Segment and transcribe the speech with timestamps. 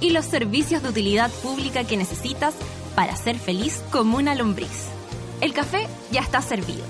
[0.00, 2.54] y los servicios de utilidad pública que necesitas
[2.94, 4.88] para ser feliz como una lombriz.
[5.40, 6.84] El café ya está servido.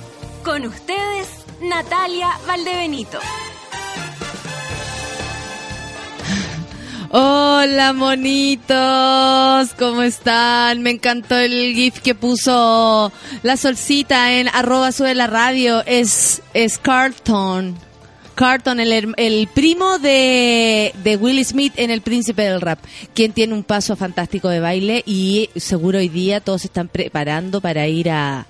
[0.44, 1.28] Con ustedes,
[1.60, 3.18] Natalia Valdebenito.
[7.12, 10.80] Hola monitos, ¿cómo están?
[10.82, 13.10] Me encantó el GIF que puso
[13.42, 15.82] la solcita en arroba sube la radio.
[15.86, 17.89] Es, es Carlton.
[18.40, 22.78] Carlton, el, el primo de, de Will Smith en El Príncipe del Rap,
[23.12, 27.86] quien tiene un paso fantástico de baile y seguro hoy día todos están preparando para
[27.86, 28.46] ir a,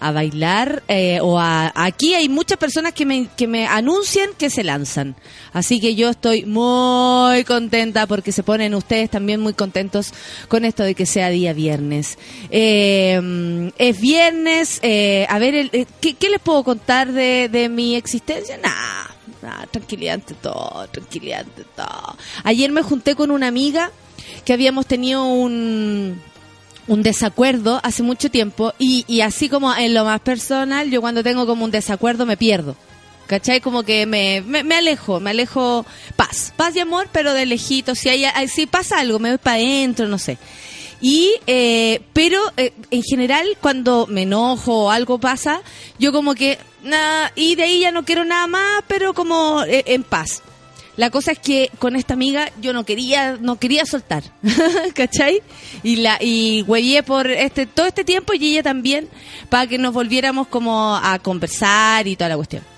[0.00, 4.50] a bailar eh, o a, aquí hay muchas personas que me, que me anuncian que
[4.50, 5.16] se lanzan.
[5.54, 10.12] Así que yo estoy muy contenta porque se ponen ustedes también muy contentos
[10.48, 12.18] con esto de que sea día viernes.
[12.50, 15.70] Eh, es viernes, eh, a ver, el,
[16.02, 18.58] ¿qué, ¿qué, les puedo contar de, de mi existencia?
[18.58, 19.11] Nah,
[19.42, 22.16] nah, tranquilidad ante todo, tranquilidad ante todo.
[22.44, 23.90] Ayer me junté con una amiga
[24.44, 26.20] que habíamos tenido un
[26.88, 31.22] un desacuerdo hace mucho tiempo y, y así como en lo más personal, yo cuando
[31.22, 32.76] tengo como un desacuerdo me pierdo.
[33.26, 33.60] ¿Cachai?
[33.60, 37.94] Como que me, me, me, alejo, me alejo paz, paz y amor, pero de lejito.
[37.94, 40.36] Si hay, si pasa algo, me voy para adentro, no sé.
[41.02, 45.60] Y, eh, pero eh, en general, cuando me enojo o algo pasa,
[45.98, 49.82] yo como que, nada, y de ahí ya no quiero nada más, pero como eh,
[49.88, 50.42] en paz.
[50.96, 54.22] La cosa es que con esta amiga yo no quería, no quería soltar,
[54.94, 55.42] ¿cachai?
[55.82, 59.08] Y la, y huellé por este, todo este tiempo y ella también,
[59.48, 62.71] para que nos volviéramos como a conversar y toda la cuestión.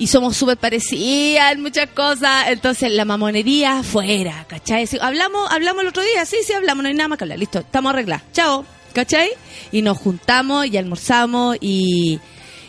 [0.00, 4.88] Y somos súper parecidas muchas cosas, entonces la mamonería fuera, ¿cachai?
[5.00, 7.58] Hablamos, hablamos el otro día, sí, sí, hablamos, no hay nada más que hablar, listo,
[7.58, 9.28] estamos arreglados, chao, ¿cachai?
[9.70, 12.18] Y nos juntamos y almorzamos y,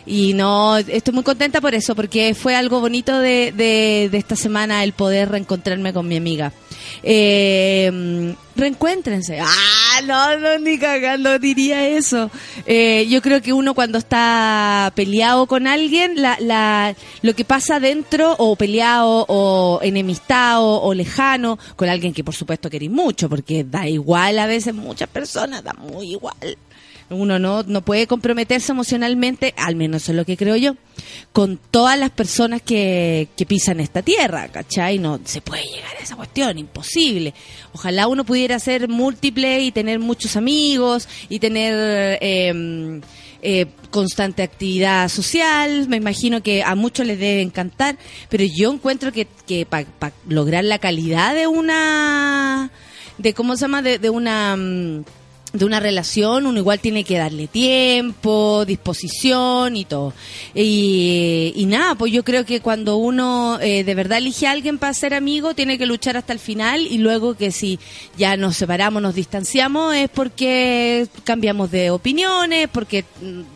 [0.04, 4.36] y no, estoy muy contenta por eso, porque fue algo bonito de, de, de esta
[4.36, 6.52] semana el poder reencontrarme con mi amiga.
[7.02, 9.40] Eh, reencuéntrense.
[9.40, 12.30] Ah, no, no, ni cagando diría eso.
[12.66, 17.80] Eh, yo creo que uno cuando está peleado con alguien, la, la, lo que pasa
[17.80, 23.64] dentro, o peleado, o enemistado, o lejano, con alguien que por supuesto queréis mucho, porque
[23.64, 26.56] da igual a veces muchas personas, da muy igual
[27.10, 30.76] uno no, no puede comprometerse emocionalmente, al menos eso es lo que creo yo,
[31.32, 34.98] con todas las personas que, que pisan esta tierra, ¿cachai?
[34.98, 37.34] No se puede llegar a esa cuestión, imposible.
[37.72, 42.18] Ojalá uno pudiera ser múltiple y tener muchos amigos y tener...
[42.20, 43.00] Eh,
[43.44, 47.98] eh, constante actividad social, me imagino que a muchos les debe encantar,
[48.28, 52.70] pero yo encuentro que, que para pa lograr la calidad de una,
[53.18, 54.54] de cómo se llama, de, de una...
[54.54, 55.04] Um,
[55.52, 60.14] de una relación uno igual tiene que darle tiempo, disposición y todo.
[60.54, 64.94] Y, nada, pues yo creo que cuando uno eh, de verdad elige a alguien para
[64.94, 67.78] ser amigo, tiene que luchar hasta el final y luego que si
[68.16, 73.04] ya nos separamos, nos distanciamos, es porque cambiamos de opiniones, porque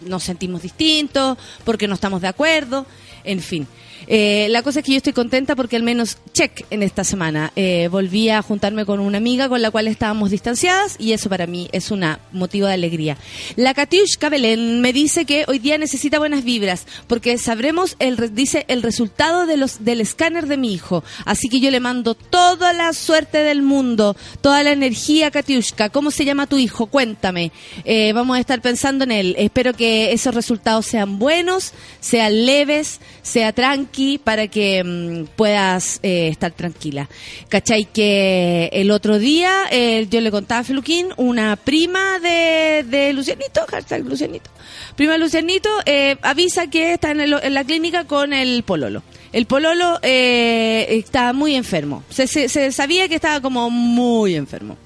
[0.04, 2.86] nos sentimos distintos, porque no estamos de acuerdo,
[3.24, 3.66] en fin.
[4.06, 7.52] Eh, la cosa es que yo estoy contenta porque al menos check en esta semana.
[7.56, 11.46] Eh, volví a juntarme con una amiga con la cual estábamos distanciadas y eso para
[11.46, 13.16] mí es un motivo de alegría.
[13.56, 18.64] La Katiushka Belén me dice que hoy día necesita buenas vibras porque sabremos, el, dice,
[18.68, 21.02] el resultado de los, del escáner de mi hijo.
[21.24, 25.90] Así que yo le mando toda la suerte del mundo, toda la energía, Katiushka.
[25.90, 26.86] ¿Cómo se llama tu hijo?
[26.86, 27.52] Cuéntame.
[27.84, 29.34] Eh, vamos a estar pensando en él.
[29.38, 33.52] Espero que esos resultados sean buenos, sean leves, sea
[34.22, 37.08] para que mm, puedas eh, estar tranquila.
[37.48, 37.86] ¿Cachai?
[37.86, 43.62] Que el otro día eh, yo le contaba a Feluquín, una prima de, de Lucianito,
[43.68, 44.50] hashtag Lucianito,
[44.96, 49.02] prima de Lucianito, eh, avisa que está en, el, en, la clínica con el pololo.
[49.32, 52.04] El pololo eh, está muy enfermo.
[52.10, 54.76] Se, se, se sabía que estaba como muy enfermo.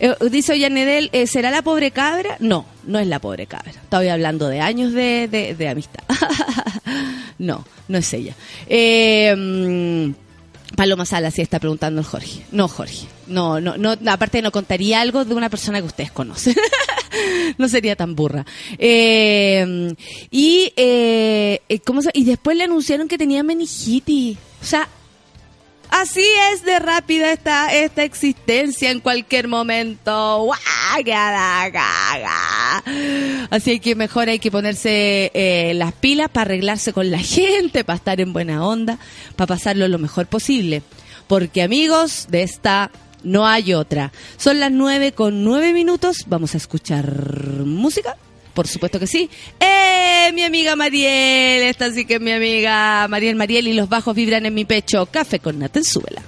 [0.00, 2.36] Eh, dice Ollanedel, eh, ¿será la pobre cabra?
[2.40, 3.70] No, no es la pobre cabra.
[3.70, 6.02] Estoy hablando de años de, de, amistad.
[7.38, 8.34] no, no es ella.
[8.66, 12.42] Eh, mm, Paloma Sala sí está preguntando el Jorge.
[12.50, 13.06] No, Jorge.
[13.26, 16.54] No, no, no, aparte no contaría algo de una persona que ustedes conocen.
[17.58, 18.46] no sería tan burra.
[18.78, 19.94] Eh,
[20.30, 24.38] y, eh, ¿cómo se, y después le anunciaron que tenía meningitis.
[24.62, 24.88] O sea,
[25.90, 30.48] Así es de rápida esta, esta existencia en cualquier momento.
[33.50, 37.96] Así que mejor hay que ponerse eh, las pilas para arreglarse con la gente, para
[37.96, 38.98] estar en buena onda,
[39.36, 40.82] para pasarlo lo mejor posible.
[41.26, 42.90] Porque amigos, de esta
[43.22, 44.12] no hay otra.
[44.36, 46.24] Son las nueve con nueve minutos.
[46.26, 47.06] Vamos a escuchar
[47.64, 48.16] música.
[48.54, 49.30] Por supuesto que sí.
[49.58, 50.30] ¡Eh!
[50.32, 51.62] Mi amiga Mariel.
[51.62, 55.06] Esta sí que es mi amiga Mariel Mariel y los bajos vibran en mi pecho.
[55.06, 56.22] Café con Natenzuela.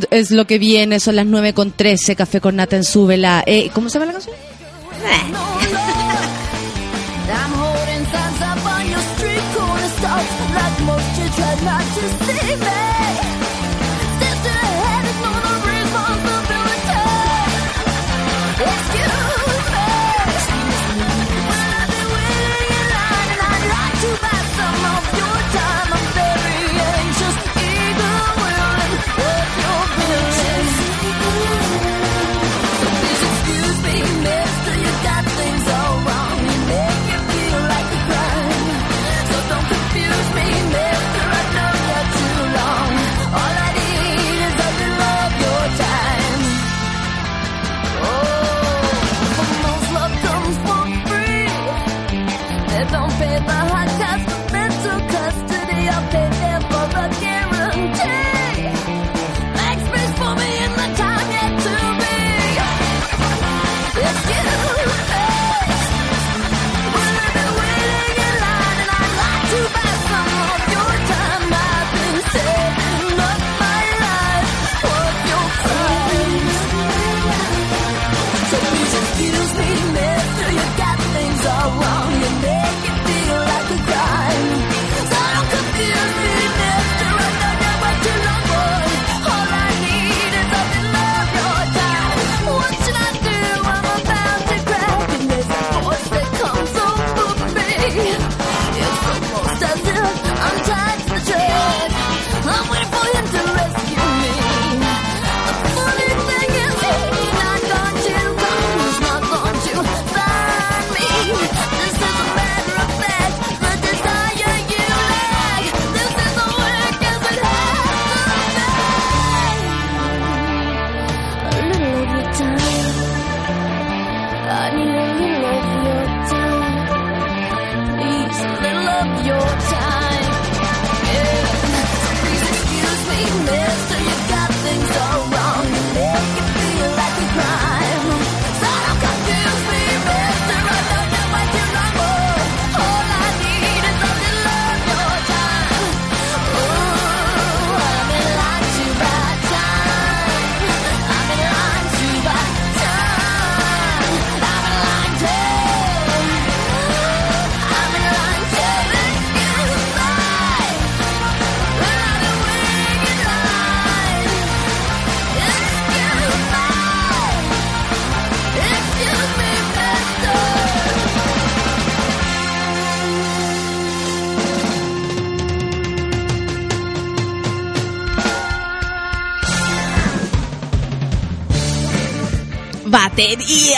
[0.00, 3.42] Down es lo que viene, son las 9 con 13, Café con Nata en Súbela.
[3.46, 4.36] Eh, ¿Cómo se llama la canción?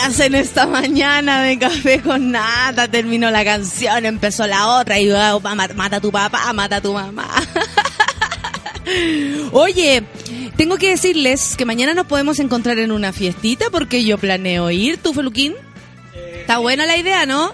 [0.06, 2.88] Baterías en esta mañana de café con nada.
[2.88, 6.92] Terminó la canción, empezó la otra y oh, mata a tu papá, mata a tu
[6.92, 7.28] mamá.
[9.52, 10.04] Oye,
[10.56, 14.98] tengo que decirles que mañana nos podemos encontrar en una fiestita porque yo planeo ir,
[14.98, 15.54] ¿tú, Feluquín?
[16.40, 17.52] Está buena la idea, ¿no?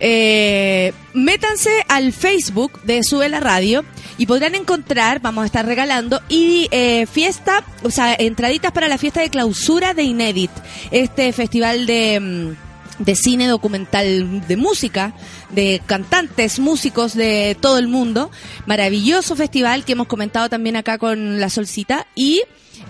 [0.00, 3.84] Eh, métanse al Facebook de Sube la Radio
[4.20, 8.98] y podrán encontrar, vamos a estar regalando, y eh, fiesta, o sea, entraditas para la
[8.98, 10.50] fiesta de clausura de Inédit,
[10.90, 15.14] este festival de, mm, de cine documental de música,
[15.48, 18.30] de cantantes, músicos de todo el mundo.
[18.66, 22.42] Maravilloso festival que hemos comentado también acá con la Solcita y...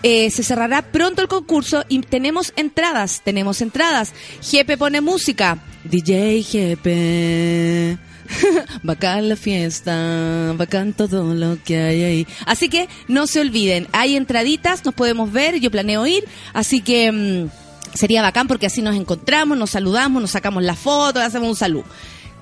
[0.03, 4.15] Eh, se cerrará pronto el concurso y tenemos entradas, tenemos entradas.
[4.41, 8.10] Jepe pone música, DJ Jepe.
[8.83, 12.27] bacán la fiesta, bacán todo lo que hay ahí.
[12.47, 17.11] Así que no se olviden, hay entraditas, nos podemos ver, yo planeo ir, así que
[17.13, 21.57] mm, sería bacán porque así nos encontramos, nos saludamos, nos sacamos la foto, hacemos un
[21.57, 21.83] salud.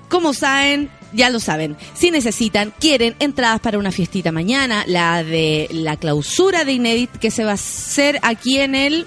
[0.09, 5.67] Como saben, ya lo saben, si necesitan, quieren entradas para una fiestita mañana, la de
[5.71, 9.05] la clausura de Inédit que se va a hacer aquí en el,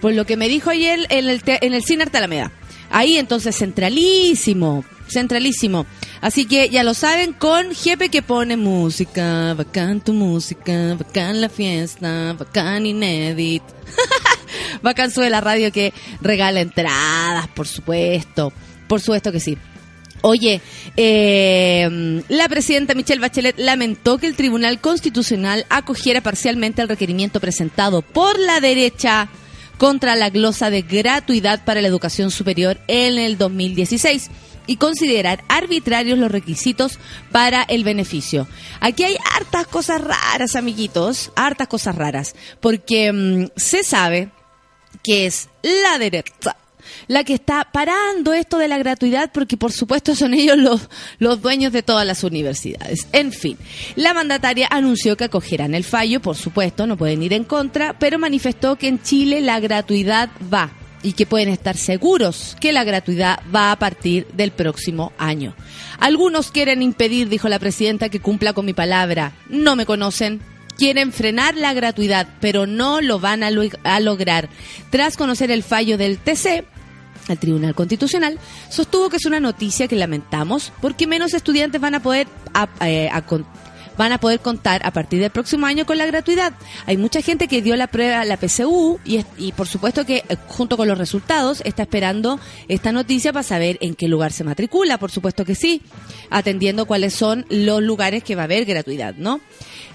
[0.00, 2.52] por lo que me dijo ayer, en el, en el Cine Arte Alameda.
[2.90, 5.86] Ahí entonces centralísimo, centralísimo.
[6.20, 11.48] Así que ya lo saben, con Jepe que pone música, bacán tu música, bacán la
[11.48, 13.62] fiesta, bacán Inédit.
[14.82, 18.52] bacán sube la radio que regala entradas, por supuesto.
[18.88, 19.58] Por supuesto que sí.
[20.26, 20.62] Oye,
[20.96, 28.00] eh, la presidenta Michelle Bachelet lamentó que el Tribunal Constitucional acogiera parcialmente el requerimiento presentado
[28.00, 29.28] por la derecha
[29.76, 34.30] contra la glosa de gratuidad para la educación superior en el 2016
[34.66, 36.98] y considerar arbitrarios los requisitos
[37.30, 38.46] para el beneficio.
[38.80, 44.30] Aquí hay hartas cosas raras, amiguitos, hartas cosas raras, porque mm, se sabe
[45.02, 46.56] que es la derecha
[47.08, 51.40] la que está parando esto de la gratuidad porque por supuesto son ellos los, los
[51.40, 53.08] dueños de todas las universidades.
[53.12, 53.58] En fin,
[53.96, 58.18] la mandataria anunció que acogerán el fallo, por supuesto, no pueden ir en contra, pero
[58.18, 60.70] manifestó que en Chile la gratuidad va
[61.04, 65.54] y que pueden estar seguros que la gratuidad va a partir del próximo año.
[66.00, 69.32] Algunos quieren impedir, dijo la presidenta, que cumpla con mi palabra.
[69.48, 70.40] No me conocen,
[70.76, 73.50] quieren frenar la gratuidad, pero no lo van a,
[74.00, 74.48] lograr.
[74.90, 76.64] Tras conocer el fallo del TC,
[77.28, 82.02] el Tribunal Constitucional sostuvo que es una noticia que lamentamos porque menos estudiantes van a
[82.02, 82.26] poder
[82.80, 83.08] eh,
[83.96, 86.52] van a poder contar a partir del próximo año con la gratuidad.
[86.86, 90.76] Hay mucha gente que dio la prueba, la PCU, y, por supuesto que eh, junto
[90.76, 95.10] con los resultados está esperando esta noticia para saber en qué lugar se matricula, por
[95.10, 95.82] supuesto que sí,
[96.30, 99.40] atendiendo cuáles son los lugares que va a haber gratuidad, ¿no?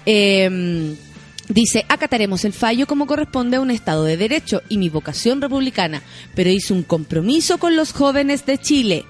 [0.06, 0.96] Eh,
[1.50, 6.00] Dice, acataremos el fallo como corresponde a un Estado de Derecho y mi vocación republicana,
[6.36, 9.04] pero hice un compromiso con los jóvenes de Chile.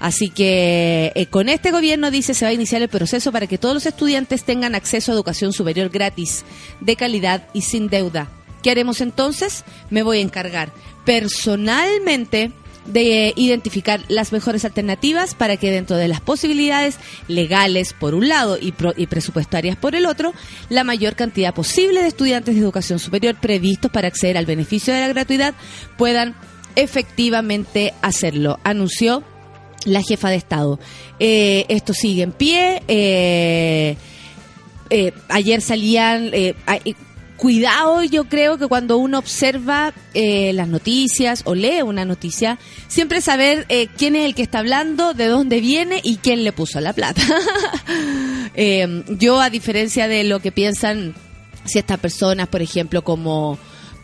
[0.00, 3.58] Así que eh, con este gobierno dice se va a iniciar el proceso para que
[3.58, 6.44] todos los estudiantes tengan acceso a educación superior gratis,
[6.80, 8.30] de calidad y sin deuda.
[8.62, 9.64] ¿Qué haremos entonces?
[9.90, 10.72] Me voy a encargar
[11.04, 12.52] personalmente
[12.88, 18.58] de identificar las mejores alternativas para que dentro de las posibilidades legales por un lado
[18.60, 18.72] y,
[19.06, 20.32] presupuestarias por el otro,
[20.70, 25.00] la mayor cantidad posible de estudiantes de educación superior previstos para acceder al beneficio de
[25.00, 25.54] la gratuidad
[25.96, 26.34] puedan
[26.76, 29.22] efectivamente hacerlo, anunció
[29.84, 30.78] la jefa de Estado.
[31.18, 32.82] Eh, esto sigue en pie.
[32.88, 33.96] Eh,
[34.90, 36.30] eh, ayer salían,
[37.38, 42.58] cuidado, yo creo que cuando uno observa eh, las noticias o lee una noticia,
[42.88, 46.52] siempre saber eh, quién es el que está hablando, de dónde viene y quién le
[46.52, 47.22] puso la plata.
[48.60, 51.14] Eh, yo, a diferencia de lo que piensan
[51.64, 53.56] ciertas personas, por ejemplo, como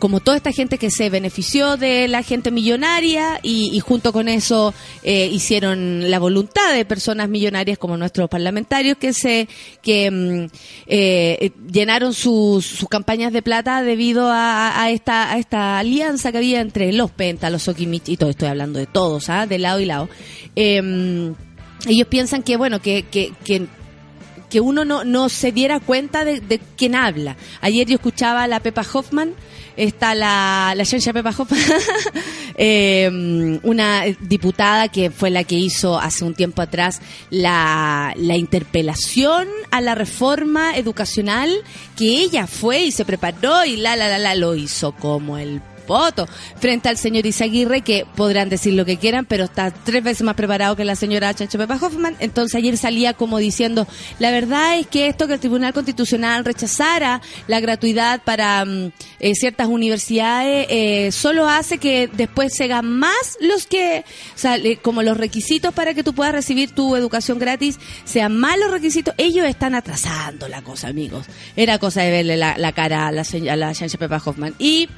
[0.05, 4.71] como toda esta gente que se benefició de la gente millonaria y, junto con eso
[5.01, 9.47] eh, hicieron la voluntad de personas millonarias como nuestros parlamentarios que se
[9.81, 16.37] que mm, eh, llenaron sus, campañas de plata debido a, esta a esta alianza que
[16.37, 19.47] había entre los Penta, los Okimich y todo estoy hablando de todos, ¿ah?
[19.47, 20.07] de lado y lado.
[20.55, 21.33] Em,
[21.87, 26.93] ellos piensan que bueno que, que, que uno no, no se diera cuenta de quién
[26.93, 27.37] habla.
[27.61, 29.33] Ayer yo escuchaba a la Pepa Hoffman
[29.77, 31.59] está la, la Pepa Hoffman,
[32.55, 39.47] eh, una diputada que fue la que hizo hace un tiempo atrás la, la interpelación
[39.71, 41.51] a la reforma educacional,
[41.97, 45.61] que ella fue y se preparó y la, la, la, la, lo hizo como el
[45.85, 46.27] poto
[46.59, 50.35] frente al señor Isaguirre, que podrán decir lo que quieran, pero está tres veces más
[50.35, 52.15] preparado que la señora Chancho Pepa Hoffman.
[52.19, 53.87] Entonces ayer salía como diciendo,
[54.19, 59.35] la verdad es que esto que el Tribunal Constitucional rechazara la gratuidad para mm, eh,
[59.35, 64.03] ciertas universidades, eh, solo hace que después se hagan más los que,
[64.35, 68.57] o sea, como los requisitos para que tú puedas recibir tu educación gratis, sean más
[68.57, 71.25] los requisitos, ellos están atrasando la cosa, amigos.
[71.55, 73.73] Era cosa de verle la, cara a la, a la
[74.25, 74.55] Hoffman.
[74.59, 74.89] Y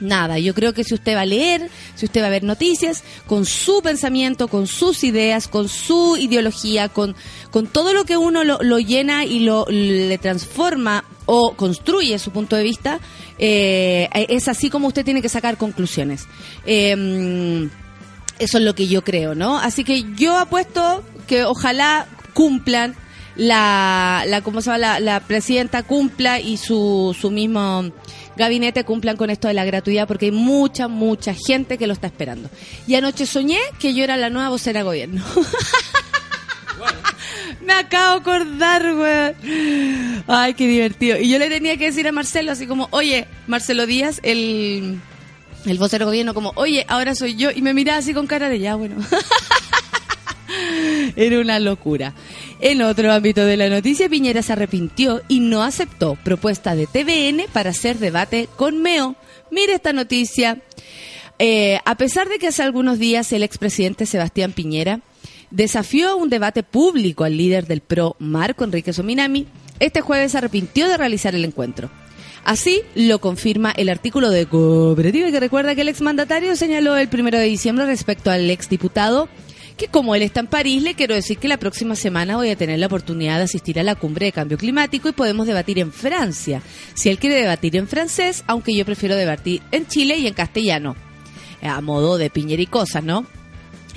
[0.00, 3.02] Nada, yo creo que si usted va a leer, si usted va a ver noticias,
[3.26, 7.16] con su pensamiento, con sus ideas, con su ideología, con,
[7.50, 12.56] con todo lo que uno lo, llena y lo le transforma o construye su punto
[12.56, 13.00] de vista,
[13.38, 16.26] eh, es así como usted tiene que sacar conclusiones.
[16.66, 17.70] Em,
[18.38, 19.58] eso es lo que yo creo, ¿no?
[19.58, 22.94] Así que yo apuesto que ojalá cumplan
[23.36, 24.78] la, la ¿cómo se llama?
[24.78, 27.90] La, la presidenta cumpla y su, su mismo
[28.36, 32.06] gabinete cumplan con esto de la gratuidad porque hay mucha, mucha gente que lo está
[32.06, 32.50] esperando.
[32.86, 35.24] Y anoche soñé que yo era la nueva vocera gobierno.
[37.64, 40.22] Me acabo de acordar, güey.
[40.26, 41.18] Ay, qué divertido.
[41.18, 45.00] Y yo le tenía que decir a Marcelo así como, oye, Marcelo Díaz, el,
[45.64, 47.50] el vocero gobierno, como, oye, ahora soy yo.
[47.50, 48.96] Y me miraba así con cara de ya, bueno.
[51.16, 52.14] Era una locura.
[52.60, 57.46] En otro ámbito de la noticia, Piñera se arrepintió y no aceptó propuesta de TVN
[57.52, 59.16] para hacer debate con Meo.
[59.50, 60.62] Mire esta noticia.
[61.38, 65.00] Eh, a pesar de que hace algunos días el expresidente Sebastián Piñera
[65.50, 69.46] desafió un debate público al líder del PRO, Marco Enrique Sominami,
[69.78, 71.90] este jueves se arrepintió de realizar el encuentro.
[72.44, 77.38] Así lo confirma el artículo de Cooperativa que recuerda que el exmandatario señaló el primero
[77.38, 79.28] de diciembre respecto al exdiputado
[79.76, 82.56] que como él está en París, le quiero decir que la próxima semana voy a
[82.56, 85.92] tener la oportunidad de asistir a la cumbre de cambio climático y podemos debatir en
[85.92, 86.62] Francia.
[86.94, 90.96] Si él quiere debatir en francés, aunque yo prefiero debatir en Chile y en castellano.
[91.62, 93.26] A modo de piñera y cosas, ¿no?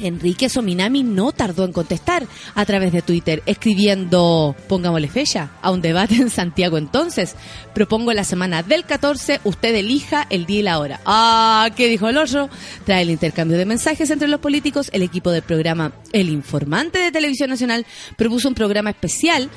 [0.01, 5.81] Enrique Sominami no tardó en contestar a través de Twitter, escribiendo, pongámosle fecha, a un
[5.81, 7.35] debate en Santiago entonces.
[7.73, 11.01] Propongo la semana del 14, usted elija el día y la hora.
[11.05, 12.49] Ah, ¿qué dijo el otro?
[12.85, 17.11] Trae el intercambio de mensajes entre los políticos, el equipo del programa El Informante de
[17.11, 17.85] Televisión Nacional
[18.15, 19.49] propuso un programa especial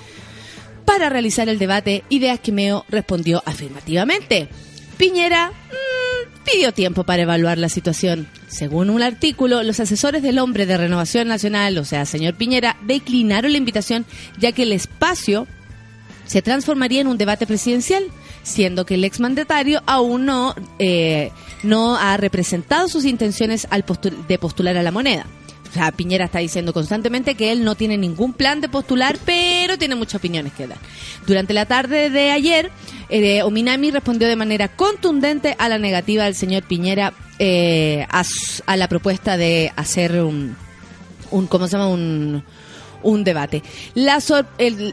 [0.84, 4.48] para realizar el debate, ideas que Meo respondió afirmativamente.
[4.96, 5.91] Piñera mm,
[6.44, 8.26] pidió tiempo para evaluar la situación.
[8.48, 13.52] Según un artículo, los asesores del hombre de Renovación Nacional, o sea, señor Piñera, declinaron
[13.52, 14.04] la invitación
[14.38, 15.46] ya que el espacio
[16.26, 18.04] se transformaría en un debate presidencial,
[18.42, 21.30] siendo que el exmandatario aún no, eh,
[21.62, 23.84] no ha representado sus intenciones al
[24.28, 25.26] de postular a la moneda.
[25.72, 29.78] O sea, Piñera está diciendo constantemente que él no tiene ningún plan de postular, pero
[29.78, 30.76] tiene muchas opiniones que dar.
[31.26, 32.70] Durante la tarde de ayer,
[33.08, 38.86] eh, Ominami respondió de manera contundente a la negativa del señor Piñera eh, a, la
[38.86, 40.54] propuesta de hacer un,
[41.30, 41.88] un ¿cómo se llama?
[41.88, 42.44] Un,
[43.02, 43.62] un debate.
[43.94, 44.18] La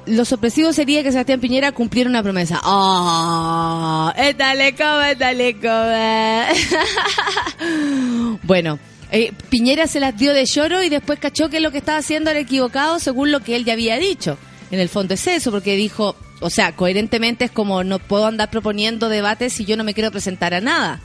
[0.05, 2.61] lo sorpresivo sería que Sebastián Piñera cumpliera una promesa.
[2.63, 5.57] Oh, ¡Étale, come, étale,
[8.43, 8.79] bueno,
[9.12, 12.30] eh, Piñera se las dio de lloro y después cachó que lo que estaba haciendo
[12.30, 14.38] era equivocado según lo que él ya había dicho.
[14.72, 18.52] En el fondo es eso, porque dijo, o sea, coherentemente es como no puedo andar
[18.52, 21.02] proponiendo debates si yo no me quiero presentar a nada.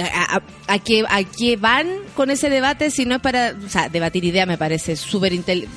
[0.00, 4.24] ¿A, a, a qué van con ese debate si no es para, o sea, debatir
[4.24, 5.32] ideas me parece súper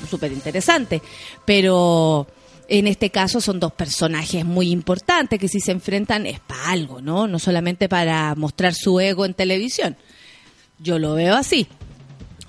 [0.08, 1.02] super interesante,
[1.44, 2.28] pero
[2.68, 7.00] en este caso son dos personajes muy importantes que si se enfrentan es para algo,
[7.00, 7.26] ¿no?
[7.26, 9.96] No solamente para mostrar su ego en televisión.
[10.82, 11.68] Yo lo veo así.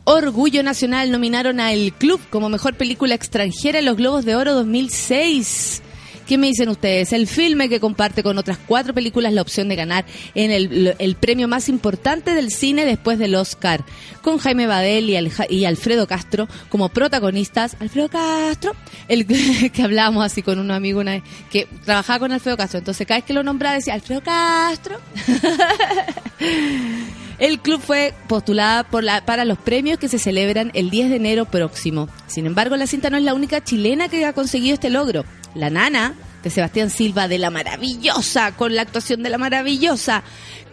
[0.06, 4.54] Orgullo Nacional nominaron a El Club como mejor película extranjera en los Globos de Oro
[4.54, 5.82] 2006.
[6.28, 7.14] ¿Qué me dicen ustedes?
[7.14, 11.48] El filme que comparte con otras cuatro películas la opción de ganar en el, premio
[11.48, 13.84] más importante del cine después del Oscar,
[14.22, 17.76] con Jaime Badel y, Alfredo Castro como protagonistas.
[17.80, 18.74] Alfredo Castro,
[19.10, 19.28] el
[19.72, 23.20] que hablábamos así con un amigo una vez, que trabajaba con Alfredo Castro, entonces cada
[23.20, 25.00] vez que lo nombraba decía Alfredo Castro.
[27.40, 31.16] El club fue postulada por la, para los premios que se celebran el 10 de
[31.16, 32.08] enero próximo.
[32.28, 35.26] Sin embargo, la cinta no es la única chilena que ha conseguido este logro.
[35.56, 40.24] La nana de Sebastián Silva de la maravillosa, con la actuación de la maravillosa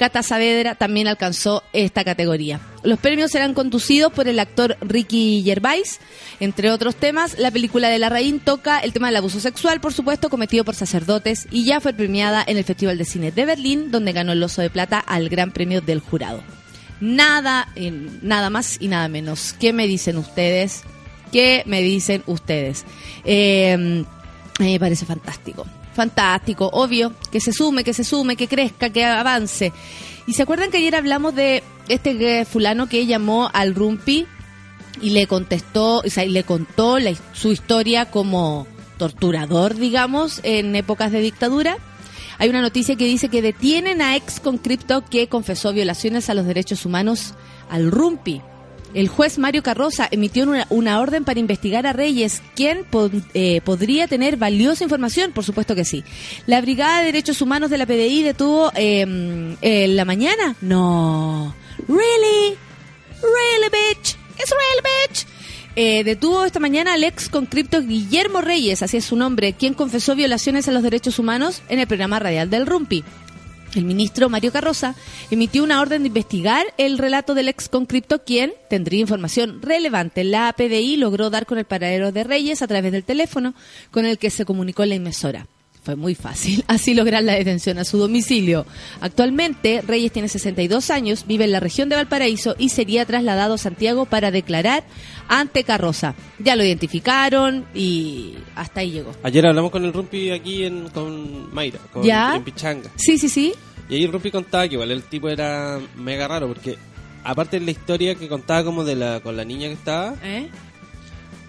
[0.00, 2.58] Cata Saavedra, también alcanzó esta categoría.
[2.82, 6.00] Los premios serán conducidos por el actor Ricky Gervais.
[6.40, 9.92] Entre otros temas, la película de La Raín toca el tema del abuso sexual, por
[9.92, 13.90] supuesto, cometido por sacerdotes y ya fue premiada en el Festival de Cine de Berlín,
[13.90, 16.42] donde ganó el Oso de Plata al Gran Premio del Jurado.
[17.02, 17.68] Nada,
[18.22, 19.54] nada más y nada menos.
[19.60, 20.80] ¿Qué me dicen ustedes?
[21.30, 22.86] ¿Qué me dicen ustedes?
[23.26, 24.02] Eh,
[24.58, 25.66] mí me parece fantástico.
[26.00, 29.70] Fantástico, obvio, que se sume, que se sume, que crezca, que avance.
[30.26, 34.26] ¿Y se acuerdan que ayer hablamos de este fulano que llamó al Rumpi
[35.02, 36.96] y le contestó, o sea, y le contó
[37.34, 41.76] su historia como torturador, digamos, en épocas de dictadura?
[42.38, 46.46] Hay una noticia que dice que detienen a ex concripto que confesó violaciones a los
[46.46, 47.34] derechos humanos
[47.68, 48.40] al Rumpi.
[48.92, 52.85] El juez Mario Carroza emitió una, orden para investigar a Reyes, quien
[53.35, 56.05] eh, podría tener valiosa información, por supuesto que sí.
[56.46, 60.57] La Brigada de Derechos Humanos de la PDI detuvo em, la mañana.
[60.61, 61.55] No.
[61.87, 62.57] Really?
[63.22, 64.16] Really, bitch?
[64.38, 65.26] It's real, bitch.
[65.76, 70.16] Eh, detuvo esta mañana al ex concripto Guillermo Reyes, así es su nombre, quien confesó
[70.16, 73.05] violaciones a los derechos humanos en el programa radial del Rumpi.
[73.74, 74.94] El ministro Mario Carroza
[75.30, 80.24] emitió una orden de investigar el relato del ex concripto, quien tendría información relevante.
[80.24, 83.54] La APDI logró dar con el paradero de Reyes a través del teléfono
[83.90, 85.46] con el que se comunicó la inmesora.
[85.82, 88.66] Fue muy fácil así lograr la detención a su domicilio.
[89.00, 93.58] Actualmente, Reyes tiene 62 años, vive en la región de Valparaíso y sería trasladado a
[93.58, 94.84] Santiago para declarar
[95.28, 96.14] ante Carroza.
[96.38, 99.12] Ya lo identificaron y hasta ahí llegó.
[99.22, 102.36] Ayer hablamos con el Rumpi aquí en, con Mayra, con, ¿Ya?
[102.36, 102.90] en Pichanga.
[102.96, 103.54] Sí, sí, sí.
[103.88, 106.76] Y ahí el Rumpi contaba que igual el tipo era mega raro porque
[107.24, 110.48] aparte de la historia que contaba como de la con la niña que estaba, ¿Eh?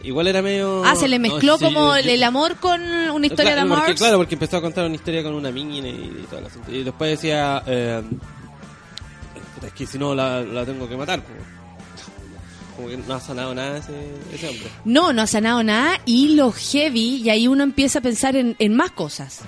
[0.03, 0.83] Igual era medio...
[0.83, 3.95] Ah, se le mezcló como el, amor con una historia de amor.
[3.95, 6.71] claro, porque empezó a contar una historia con una mina y, todo el asunto.
[6.71, 8.01] Y después decía, eh,
[9.65, 11.23] es que si no la, tengo que matar.
[12.75, 13.93] Como, que no ha sanado nada ese,
[14.33, 14.65] ese, hombre.
[14.85, 18.55] No, no ha sanado nada y lo heavy, y ahí uno empieza a pensar en,
[18.59, 19.41] en más cosas.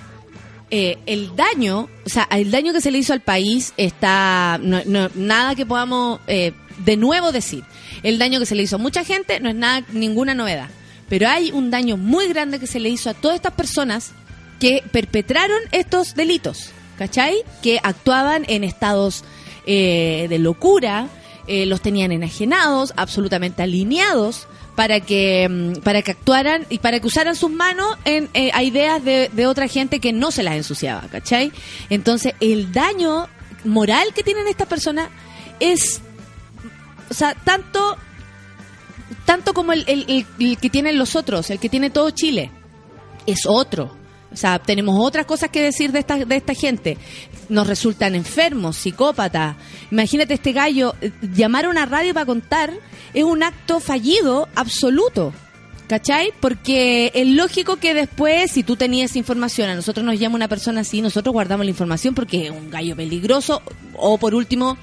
[0.76, 4.80] Eh, el daño, o sea, el daño que se le hizo al país está, no,
[5.14, 7.64] nada que podamos eh, de nuevo decir.
[8.02, 10.68] El daño que se le hizo a mucha gente no es nada, ninguna novedad.
[11.08, 14.12] Pero hay un daño muy grande que se le hizo a todas estas personas
[14.58, 17.42] que perpetraron estos delitos, ¿cachai?
[17.62, 19.24] Que actuaban en estados
[19.66, 21.08] eh, de locura,
[21.46, 27.06] eh, los tenían enajenados, absolutamente alineados para que mm, para que actuaran y para que
[27.06, 30.56] usaran sus manos en, eh, a ideas de, de, otra gente que no se las
[30.56, 31.52] ensuciaba, ¿cachai?
[31.90, 33.28] Entonces el daño
[33.64, 35.10] moral que tienen estas personas
[35.60, 36.00] es
[37.10, 37.96] o sea, tanto,
[39.24, 39.84] tanto como el,
[40.60, 42.50] que tienen los otros, el que tiene todo Chile,
[43.26, 43.96] es otro.
[44.32, 46.98] O sea, tenemos otras cosas que decir de esta, de esta gente.
[47.48, 49.56] Nos resultan enfermos, psicópatas.
[49.92, 52.72] Imagínate este gallo, eh, llamar a una radio para contar
[53.14, 55.32] es un acto fallido absoluto.
[55.86, 56.32] ¿Cachai?
[56.40, 60.80] Porque es lógico que después, si tú tenías información, a nosotros nos llama una persona
[60.80, 63.62] así, nosotros guardamos la información porque es un gallo peligroso,
[63.92, 64.78] o por último,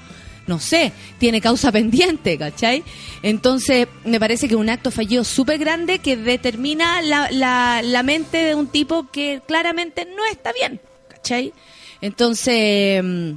[0.46, 2.82] no sé, tiene causa pendiente, ¿cachai?
[3.22, 8.38] Entonces, me parece que un acto fallido súper grande que determina la, la, la, mente
[8.38, 11.52] de un tipo que claramente no está bien, ¿cachai?
[12.00, 13.32] Entonces, mm,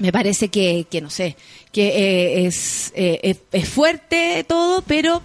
[0.00, 1.36] me parece que, que no sé,
[1.70, 5.22] que eh, es, eh, es, es fuerte todo, pero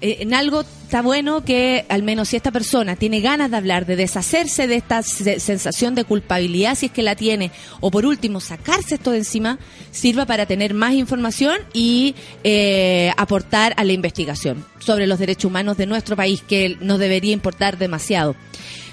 [0.00, 3.96] en algo está bueno que al menos si esta persona tiene ganas de hablar, de
[3.96, 8.96] deshacerse de esta sensación de culpabilidad, si es que la tiene, o por último sacarse
[8.96, 9.58] esto de encima,
[9.90, 15.76] sirva para tener más información y eh, aportar a la investigación sobre los derechos humanos
[15.76, 18.36] de nuestro país, que nos debería importar demasiado.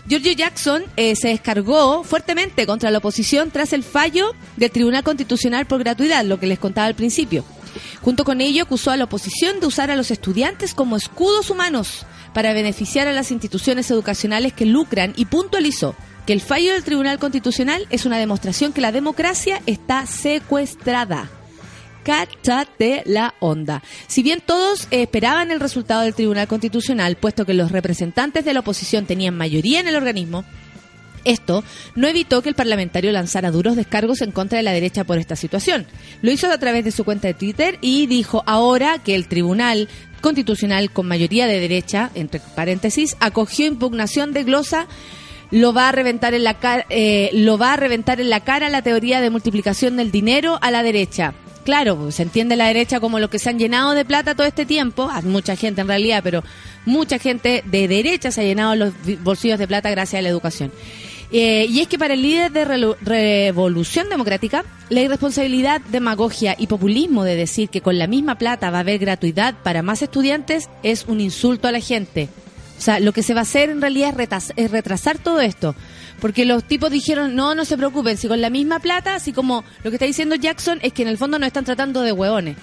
[0.08, 5.66] Giorgio Jackson eh, se descargó fuertemente contra la oposición tras el fallo del Tribunal Constitucional
[5.66, 7.46] por gratuidad, lo que les contaba al principio.
[8.02, 12.06] Junto con ello, acusó a la oposición de usar a los estudiantes como escudos humanos
[12.34, 17.20] para beneficiar a las instituciones educacionales que lucran y puntualizó que el fallo del Tribunal
[17.20, 21.30] Constitucional es una demostración que la democracia está secuestrada.
[22.04, 23.82] Cáchate la onda.
[24.08, 28.60] Si bien todos esperaban el resultado del Tribunal Constitucional, puesto que los representantes de la
[28.60, 30.44] oposición tenían mayoría en el organismo,
[31.26, 31.64] esto
[31.96, 35.36] no evitó que el parlamentario lanzara duros descargos en contra de la derecha por esta
[35.36, 35.86] situación.
[36.22, 39.90] Lo hizo a través de su cuenta de Twitter y dijo ahora que el Tribunal
[40.22, 44.88] Constitucional con mayoría de derecha, entre paréntesis, acogió impugnación de glosa
[45.52, 48.70] lo va a reventar en la cara, eh, lo va a reventar en la cara
[48.70, 51.36] la teoría de multiplicación del dinero a la derecha.
[51.64, 54.48] Claro, pues, se entiende la derecha como lo que se han llenado de plata todo
[54.48, 56.44] este tiempo, hay mucha gente en realidad, pero
[56.86, 60.72] mucha gente de derecha se ha llenado los bolsillos de plata gracias a la educación.
[61.36, 62.64] Eh, y es que para el líder de
[63.02, 68.78] Revolución Democrática, la irresponsabilidad, demagogia y populismo de decir que con la misma plata va
[68.78, 72.30] a haber gratuidad para más estudiantes es un insulto a la gente.
[72.78, 74.14] O sea, lo que se va a hacer en realidad
[74.56, 75.76] es retrasar, todo esto.
[76.22, 79.64] Porque los tipos dijeron, no, no se preocupen, si con la misma plata, así como
[79.84, 82.58] lo que está diciendo Jackson es que en el fondo nos están tratando de hueones.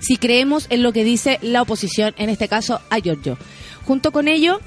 [0.00, 3.38] Si creemos en lo que dice la oposición, en este caso a Giorgio.
[3.84, 4.60] Junto con ello,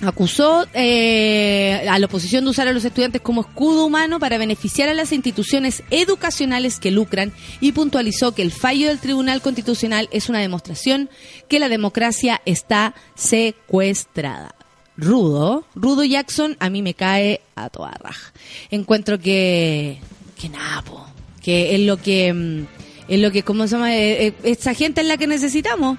[0.00, 4.88] acusó eh, a la oposición de usar a los estudiantes como escudo humano para beneficiar
[4.88, 10.28] a las instituciones educacionales que lucran y puntualizó que el fallo del Tribunal Constitucional es
[10.28, 11.10] una demostración
[11.48, 14.54] que la democracia está secuestrada.
[14.96, 18.32] Rudo, Rudo Jackson a mí me cae a toda raja.
[18.70, 19.98] Encuentro que
[20.40, 21.04] que nada, po,
[21.42, 22.66] que es lo que mm,
[23.08, 25.98] es lo que cómo se llama Eh, eh, esa gente es la que necesitamos.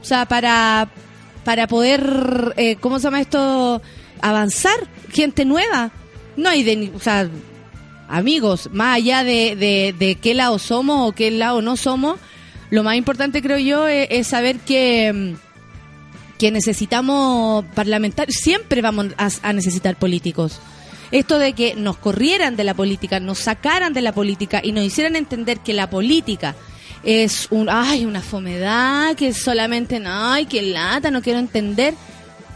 [0.00, 0.90] O sea, para
[1.44, 3.80] para poder, eh, ¿cómo se llama esto?
[4.20, 4.76] Avanzar,
[5.12, 5.90] gente nueva.
[6.36, 7.28] No hay de, o sea,
[8.08, 12.18] amigos, más allá de, de, de qué lado somos o qué lado no somos,
[12.70, 19.08] lo más importante creo yo es, es saber que, mm, que necesitamos parlamentarios, siempre vamos
[19.16, 20.60] a, a necesitar políticos.
[21.12, 24.84] Esto de que nos corrieran de la política, nos sacaran de la política y nos
[24.84, 26.56] hicieran entender que la política
[27.04, 31.94] es un, ay, una fomedad, que solamente, no, ay, que lata, no quiero entender.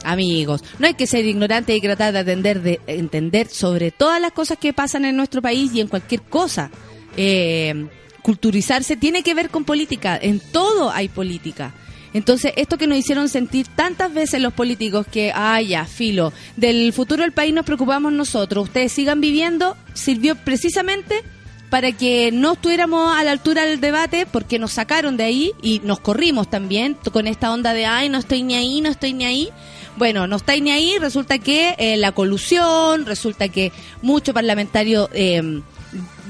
[0.05, 4.33] Amigos, no hay que ser ignorante, que tratar de atender, de entender sobre todas las
[4.33, 6.71] cosas que pasan en nuestro país y en cualquier cosa.
[7.17, 7.89] Eh,
[8.23, 11.75] culturizarse tiene que ver con política, en todo hay política.
[12.15, 16.93] Entonces, esto que nos hicieron sentir tantas veces los políticos que, ay, ya, filo, del
[16.93, 21.23] futuro del país nos preocupamos nosotros, ustedes sigan viviendo, sirvió precisamente
[21.71, 25.81] para que no estuviéramos a la altura del debate porque nos sacaron de ahí y
[25.85, 29.25] nos corrimos también con esta onda de, ay, no estoy ni ahí, no estoy ni
[29.25, 29.51] ahí.
[29.97, 35.61] Bueno, no estáis ni ahí, resulta que eh, la colusión, resulta que mucho parlamentario eh,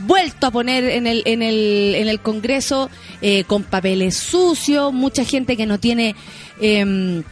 [0.07, 5.25] vuelto a poner en el, en el, en el Congreso eh, con papeles sucios, mucha
[5.25, 6.15] gente que no tiene,
[6.61, 7.23] eh,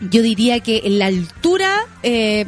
[0.00, 2.46] yo diría que la altura eh,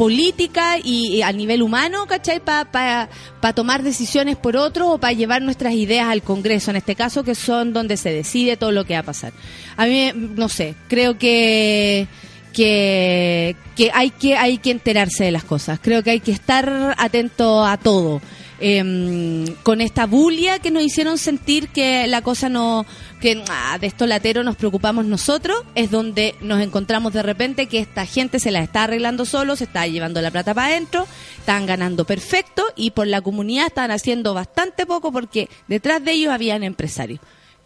[0.00, 2.40] política y, y a nivel humano, ¿cachai?
[2.40, 3.06] Para
[3.54, 7.34] tomar decisiones por otros o para llevar nuestras ideas al Congreso, en este caso, que
[7.34, 9.34] son donde se decide todo lo que va a pasar.
[9.76, 12.08] A mí, no sé, creo que
[12.54, 15.78] que, que hay que hay que enterarse de las cosas.
[15.82, 18.22] Creo que hay que estar atento a todo.
[18.62, 22.84] Em, con esta bulia que nos hicieron sentir que la cosa no
[23.18, 27.78] que ah, de esto latero nos preocupamos nosotros es donde nos encontramos de repente que
[27.78, 31.06] esta gente se la está arreglando solo se está llevando la plata para adentro
[31.38, 36.30] están ganando perfecto y por la comunidad están haciendo bastante poco porque detrás de ellos
[36.30, 37.20] habían empresarios.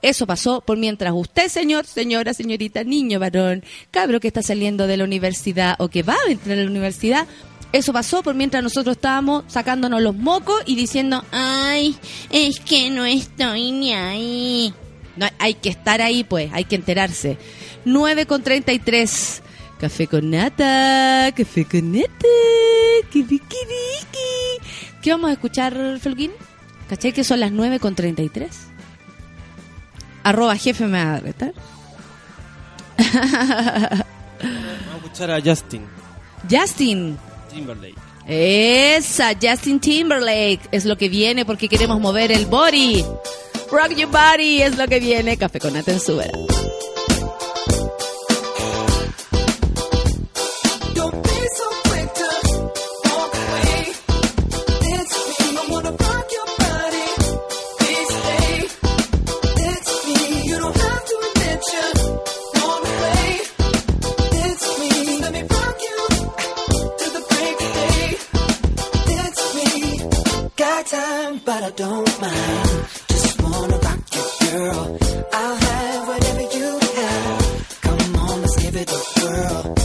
[0.05, 4.99] Eso pasó por mientras usted, señor, señora, señorita, niño, varón, cabro que está saliendo de
[4.99, 7.27] la universidad o que va a entrar a la universidad,
[7.75, 11.97] eso pasó por mientras nosotros estábamos sacándonos los mocos y diciendo, ay,
[12.31, 14.73] es que no estoy ni ahí.
[15.17, 17.37] No, hay que estar ahí, pues, hay que enterarse.
[17.85, 19.43] 9 con 33.
[19.81, 22.29] Café con nata, café con nata,
[23.13, 23.43] riqui.
[25.03, 26.31] ¿Qué vamos a escuchar, Felguín?
[26.89, 28.57] ¿Caché que son las 9 con 33?
[30.23, 31.53] Arroba jefe me va a retar.
[32.97, 34.05] Vamos
[34.41, 35.83] a escuchar a Justin
[36.49, 37.19] Justin.
[37.55, 37.95] Timberlake.
[38.27, 43.05] Esa, Justin Timberlake es lo que viene porque queremos mover el body.
[43.71, 45.37] Rock your body es lo que viene.
[45.37, 45.93] Café con nata
[70.87, 72.69] time, but I don't mind.
[73.09, 74.99] Just wanna rock you, girl.
[75.33, 77.79] I'll have whatever you have.
[77.83, 79.84] Come on, let's give it a whirl.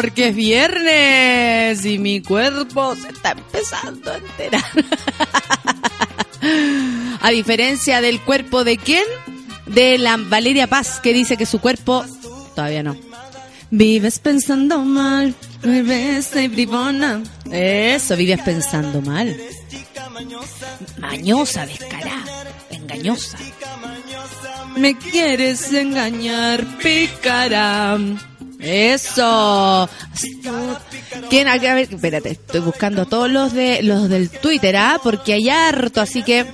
[0.00, 4.64] Porque es viernes y mi cuerpo se está empezando a enterar.
[7.20, 9.04] a diferencia del cuerpo de quién?
[9.66, 12.02] De la Valeria Paz, que dice que su cuerpo
[12.54, 12.96] todavía no.
[13.70, 17.22] Vives pensando mal, vives de bribona.
[17.50, 19.36] Eso, vives pensando mal.
[20.96, 23.36] Mañosa, descarada, engañosa.
[24.76, 27.98] Me quieres engañar, pícara.
[28.60, 29.88] Eso.
[31.30, 31.48] ¿Quién?
[31.48, 35.00] A ver, espérate, estoy buscando todos los de los del Twitter, ¿ah?
[35.02, 36.46] Porque hay harto, así que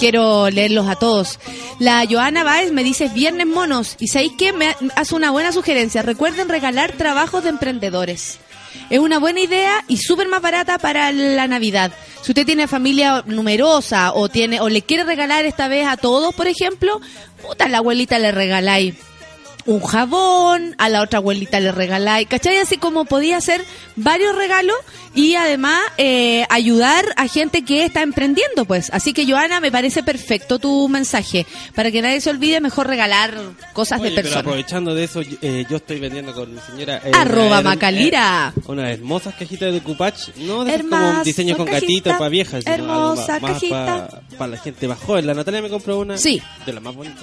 [0.00, 1.38] quiero leerlos a todos.
[1.78, 6.02] La Joana Baez me dice viernes monos y sabéis que me hace una buena sugerencia.
[6.02, 8.38] Recuerden regalar trabajos de emprendedores.
[8.90, 11.92] Es una buena idea y súper más barata para la Navidad.
[12.22, 16.34] Si usted tiene familia numerosa o tiene o le quiere regalar esta vez a todos,
[16.34, 17.00] por ejemplo,
[17.40, 18.94] puta, a la abuelita le regaláis
[19.66, 22.58] un jabón, a la otra abuelita le regaláis, ¿cachai?
[22.58, 23.64] Así como podía hacer
[23.96, 24.76] varios regalos
[25.14, 28.90] y además eh, ayudar a gente que está emprendiendo, pues.
[28.92, 31.46] Así que, Joana, me parece perfecto tu mensaje.
[31.74, 33.34] Para que nadie se olvide, mejor regalar
[33.72, 34.46] cosas Oye, de pero personas.
[34.46, 37.00] aprovechando de eso, eh, yo estoy vendiendo con mi señora.
[37.04, 38.52] eh, Arroba una- Macalira.
[38.56, 40.28] eh, unas hermosas cajitas de Cupach.
[40.36, 42.64] No de Hermosa como diseño con cajita, para viejas.
[42.64, 44.22] sino algo hermosa más- más cajita.
[44.38, 45.26] Para la gente más joven.
[45.26, 46.16] La Natalia me compró una.
[46.16, 46.40] Sí.
[46.66, 47.22] De las más bonitas.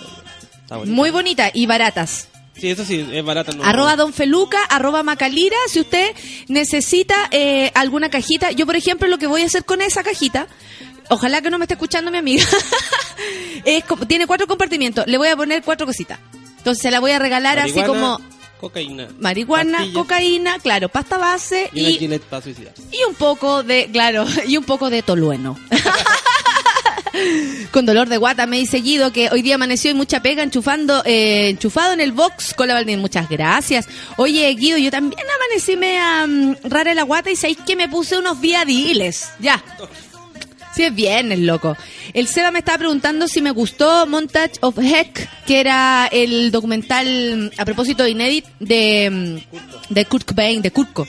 [0.77, 0.95] Bonita.
[0.95, 2.27] Muy bonita y baratas.
[2.59, 3.53] Sí, eso sí, es barata.
[3.53, 6.13] No, Arroba Don Feluca, arroba Macalira, si usted
[6.47, 8.51] necesita eh, alguna cajita.
[8.51, 10.47] Yo, por ejemplo, lo que voy a hacer con esa cajita,
[11.09, 12.43] ojalá que no me esté escuchando mi amiga,
[13.65, 15.07] es tiene cuatro compartimientos.
[15.07, 16.19] Le voy a poner cuatro cositas.
[16.57, 18.19] Entonces se la voy a regalar así como
[18.59, 19.07] Cocaína.
[19.19, 24.89] marihuana, pastillas cocaína, claro, pasta base Y y un poco de, claro, y un poco
[24.89, 25.57] de tolueno.
[27.71, 31.03] Con dolor de guata me dice Guido que hoy día amaneció y mucha pega enchufando,
[31.05, 32.99] eh, enchufado en el box con la Valdín.
[32.99, 33.87] Muchas gracias.
[34.17, 38.17] Oye, Guido, yo también amanecí mea mm, rara la guata y sabéis que me puse
[38.17, 39.29] unos viadiles.
[39.39, 39.63] Ya.
[40.75, 41.75] Sí, es viernes, loco.
[42.13, 47.51] El Seba me estaba preguntando si me gustó Montage of Heck, que era el documental
[47.55, 51.07] mm, a propósito de Inédit de, mm, de Kurt Cobain, de Kurtko.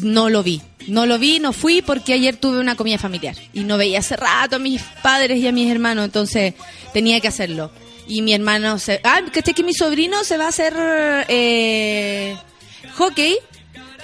[0.00, 0.62] No lo vi.
[0.88, 4.16] No lo vi, no fui porque ayer tuve una comida familiar y no veía hace
[4.16, 6.54] rato a mis padres y a mis hermanos, entonces
[6.92, 7.70] tenía que hacerlo.
[8.06, 9.00] Y mi hermano se...
[9.04, 10.74] Ah, ¿cachai que mi sobrino se va a hacer
[11.28, 12.36] eh,
[12.96, 13.36] hockey?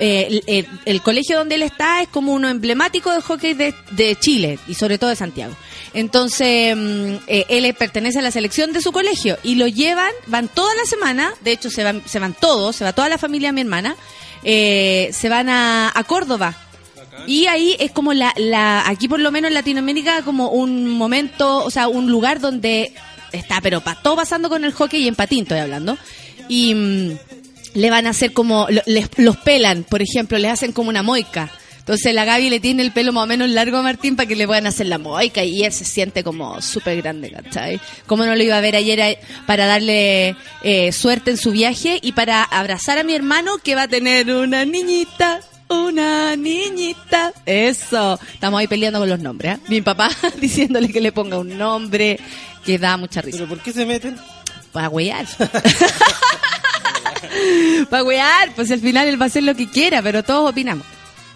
[0.00, 4.74] Eh, el, colegio donde él está es como uno emblemático de hockey de, Chile y
[4.74, 5.54] sobre todo de Santiago.
[5.92, 10.46] Entonces, mm, eh, él pertenece a la selección de su colegio y lo llevan, van
[10.48, 13.50] toda la semana, de hecho se van, se van todos, se va toda la familia
[13.50, 13.96] mi hermana,
[14.44, 16.67] eh, se van a, a Córdoba.
[17.26, 21.64] Y ahí es como la, la, aquí por lo menos en Latinoamérica, como un momento,
[21.64, 22.92] o sea, un lugar donde
[23.32, 25.98] está, pero pa, todo pasando con el hockey y en patín estoy hablando.
[26.48, 27.18] Y mm,
[27.74, 31.50] le van a hacer como, les, los pelan, por ejemplo, les hacen como una moica.
[31.88, 34.36] Entonces la Gaby le tiene el pelo más o menos largo a Martín para que
[34.36, 37.80] le puedan hacer la moica y él se siente como súper grande, ¿cachai?
[38.06, 41.98] Como no lo iba a ver ayer eh, para darle eh, suerte en su viaje
[42.02, 47.32] y para abrazar a mi hermano que va a tener una niñita, una niñita.
[47.46, 48.18] Eso.
[48.32, 49.60] Estamos ahí peleando con los nombres, ¿eh?
[49.68, 50.10] Mi papá
[50.40, 52.18] diciéndole que le ponga un nombre
[52.64, 53.38] que da mucha risa.
[53.38, 54.16] ¿Pero por qué se meten?
[54.72, 55.26] Para huear.
[57.90, 60.86] Para huear, pues al final él va a hacer lo que quiera, pero todos opinamos.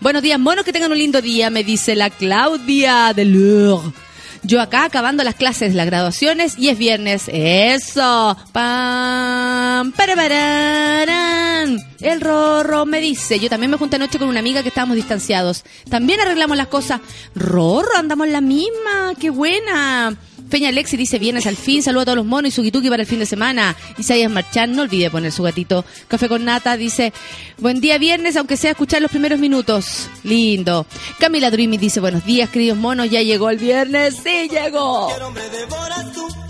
[0.01, 4.02] Buenos días, monos, que tengan un lindo día, me dice la Claudia de Lourdes.
[4.45, 7.25] Yo acá acabando las clases, las graduaciones y es viernes.
[7.29, 8.37] Eso.
[8.53, 11.79] Pam, para, pararán.
[12.01, 15.65] El Rorro me dice, yo también me junté anoche con una amiga que estábamos distanciados.
[15.89, 17.01] También arreglamos las cosas.
[17.37, 20.17] Rorro, andamos la misma, qué buena.
[20.53, 23.01] Peña Alexi dice, vienes al fin, saludo a todos los monos y su guituki para
[23.01, 23.75] el fin de semana.
[23.97, 25.83] Isaías Marchán, no olvide poner su gatito.
[26.09, 27.15] Café con nata dice,
[27.57, 30.11] buen día viernes, aunque sea escuchar los primeros minutos.
[30.25, 30.85] Lindo.
[31.19, 34.19] Camila Dreamy dice, buenos días, queridos monos, ya llegó el viernes.
[34.23, 35.11] Sí, llegó.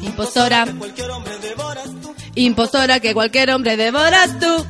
[0.01, 0.67] Impostora.
[2.35, 4.67] Impostora que cualquier hombre devoras tú.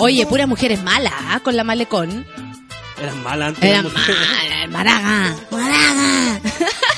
[0.00, 1.38] Oye, puras mujeres malas, ¿ah?
[1.44, 2.26] con la malecón.
[3.00, 3.62] Eran malas antes.
[3.62, 6.40] Eran malas, maraga, maraga.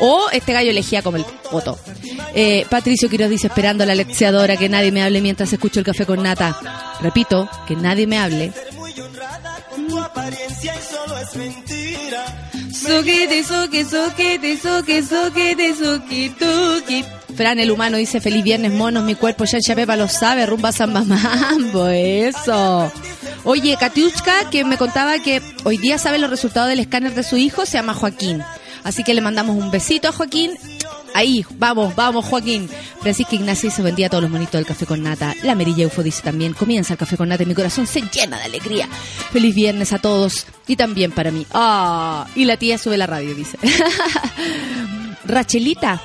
[0.00, 1.78] o este gallo elegía como el voto.
[2.34, 6.06] Eh, Patricio Quiroz dice, esperando la lexiadora que nadie me hable mientras escucho el café
[6.06, 6.58] con nata.
[7.00, 8.52] Repito, que nadie me hable.
[17.36, 20.72] Fran, el humano, dice, feliz viernes, monos, mi cuerpo ya Pepa lo sabe, rumba a
[20.72, 22.92] San Mamambo, eso.
[23.44, 27.36] Oye, Katiushka, que me contaba que hoy día sabe los resultados del escáner de su
[27.36, 28.42] hijo, se llama Joaquín.
[28.84, 30.52] Así que le mandamos un besito a Joaquín.
[31.14, 32.68] Ahí, vamos, vamos, Joaquín.
[33.00, 35.34] Francisca Ignacia dice, buen día a todos los monitos del Café con Nata.
[35.42, 38.38] La Merilla Eufo dice también, comienza el Café con Nata y mi corazón se llena
[38.38, 38.88] de alegría.
[39.32, 41.46] Feliz viernes a todos y también para mí.
[41.52, 43.58] Ah, y la tía sube la radio, dice.
[45.24, 46.00] Rachelita.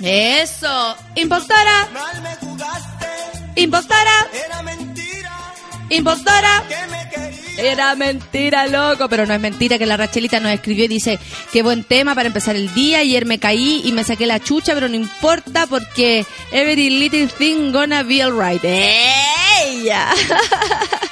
[0.00, 0.96] Eso.
[1.16, 1.88] Impostora.
[3.56, 4.28] Impostora.
[5.90, 6.64] Impostora.
[7.56, 11.18] Era mentira, loco, pero no es mentira que la Rachelita nos escribió y dice,
[11.52, 14.74] qué buen tema para empezar el día, ayer me caí y me saqué la chucha,
[14.74, 18.62] pero no importa porque every little thing gonna be alright.
[18.62, 20.10] Ella.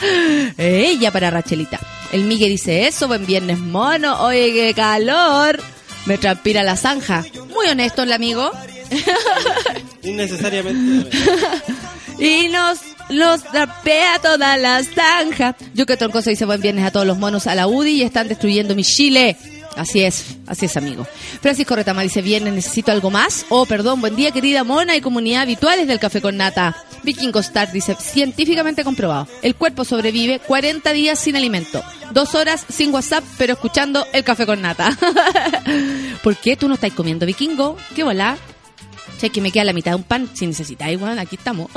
[0.56, 1.80] Ella para Rachelita.
[2.12, 5.60] El Miguel dice eso, buen viernes mono, oye qué calor.
[6.04, 7.24] Me transpira la zanja.
[7.52, 8.52] Muy honesto el amigo.
[10.04, 11.10] Innecesariamente.
[12.18, 15.56] y nos los trapea toda la zanja.
[15.74, 18.28] Yo que Troncoso dice buen viernes a todos los monos a la UDI y están
[18.28, 19.36] destruyendo mi Chile.
[19.76, 21.06] Así es, así es, amigo.
[21.42, 23.44] Francisco Retama dice, viernes, necesito algo más.
[23.50, 26.74] Oh, perdón, buen día, querida mona y comunidad habituales del Café con Nata.
[27.02, 32.92] Vikingo Star dice, científicamente comprobado, el cuerpo sobrevive 40 días sin alimento, dos horas sin
[32.92, 34.96] WhatsApp, pero escuchando el Café con Nata.
[36.22, 37.76] ¿Por qué tú no estás comiendo, Vikingo?
[37.94, 38.38] ¿Qué volá?
[39.18, 40.28] Che, que me queda la mitad de un pan.
[40.34, 41.70] Si necesitáis, bueno, aquí estamos.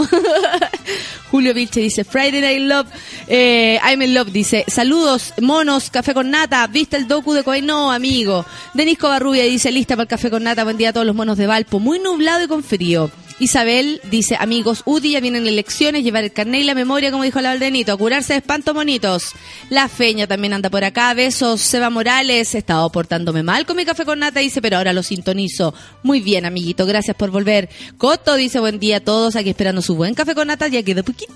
[1.32, 2.88] Julio Vilche dice, Friday Night Love.
[3.28, 6.68] Eh, I'm in Love dice, saludos, monos, café con nata.
[6.68, 7.62] ¿Viste el docu de Coy?
[7.62, 8.46] No, amigo.
[8.74, 10.64] Denisco Barrubia dice, lista para el café con nata.
[10.64, 11.80] Buen día a todos los monos de Valpo.
[11.80, 13.10] Muy nublado y con frío.
[13.40, 17.40] Isabel dice, amigos, UDI ya vienen elecciones, llevar el carnet y la memoria, como dijo
[17.40, 19.32] la Valdenito, curarse de espanto monitos.
[19.70, 23.86] La Feña también anda por acá, besos, Seba Morales, he estado portándome mal con mi
[23.86, 25.74] café con nata, dice, pero ahora lo sintonizo.
[26.04, 27.70] Muy bien, amiguito, gracias por volver.
[27.98, 31.02] Coto dice, buen día a todos, aquí esperando su buen café con nata, ya queda
[31.02, 31.34] poquito.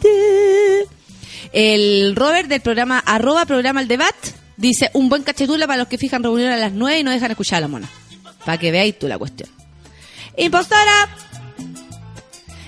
[1.53, 5.97] El Robert del programa, arroba programa el debate, dice, un buen cachetula para los que
[5.97, 7.89] fijan reunión a las 9 y no dejan escuchar a la mona.
[8.43, 9.49] Para que veáis tú la cuestión.
[10.35, 11.07] Impostora.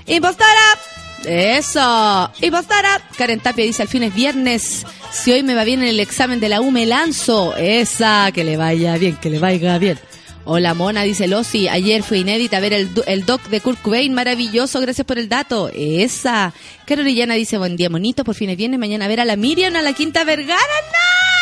[0.07, 0.79] ¡Impostora!
[1.25, 2.31] Eso.
[2.41, 3.01] ¡Impostora!
[3.17, 4.85] Karen Tapia dice, al fin es viernes.
[5.11, 7.55] Si hoy me va bien en el examen de la U, me lanzo.
[7.55, 9.99] Esa, que le vaya bien, que le vaya bien.
[10.47, 14.79] Hola Mona, dice Losi, ayer fue inédita ver el, el doc de Kurt Cobain, maravilloso,
[14.79, 15.71] gracias por el dato.
[15.73, 16.53] Esa.
[16.85, 19.75] Carolina dice, buen día monito, por fin es viernes, mañana a ver a la Miriam,
[19.75, 20.59] a la Quinta Vergara.
[20.59, 21.34] ¡No!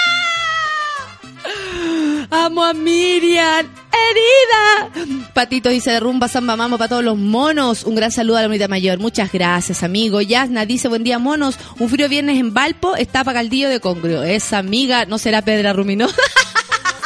[2.33, 4.89] Amo a Miriam, herida.
[5.35, 7.83] Patito dice derrumba samba mamo para todos los monos.
[7.83, 8.97] Un gran saludo a la unidad mayor.
[8.97, 10.19] Muchas gracias, amigo.
[10.19, 11.59] Yasna dice buen día, monos.
[11.77, 14.23] Un frío viernes en Valpo está para Caldillo de Congrio.
[14.23, 16.07] Esa amiga no será Pedra Rumino.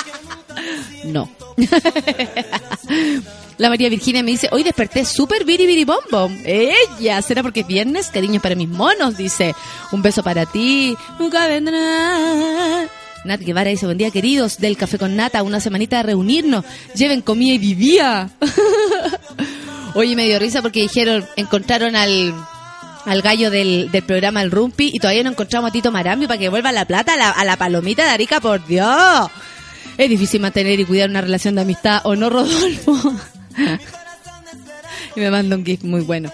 [1.03, 1.29] no.
[3.57, 6.31] La María Virginia me dice, hoy desperté súper biribiribombo.
[6.45, 8.11] Ella, ¿será porque es viernes?
[8.11, 9.53] Cariño para mis monos, dice.
[9.91, 10.95] Un beso para ti.
[11.19, 12.87] Nunca vendrá.
[13.27, 16.65] Nat Guevara dice, buen día queridos, del Café con Nata, una semanita de reunirnos.
[16.95, 18.29] Lleven comida y vivía.
[19.93, 22.33] Oye, me dio risa porque dijeron, encontraron al,
[23.05, 26.39] al gallo del, del programa El Rumpi y todavía no encontramos a Tito Marambio para
[26.39, 29.29] que vuelva la plata a la, palomita de Arica, por Dios.
[29.97, 33.15] Es difícil mantener y cuidar una relación de amistad, ¿o no, Rodolfo?
[35.15, 36.31] y me manda un gif muy bueno.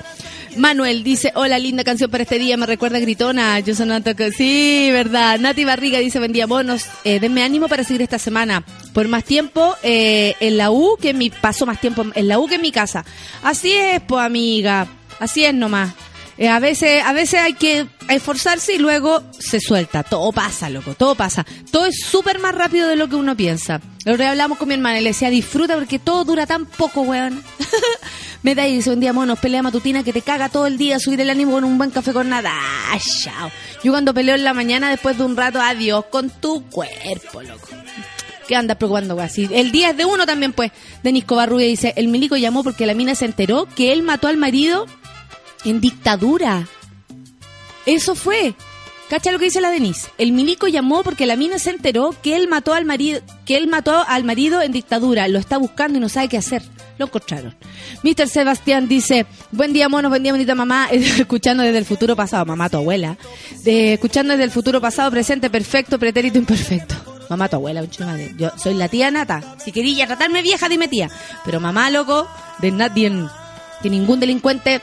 [0.57, 3.59] Manuel dice, hola, linda canción para este día, me recuerda a Gritona.
[3.59, 5.39] Yo soy Nata que- Sí, verdad.
[5.39, 6.85] Nati Barriga dice, buen día, monos.
[7.03, 8.63] Eh, denme ánimo para seguir esta semana.
[8.93, 11.29] Por más tiempo eh, en la U que en mi...
[11.29, 13.03] Paso más tiempo en la U que en mi casa.
[13.43, 14.87] Así es, pues, amiga.
[15.19, 15.93] Así es nomás.
[16.37, 20.01] Eh, a veces a veces hay que esforzarse y luego se suelta.
[20.03, 21.45] Todo pasa, loco, todo pasa.
[21.71, 23.81] Todo es súper más rápido de lo que uno piensa.
[24.05, 27.43] Lo hablamos con mi hermana y le decía, disfruta porque todo dura tan poco, weón.
[28.43, 31.29] Medalla dice, buen día, monos, pelea matutina que te caga todo el día, subir el
[31.29, 32.51] ánimo con un buen café con nada.
[32.53, 33.49] Ah, chao.
[33.83, 37.69] Yo cuando peleo en la mañana, después de un rato, adiós con tu cuerpo, loco.
[38.45, 39.17] ¿Qué andas preocupando?
[39.29, 40.71] Si el día es de uno también, pues.
[41.01, 44.35] Denis Covarrubia dice, el milico llamó porque la mina se enteró que él mató al
[44.35, 44.87] marido
[45.63, 46.67] en dictadura.
[47.85, 48.55] Eso fue.
[49.09, 50.09] Cacha lo que dice la Denise.
[50.17, 53.67] El milico llamó porque la mina se enteró que él mató al marido, que él
[53.67, 55.27] mató al marido en dictadura.
[55.27, 56.63] Lo está buscando y no sabe qué hacer.
[56.97, 57.55] Lo encontraron.
[58.03, 58.27] Mr.
[58.27, 62.69] Sebastián dice, buen día monos, buen día bonita mamá, escuchando desde el futuro pasado, mamá
[62.69, 63.17] tu abuela,
[63.65, 66.95] escuchando desde el futuro pasado, presente, perfecto, pretérito, imperfecto.
[67.29, 68.33] Mamá tu abuela, madre.
[68.37, 69.55] Yo soy la tía Nata.
[69.63, 71.09] Si quería tratarme vieja, dime tía.
[71.45, 72.27] Pero mamá, loco,
[72.59, 73.11] de nadie,
[73.81, 74.81] que ningún delincuente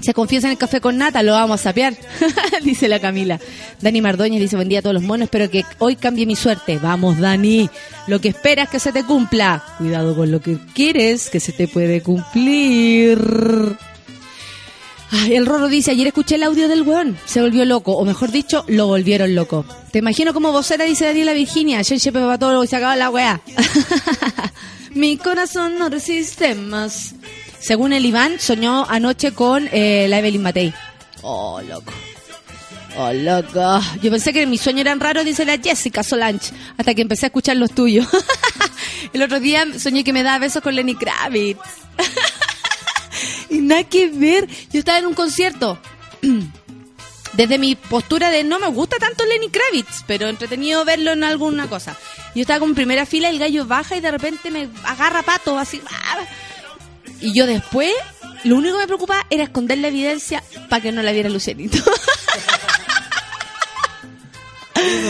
[0.00, 1.94] se confiesa en el café con nata, lo vamos a sapear,
[2.62, 3.38] dice la Camila.
[3.80, 6.78] Dani Mardoñez dice, buen día a todos los monos, espero que hoy cambie mi suerte.
[6.78, 7.68] Vamos, Dani,
[8.06, 9.64] lo que esperas que se te cumpla.
[9.78, 13.18] Cuidado con lo que quieres, que se te puede cumplir.
[15.14, 18.30] Ay, el Roro dice, ayer escuché el audio del weón, se volvió loco, o mejor
[18.30, 19.66] dicho, lo volvieron loco.
[19.90, 23.42] Te imagino como vocera, dice Daniela Virginia, chepe para todo y se acaba la weá.
[24.94, 27.14] Mi corazón no resiste más.
[27.62, 30.74] Según el Iván, soñó anoche con eh, la Evelyn Matei.
[31.22, 31.92] Oh, loco.
[32.96, 33.80] Oh, loco.
[34.02, 37.28] Yo pensé que mis sueños eran raros, dice la Jessica Solange, hasta que empecé a
[37.28, 38.06] escuchar los tuyos.
[39.12, 41.60] el otro día soñé que me daba besos con Lenny Kravitz.
[43.48, 44.48] y nada que ver.
[44.72, 45.78] Yo estaba en un concierto.
[47.34, 51.68] Desde mi postura de no me gusta tanto Lenny Kravitz, pero entretenido verlo en alguna
[51.68, 51.96] cosa.
[52.34, 55.56] Yo estaba como en primera fila, el gallo baja y de repente me agarra pato,
[55.58, 55.80] así.
[55.88, 56.18] ¡ah!
[57.22, 57.90] Y yo después,
[58.44, 61.28] lo único que me preocupaba era esconder la evidencia para que no la viera.
[61.28, 61.42] Esos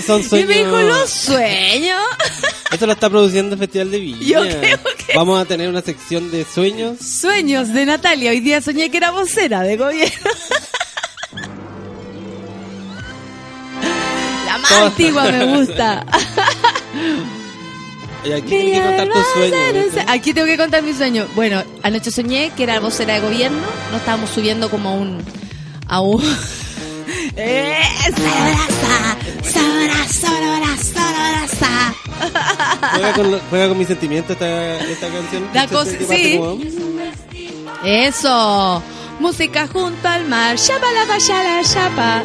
[0.07, 0.49] son y sueños.
[0.49, 2.01] me dijo los sueños.
[2.71, 4.27] Esto lo está produciendo el Festival de Villa.
[4.27, 6.99] Yo creo que- Vamos a tener una sección de sueños.
[7.01, 8.31] Sueños de Natalia.
[8.31, 10.31] Hoy día soñé que era vocera de gobierno.
[14.47, 16.05] La más antigua me gusta.
[18.23, 19.85] Aquí tienes que contar tus sueños.
[19.85, 20.05] ¿viste?
[20.09, 21.27] Aquí tengo que contar mi sueño.
[21.35, 23.59] Bueno, anoche soñé que era vocera de gobierno.
[23.91, 25.19] Nos estábamos subiendo como a un.
[25.89, 26.23] a un.
[27.37, 27.77] ¡Eh!
[28.05, 29.17] ¡Sabrosa!
[29.53, 30.09] ¡Sabrosa!
[30.13, 30.77] ¡Sabrosa!
[31.57, 31.95] ¡Sabrosa!
[32.95, 35.49] Juega con, juega con mis sentimientos esta, esta canción.
[35.53, 36.37] La ¿Te- cosa- sí.
[36.39, 36.59] como-
[37.85, 38.83] Eso.
[39.21, 40.57] Música junto al mar.
[40.57, 42.23] Shapa la la chapa.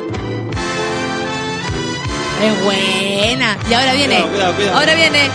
[2.44, 3.58] Es buena.
[3.70, 4.16] Y ahora viene.
[4.16, 4.78] Cuidado, cuidado, cuidado.
[4.80, 5.30] Ahora viene.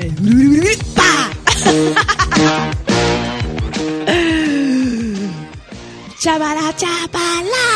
[6.20, 7.66] Chabala, chabala.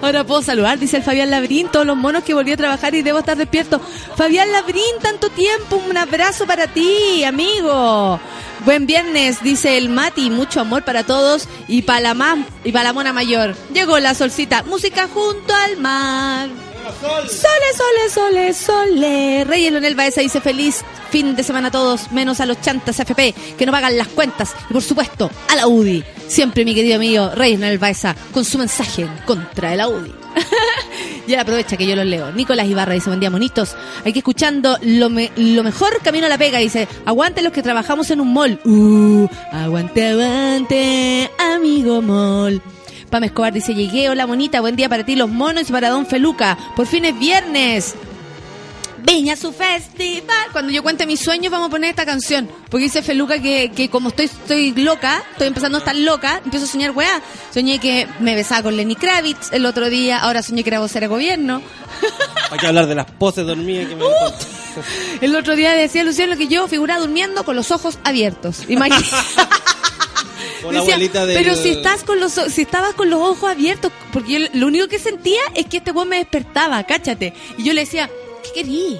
[0.00, 3.02] Ahora puedo saludar, dice el Fabián Labrín, todos los monos que volví a trabajar y
[3.02, 3.80] debo estar despierto.
[4.16, 8.20] Fabián Labrín, tanto tiempo, un abrazo para ti, amigo.
[8.64, 12.92] Buen viernes, dice el Mati, mucho amor para todos y para la, y para la
[12.92, 13.56] mona mayor.
[13.74, 16.48] Llegó la solcita, música junto al mar.
[17.00, 17.28] Sole,
[17.76, 19.44] sole, sole, sole.
[19.44, 23.34] Reyes Leonel Baeza dice feliz fin de semana a todos, menos a los chantas FP
[23.56, 24.54] que no pagan las cuentas.
[24.68, 26.04] Y por supuesto, a la UDI.
[26.26, 30.12] Siempre mi querido amigo Reyes Leonel Baeza con su mensaje en contra de la UDI.
[31.26, 32.30] y ahora aprovecha que yo los leo.
[32.32, 33.74] Nicolás Ibarra dice, buen día, monitos.
[34.04, 36.58] Aquí escuchando lo, me- lo mejor camino a la pega.
[36.58, 38.60] Dice, aguante los que trabajamos en un mall.
[38.64, 42.62] Uh, aguante, aguante, amigo mall.
[43.08, 46.06] Pam Escobar dice, llegué, hola bonita, buen día para ti, los monos y para Don
[46.06, 46.58] Feluca.
[46.76, 47.94] Por fin es viernes.
[48.98, 50.48] Viña su festival.
[50.52, 52.48] Cuando yo cuente mis sueños vamos a poner esta canción.
[52.68, 56.66] Porque dice Feluca que, que como estoy, estoy loca, estoy empezando a estar loca, empiezo
[56.66, 57.22] a soñar weá.
[57.52, 61.04] Soñé que me besaba con Lenny Kravitz el otro día, ahora soñé que era vocera
[61.04, 61.62] de gobierno.
[62.50, 64.10] Hay que hablar de las poses dormidas que me Uh.
[65.20, 68.64] El otro día decía Luciano que yo figuraba durmiendo con los ojos abiertos.
[68.68, 69.06] Imagínate.
[70.64, 71.34] O la Decía, abuelita de.
[71.34, 74.88] Pero si estás con los si estabas con los ojos abiertos, porque yo lo único
[74.88, 77.32] que sentía es que este weón me despertaba, cáchate.
[77.56, 78.10] Y yo le decía,
[78.42, 78.98] ¿qué querí?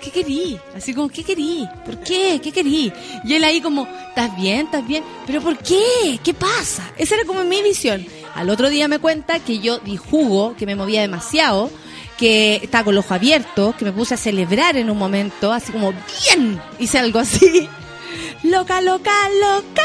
[0.00, 0.58] ¿Qué querí?
[0.74, 1.68] Así como, ¿qué querí?
[1.84, 2.40] ¿Por qué?
[2.42, 2.90] ¿Qué querí?
[3.24, 4.66] Y él ahí como, ¿estás bien?
[4.66, 5.04] ¿Estás bien?
[5.26, 6.18] ¿Pero por qué?
[6.24, 6.90] ¿Qué pasa?
[6.96, 8.06] Esa era como mi visión.
[8.34, 11.70] Al otro día me cuenta que yo di jugo, que me movía demasiado,
[12.16, 15.70] que estaba con los ojos abiertos, que me puse a celebrar en un momento, así
[15.70, 17.68] como, bien, hice algo así.
[18.42, 19.82] Loca, loca, loca.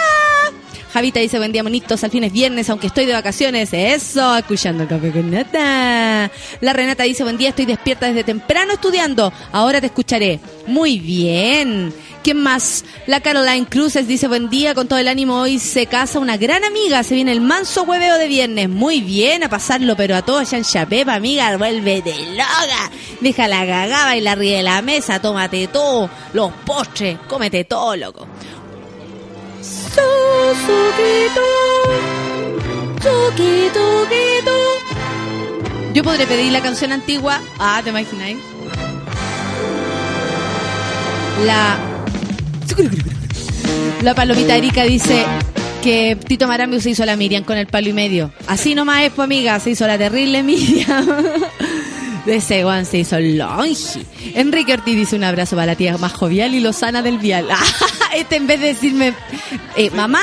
[0.96, 3.74] Javita dice, buen día, monitos, al fin es viernes, aunque estoy de vacaciones.
[3.74, 6.32] Eso, escuchando el café con nata.
[6.62, 9.34] La Renata dice, buen día, estoy despierta desde temprano estudiando.
[9.52, 10.39] Ahora te escucharé.
[10.68, 11.93] Muy bien.
[12.24, 12.86] ¿Quién más?
[13.08, 16.64] La Caroline Cruces dice, buen día, con todo el ánimo hoy se casa una gran
[16.64, 17.04] amiga.
[17.04, 18.70] Se viene el manso hueveo de viernes.
[18.70, 22.89] Muy bien, a pasarlo, pero a todos, Yancha Pepa, amiga, vuélvete loca.
[23.20, 27.96] Deja la cagaba y la ríe de la mesa, tómate todo, los postres, cómete todo,
[27.98, 28.28] loco.
[35.93, 37.41] Yo podré pedir la canción antigua.
[37.58, 38.38] Ah, ¿te imagináis?
[41.46, 41.78] La.
[44.02, 45.26] La palomita Erika dice
[45.82, 48.32] que Tito Marambio se hizo la Miriam con el palo y medio.
[48.48, 51.08] Así nomás es, pues amiga, se hizo la terrible Miriam.
[52.26, 54.05] De ese guan se hizo longe.
[54.34, 57.47] Enrique Ortiz dice un abrazo para la tía más jovial y lozana del vial.
[58.15, 59.13] Este en vez de decirme
[59.76, 60.21] eh, mamá,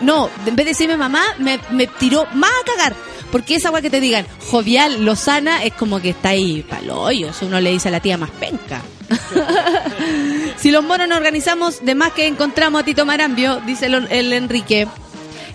[0.00, 2.96] no, en vez de decirme mamá, me, me tiró más a cagar.
[3.32, 7.30] Porque esa agua que te digan jovial, lozana, es como que está ahí paloyo.
[7.30, 8.82] Eso uno le dice a la tía más penca.
[10.58, 14.32] si los monos nos organizamos, de más que encontramos a Tito Marambio, dice el, el
[14.32, 14.86] Enrique.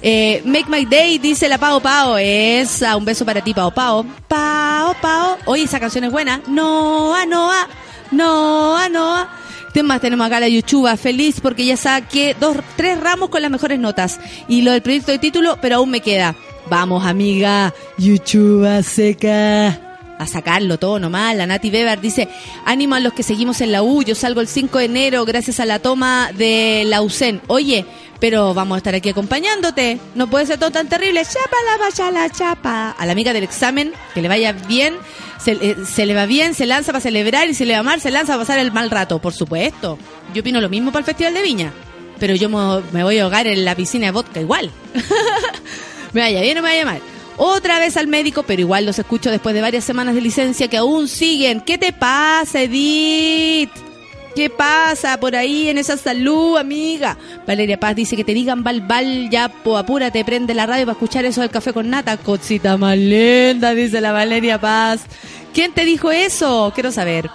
[0.02, 2.18] Eh, Make My Day, dice la Pao Pao.
[2.18, 4.06] Esa, un beso para ti, Pao Pao.
[4.28, 5.38] Pao Pao.
[5.46, 6.42] Oye, esa canción es buena.
[6.48, 7.68] Noa, Noa,
[8.12, 9.30] Noa, Noa.
[9.74, 10.98] ¿Qué más tenemos acá la Yuchuba?
[10.98, 14.20] Feliz porque ya saqué dos, tres ramos con las mejores notas.
[14.48, 16.36] Y lo del proyecto de título, pero aún me queda.
[16.70, 17.74] Vamos, amiga.
[17.98, 19.87] Yuchuba seca
[20.18, 21.36] a sacarlo todo nomás.
[21.36, 22.28] La Nati Weber dice,
[22.66, 25.60] ánimo a los que seguimos en la U, yo salgo el 5 de enero gracias
[25.60, 27.42] a la toma de la UCEN.
[27.48, 27.86] Oye,
[28.20, 30.00] pero vamos a estar aquí acompañándote.
[30.16, 31.24] No puede ser todo tan terrible.
[31.24, 32.92] Chapa la vaya la chapa.
[32.92, 34.96] A la amiga del examen, que le vaya bien.
[35.40, 38.02] Se, eh, se le va bien, se lanza para celebrar y se le va mal,
[38.02, 40.00] se lanza para pasar el mal rato, por supuesto.
[40.34, 41.74] Yo opino lo mismo para el Festival de Viña.
[42.20, 44.72] Pero yo me voy a ahogar en la piscina de vodka igual.
[46.14, 47.02] me vaya bien o me vaya mal.
[47.38, 50.78] Otra vez al médico, pero igual los escucho después de varias semanas de licencia que
[50.78, 51.62] aún siguen.
[51.62, 53.70] ¿Qué te pasa, Edith?
[54.36, 57.18] ¿Qué pasa por ahí en esa salud, amiga?
[57.48, 60.94] Valeria Paz dice que te digan bal bal, ya po, apúrate, prende la radio para
[60.94, 62.18] escuchar eso del café con nata.
[62.18, 65.02] Cosita más linda, dice la Valeria Paz.
[65.56, 66.72] ¿Quién te dijo eso?
[66.76, 67.32] Quiero saber.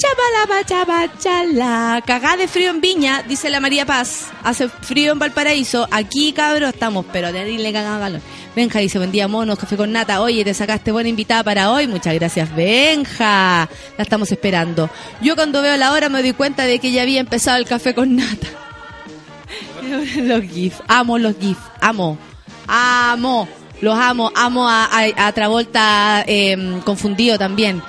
[0.00, 2.02] Chabala, chaba, chala.
[2.06, 4.28] Cagá de frío en Viña, dice la María Paz.
[4.42, 5.86] Hace frío en Valparaíso.
[5.90, 8.20] Aquí, cabros, estamos, pero terrible cagada calor.
[8.56, 10.22] Benja dice, buen día, monos, café con nata.
[10.22, 11.86] Oye, te sacaste buena invitada para hoy.
[11.86, 13.68] Muchas gracias, Benja.
[13.98, 14.88] La estamos esperando.
[15.20, 17.94] Yo cuando veo la hora me doy cuenta de que ya había empezado el café
[17.94, 18.48] con nata.
[20.16, 20.80] los GIF.
[20.88, 21.58] Amo los GIF.
[21.82, 22.16] Amo.
[22.66, 23.46] Amo.
[23.82, 24.32] Los amo.
[24.34, 27.82] Amo a, Travolta eh, confundido también.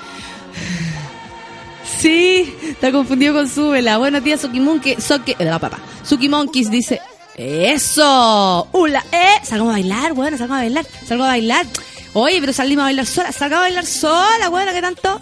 [2.02, 3.96] Sí, está confundido con Súbela.
[3.96, 4.96] Buenos días, Suki Monkey.
[5.00, 5.78] Soki, eh, no, papá.
[6.02, 7.00] Suki Monkeys dice,
[7.36, 9.04] eso, ¡Ula!
[9.12, 9.34] ¡Eh!
[9.44, 11.66] Salgamos a bailar, bueno, salgamos a bailar, salgamos a bailar.
[12.14, 15.20] Oye, pero salimos a bailar sola, salgamos a bailar sola, bueno, ¿qué tanto?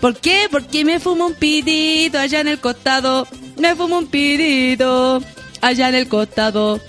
[0.00, 0.46] ¿Por qué?
[0.52, 3.26] Porque me fumo un pitito allá en el costado.
[3.58, 5.20] Me fumo un pitito
[5.62, 6.80] allá en el costado.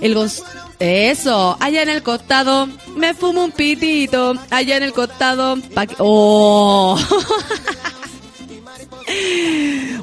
[0.00, 0.42] El Gonz-
[0.80, 2.68] Eso, allá en el costado.
[2.96, 5.56] Me fumo un pitito allá en el costado.
[5.72, 6.98] Pa' que- ¡Oh!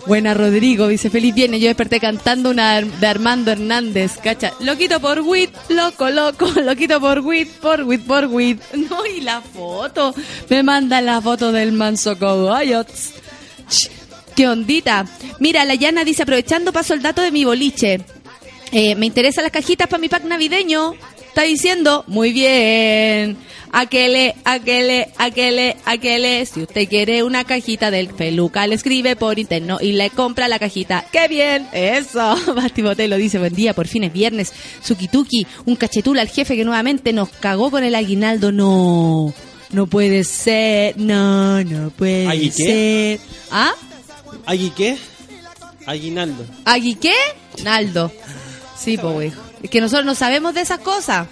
[0.07, 1.59] Buena Rodrigo, dice feliz viernes.
[1.59, 4.53] Yo desperté cantando una de Armando Hernández, cacha.
[4.61, 8.61] Loquito por wit, loco, loco, loquito por wit, por wit, por wit.
[8.89, 10.15] No, y la foto.
[10.49, 13.13] Me manda la foto del manso cogoyots.
[14.35, 15.05] Qué ondita.
[15.39, 17.99] Mira, la Yana dice, aprovechando paso el dato de mi boliche.
[18.71, 20.93] Eh, me interesan las cajitas para mi pack navideño.
[21.27, 23.37] Está diciendo, muy bien.
[23.71, 26.45] Aquele, aquele, aquele, aquele.
[26.45, 30.59] Si usted quiere una cajita del peluca, le escribe por interno y le compra la
[30.59, 31.05] cajita.
[31.11, 31.67] ¡Qué bien!
[31.73, 32.35] Eso.
[32.55, 34.53] Basti Botelo dice, buen día, por fin es viernes.
[34.81, 38.51] Sukituki, un cachetula al jefe que nuevamente nos cagó con el aguinaldo.
[38.51, 39.33] No.
[39.71, 40.97] No puede ser.
[40.97, 43.19] No, no puede ¿Agui qué?
[43.19, 43.37] ser.
[43.51, 43.73] ¿Ah?
[44.45, 44.97] ¿Agui qué?
[45.85, 46.45] Aguinaldo.
[46.65, 47.13] ¿Agui qué?
[47.63, 48.11] Naldo.
[48.77, 49.33] Sí, pues.
[49.61, 51.27] Es que nosotros no sabemos de esas cosas.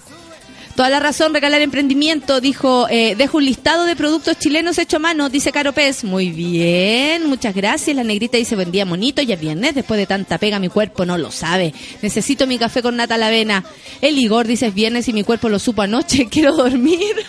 [0.76, 5.00] Toda la razón, regalar emprendimiento, dijo, eh, dejo un listado de productos chilenos hecho a
[5.00, 6.04] mano, dice Caro Pez.
[6.04, 7.96] Muy bien, muchas gracias.
[7.96, 11.06] La negrita dice, buen día, monito, ya es viernes, después de tanta pega mi cuerpo
[11.06, 11.74] no lo sabe.
[12.02, 13.64] Necesito mi café con nata a la avena.
[14.02, 17.16] El Igor dice, es viernes y mi cuerpo lo supo anoche, quiero dormir.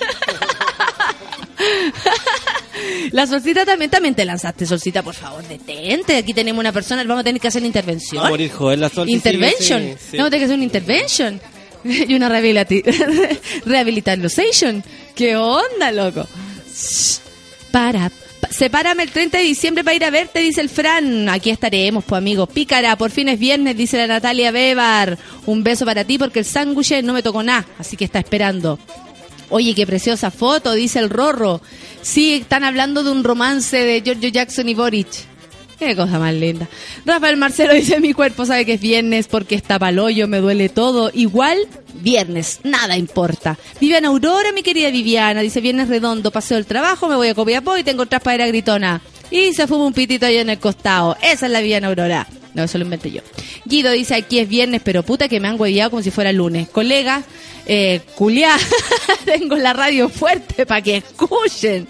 [3.12, 6.16] La solcita también, también te lanzaste, solcita, por favor, detente.
[6.16, 8.22] Aquí tenemos una persona, vamos a tener que hacer la intervención.
[8.22, 9.82] Va a morir joven la sí, Intervention.
[9.82, 10.16] sí, sí.
[10.16, 11.40] Vamos a tener que hacer una intervention.
[12.08, 12.28] y una
[13.64, 14.84] rehabilitation.
[15.14, 16.26] ¿Qué onda, loco?
[17.70, 18.10] Para.
[18.10, 21.28] pa- Sepárame el 30 de diciembre para ir a verte, dice el Fran.
[21.28, 22.48] Aquí estaremos, pues amigos.
[22.48, 25.18] Pícara, por fin es viernes, dice la Natalia Bebar.
[25.46, 28.78] Un beso para ti porque el sándwich no me tocó nada, así que está esperando.
[29.48, 31.60] Oye, qué preciosa foto, dice el Rorro.
[32.02, 35.06] Sí, están hablando de un romance de Giorgio Jackson y Boric.
[35.78, 36.68] Qué cosa más linda.
[37.04, 41.10] Rafael Marcelo dice, mi cuerpo sabe que es viernes porque está palollo, me duele todo.
[41.12, 41.58] Igual,
[41.94, 43.58] viernes, nada importa.
[43.78, 47.76] Viviana Aurora, mi querida Viviana, dice, viernes redondo, paseo el trabajo, me voy a Copiapó
[47.76, 49.02] y tengo traspadera gritona.
[49.30, 51.16] Y se fuma un pitito ahí en el costado.
[51.20, 52.26] Esa es la Viviana Aurora.
[52.54, 53.20] No, eso lo inventé yo.
[53.66, 56.70] Guido dice, aquí es viernes, pero puta que me han hueviado como si fuera lunes.
[56.70, 57.22] Colega,
[57.66, 58.56] eh, culiá,
[59.26, 61.86] tengo la radio fuerte para que escuchen.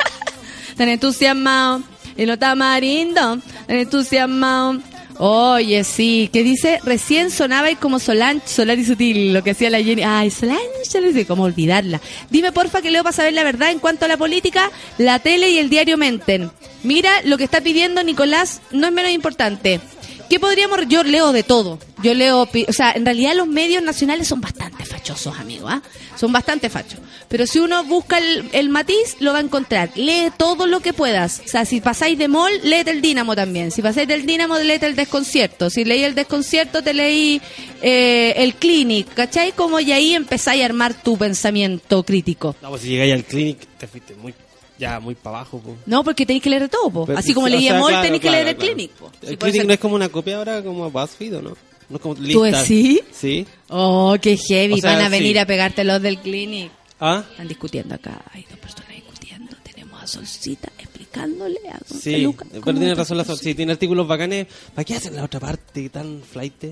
[0.78, 1.82] Tan entusiasmado,
[2.16, 3.38] y lo tamarindo,
[3.68, 4.80] entusiasmado.
[5.18, 9.70] Oye, sí, que dice, recién sonaba y como Solange, Solar y Sutil, lo que hacía
[9.70, 10.02] la Jenny.
[10.02, 10.62] Ay, Solange,
[11.00, 12.00] no sé cómo olvidarla.
[12.30, 15.50] Dime porfa que leo para saber la verdad en cuanto a la política, la tele
[15.50, 16.50] y el diario menten.
[16.82, 19.80] Mira, lo que está pidiendo Nicolás no es menos importante.
[20.28, 20.80] ¿Qué podríamos...?
[20.88, 21.78] Yo leo de todo.
[22.02, 22.42] Yo leo...
[22.42, 25.82] O sea, en realidad los medios nacionales son bastante fachosos, amigo, ¿ah?
[26.18, 27.00] Son bastante fachos.
[27.28, 29.90] Pero si uno busca el, el matiz, lo va a encontrar.
[29.96, 31.40] Lee todo lo que puedas.
[31.44, 33.70] O sea, si pasáis de Mol, léete el Dínamo también.
[33.70, 35.70] Si pasáis del Dínamo, léete el Desconcierto.
[35.70, 37.40] Si leí el Desconcierto, te leí
[37.80, 39.12] eh, el Clinic.
[39.14, 39.52] ¿Cachai?
[39.52, 42.54] Como y ahí empezáis a armar tu pensamiento crítico.
[42.62, 44.34] No, pues si llegáis al clinic, te fuiste muy,
[44.82, 45.58] ya muy para abajo.
[45.60, 45.76] po.
[45.86, 47.06] No, porque tenéis que leer de todo, po.
[47.06, 48.62] Pero- Así como o leí sea, Mol, claro, tenéis que claro, leer el.
[48.62, 49.10] Clinic, po.
[49.22, 49.66] El Sí, clinic ser.
[49.66, 51.56] no es como una copia ahora como BuzzFeed, ¿o no?
[51.88, 52.62] No es como ¿Tú lista.
[52.62, 53.00] decís?
[53.12, 53.46] Sí.
[53.68, 54.74] Oh, qué heavy.
[54.74, 55.38] O sea, Van a venir sí.
[55.38, 56.70] a pegarte los del Clinic.
[57.00, 57.24] ¿Ah?
[57.30, 58.22] Están discutiendo acá.
[58.32, 59.54] Hay dos personas discutiendo.
[59.62, 63.42] Tenemos a Solcita explicándole a Don Sí, Peluca pero tiene razón la Solcita.
[63.44, 63.50] Sol.
[63.50, 64.46] Sí, tiene artículos bacanes.
[64.74, 66.64] ¿Para qué hacen la otra parte tan flight?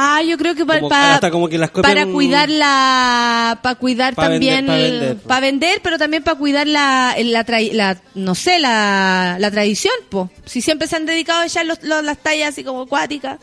[0.00, 3.58] Ah, yo creo que pa- Como- pa- hasta como que las copian- para cuidar la,
[3.62, 5.26] para cuidar Pa' también, vender, pa' vender, pues.
[5.26, 9.94] para vender, pero también para cuidar la, la, trai- la- no sé, la, la tradición,
[10.08, 10.30] po.
[10.44, 13.38] Si siempre se han dedicado a echar los, los- las tallas así como acuáticas.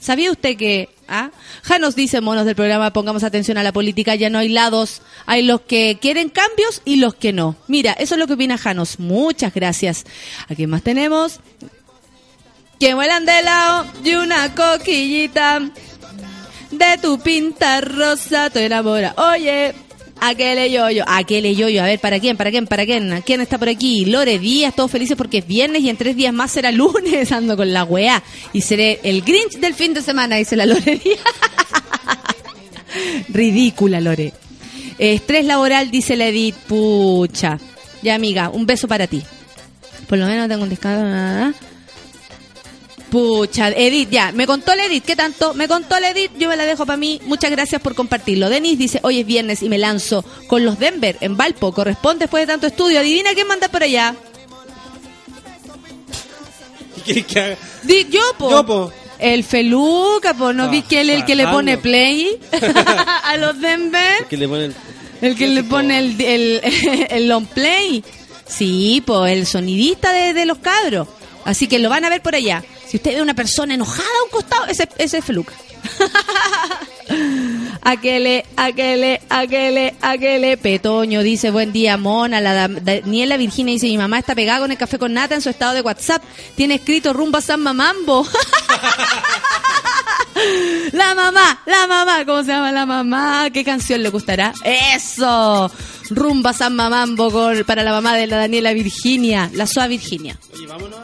[0.00, 1.30] ¿Sabía usted que, ah?
[1.62, 5.42] Janos dice, monos del programa, pongamos atención a la política, ya no hay lados, hay
[5.42, 7.54] los que quieren cambios y los que no.
[7.68, 8.98] Mira, eso es lo que opina Janos.
[8.98, 10.06] Muchas gracias.
[10.48, 11.38] ¿A quién más tenemos?
[12.78, 15.60] Que vuelan de lado y una coquillita
[16.70, 19.14] de tu pinta rosa te enamora.
[19.16, 19.74] Oye,
[20.20, 21.82] aquele yoyo, aquele yoyo.
[21.82, 22.36] A ver, ¿para quién?
[22.36, 22.66] ¿Para quién?
[22.66, 23.12] ¿Para quién?
[23.12, 24.04] ¿A ¿Quién está por aquí?
[24.04, 27.32] Lore Díaz, todos felices porque es viernes y en tres días más será lunes.
[27.32, 28.22] Ando con la weá.
[28.52, 31.20] Y seré el Grinch del fin de semana, dice la Lore Díaz.
[33.28, 34.32] Ridícula, Lore.
[34.98, 36.54] Estrés laboral, dice la Edith.
[36.54, 37.58] Pucha.
[38.02, 39.22] Ya, amiga, un beso para ti.
[40.08, 41.04] Por lo menos tengo un descanso.
[41.04, 41.54] nada.
[43.10, 45.52] Pucha, Edith, ya, me contó la Edith, ¿qué tanto?
[45.54, 47.20] Me contó la Edith, yo me la dejo para mí.
[47.26, 48.48] Muchas gracias por compartirlo.
[48.48, 51.72] Denis dice, hoy es viernes y me lanzo con los Denver en Valpo.
[51.72, 53.00] Corresponde después de tanto estudio.
[53.00, 54.14] Adivina quién manda por allá.
[57.04, 57.56] ¿Qué haga?
[57.82, 58.50] Di- yo, po.
[58.50, 58.92] Yo, po.
[59.18, 60.52] El Feluca, po.
[60.52, 61.82] ¿No Ah, vi que él el que le pone bajando.
[61.82, 62.38] play
[63.24, 64.26] a los Denver?
[64.28, 64.74] Que le ponen...
[65.20, 66.60] El que le pone el, el,
[67.10, 68.02] el long play.
[68.46, 71.08] Sí, pues el sonidista de, de los cabros.
[71.44, 72.62] Así que lo van a ver por allá.
[72.90, 75.52] Si usted ve una persona enojada a un costado, ese, ese es Feluca.
[77.82, 80.56] Aquele, aquele, aquele, aquele.
[80.56, 82.40] Petoño dice, buen día, Mona.
[82.40, 85.48] La Daniela Virginia dice, mi mamá está pegada con el café con nata en su
[85.48, 86.22] estado de WhatsApp.
[86.56, 88.26] Tiene escrito rumbo a San Mamambo.
[90.92, 93.50] La mamá, la mamá, ¿cómo se llama la mamá?
[93.52, 94.54] ¿Qué canción le gustará?
[94.64, 95.70] ¡Eso!
[96.10, 100.38] Rumba San Mamambo con- para la mamá de la Daniela Virginia, la Soa Virginia.
[100.54, 100.98] Oye, vámonos.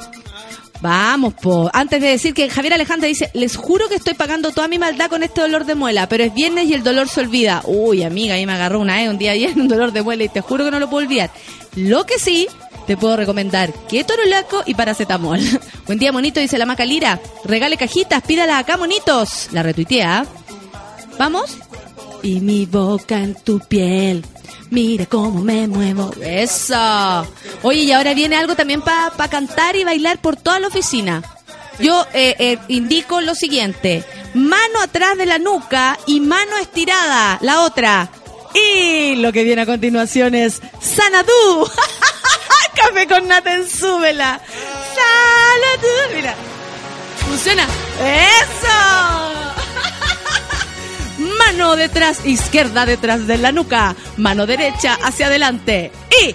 [0.80, 1.70] Vamos, po.
[1.72, 5.08] Antes de decir que Javier Alejandra dice, les juro que estoy pagando toda mi maldad
[5.08, 7.62] con este dolor de muela, pero es viernes y el dolor se olvida.
[7.64, 10.28] Uy, amiga, ahí me agarró una vez, un día ayer, un dolor de muela y
[10.28, 11.30] te juro que no lo puedo olvidar.
[11.74, 12.48] Lo que sí,
[12.86, 15.40] te puedo recomendar ketorolaco y paracetamol.
[15.86, 17.20] Buen día, monito, dice la Maca Lira.
[17.44, 19.48] Regale cajitas, pídalas acá, monitos.
[19.52, 20.26] La retuitea.
[21.18, 21.58] ¿Vamos?
[22.22, 24.24] Y mi boca en tu piel.
[24.70, 26.12] Mira cómo me muevo.
[26.20, 27.26] Eso.
[27.62, 31.22] Oye, y ahora viene algo también para cantar y bailar por toda la oficina.
[31.78, 34.04] Yo eh, eh, indico lo siguiente.
[34.34, 37.38] Mano atrás de la nuca y mano estirada.
[37.42, 38.10] La otra.
[38.54, 41.68] Y lo que viene a continuación es Sanadú.
[42.74, 44.40] Café con nata en súbela.
[44.94, 46.14] Sanadú.
[46.14, 46.34] Mira.
[47.26, 47.64] Funciona.
[47.64, 49.36] Eso.
[51.46, 53.94] Mano detrás, izquierda detrás de la nuca.
[54.16, 55.92] Mano derecha hacia adelante.
[56.24, 56.34] Y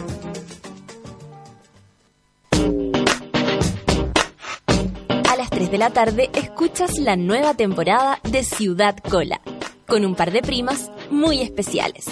[5.81, 9.41] La tarde escuchas la nueva temporada de Ciudad Cola,
[9.87, 12.05] con un par de primas muy especiales.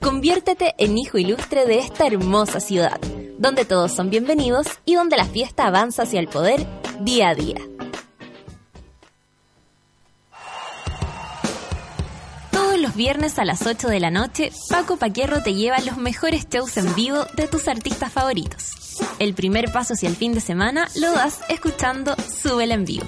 [0.00, 3.00] Conviértete en hijo ilustre de esta hermosa ciudad,
[3.38, 6.66] donde todos son bienvenidos y donde la fiesta avanza hacia el poder
[6.98, 7.58] día a día.
[12.94, 16.94] Viernes a las 8 de la noche, Paco Paquierro te lleva los mejores shows en
[16.94, 18.98] vivo de tus artistas favoritos.
[19.18, 23.06] El primer paso hacia el fin de semana lo das escuchando Súbela en vivo.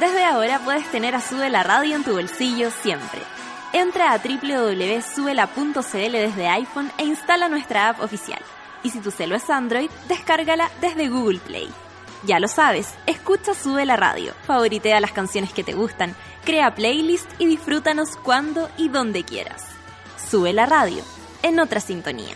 [0.00, 3.20] Desde ahora puedes tener a Sube la Radio en tu bolsillo siempre.
[3.72, 8.40] Entra a www.subela.cl desde iPhone e instala nuestra app oficial.
[8.82, 11.83] Y si tu celo es Android, descárgala desde Google Play.
[12.26, 16.14] Ya lo sabes, escucha Sube la Radio, favoritea las canciones que te gustan,
[16.44, 19.62] crea playlist y disfrútanos cuando y donde quieras.
[20.30, 21.02] Sube la radio,
[21.42, 22.34] en otra sintonía.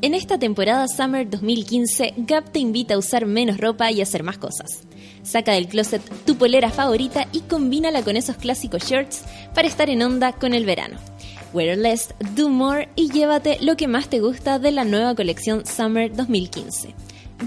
[0.00, 4.38] En esta temporada Summer 2015, Gap te invita a usar menos ropa y hacer más
[4.38, 4.86] cosas.
[5.22, 9.24] Saca del closet tu polera favorita y combínala con esos clásicos shirts
[9.54, 10.98] para estar en onda con el verano.
[11.56, 15.64] Wear less, do more y llévate lo que más te gusta de la nueva colección
[15.64, 16.94] Summer 2015.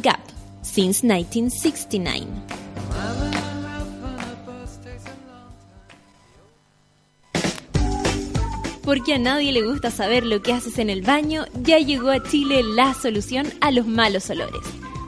[0.01, 0.19] Gap,
[0.63, 2.25] since 1969.
[8.83, 12.23] Porque a nadie le gusta saber lo que haces en el baño, ya llegó a
[12.23, 14.63] Chile la solución a los malos olores.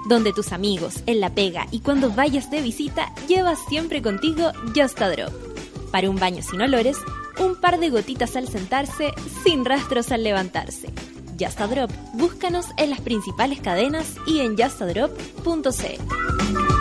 [0.10, 5.02] Donde tus amigos, en la pega y cuando vayas de visita, llevas siempre contigo Just
[5.02, 5.34] a Drop.
[5.92, 6.98] Para un baño sin olores,
[7.40, 9.14] un par de gotitas al sentarse,
[9.44, 10.94] sin rastros al levantarse.
[11.40, 16.72] Just a Drop, búscanos en las principales cadenas y en justadrop.cl.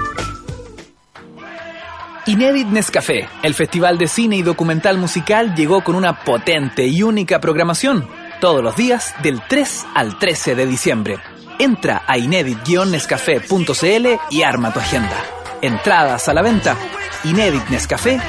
[2.27, 7.41] Inédit Nescafé, el festival de cine y documental musical, llegó con una potente y única
[7.41, 8.07] programación,
[8.41, 11.19] todos los días del 3 al 13 de diciembre.
[11.59, 15.17] Entra a inédit-nescafé.cl y arma tu agenda.
[15.63, 16.77] Entradas a la venta.
[17.25, 18.21] Inédit Nescafé,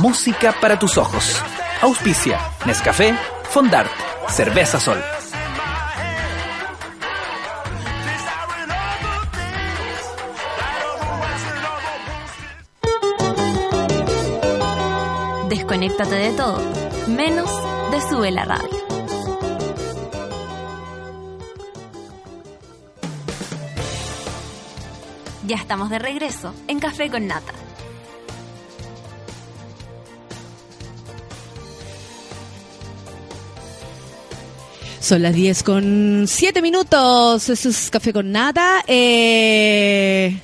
[0.00, 1.40] música para tus ojos.
[1.82, 3.14] Auspicia Nescafé,
[3.50, 3.90] Fondart,
[4.28, 4.98] Cerveza Sol.
[15.50, 16.62] Desconéctate de todo,
[17.08, 17.50] menos
[17.90, 18.86] de Sube la Radio.
[25.46, 27.65] Ya estamos de regreso en Café con Nata.
[35.06, 37.48] Son las 10 con 7 minutos.
[37.48, 38.82] Eso es Café con Nata.
[38.88, 40.36] Eh...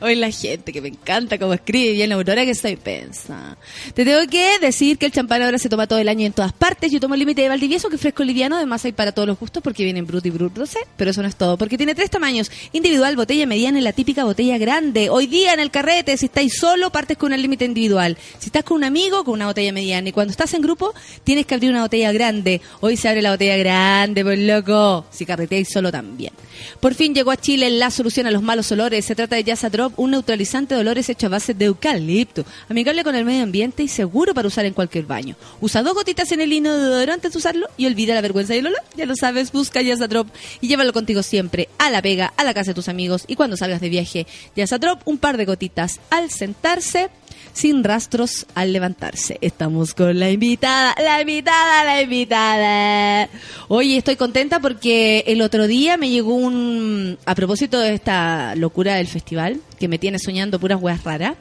[0.00, 3.56] Hoy la gente que me encanta cómo escribe bien Aurora que soy pensa.
[3.94, 6.52] Te tengo que decir que el champán ahora se toma todo el año en todas
[6.52, 6.92] partes.
[6.92, 9.38] Yo tomo el límite de Valdivieso, que es fresco liviano, además hay para todos los
[9.38, 12.10] gustos porque vienen Brut y Brut Rosé, pero eso no es todo, porque tiene tres
[12.10, 15.08] tamaños, individual, botella mediana y la típica botella grande.
[15.08, 18.18] Hoy día en el carrete, si estáis solo, partes con el límite individual.
[18.38, 20.08] Si estás con un amigo, con una botella mediana.
[20.08, 20.94] Y cuando estás en grupo,
[21.24, 22.60] tienes que abrir una botella grande.
[22.80, 25.06] Hoy se abre la botella grande, pues loco.
[25.10, 26.32] Si carreteáis solo también.
[26.80, 29.04] Por fin llegó a Chile la solución a los malos olores.
[29.04, 33.14] Se trata de Yasa Un neutralizante de olores hecho a base de eucalipto, amigable con
[33.14, 35.36] el medio ambiente y seguro para usar en cualquier baño.
[35.60, 38.66] Usa dos gotitas en el inodoro antes de usarlo y olvida la vergüenza y el
[38.66, 38.82] olor.
[38.96, 40.28] Ya lo sabes, busca Yasa Drop
[40.60, 43.56] y llévalo contigo siempre, a la pega, a la casa de tus amigos y cuando
[43.56, 44.26] salgas de viaje.
[44.54, 47.10] Yasa Drop, un par de gotitas al sentarse
[47.52, 49.38] sin rastros al levantarse.
[49.40, 53.28] Estamos con la invitada, la invitada, la invitada.
[53.68, 57.18] Oye, estoy contenta porque el otro día me llegó un...
[57.24, 61.34] A propósito de esta locura del festival, que me tiene soñando puras weas raras.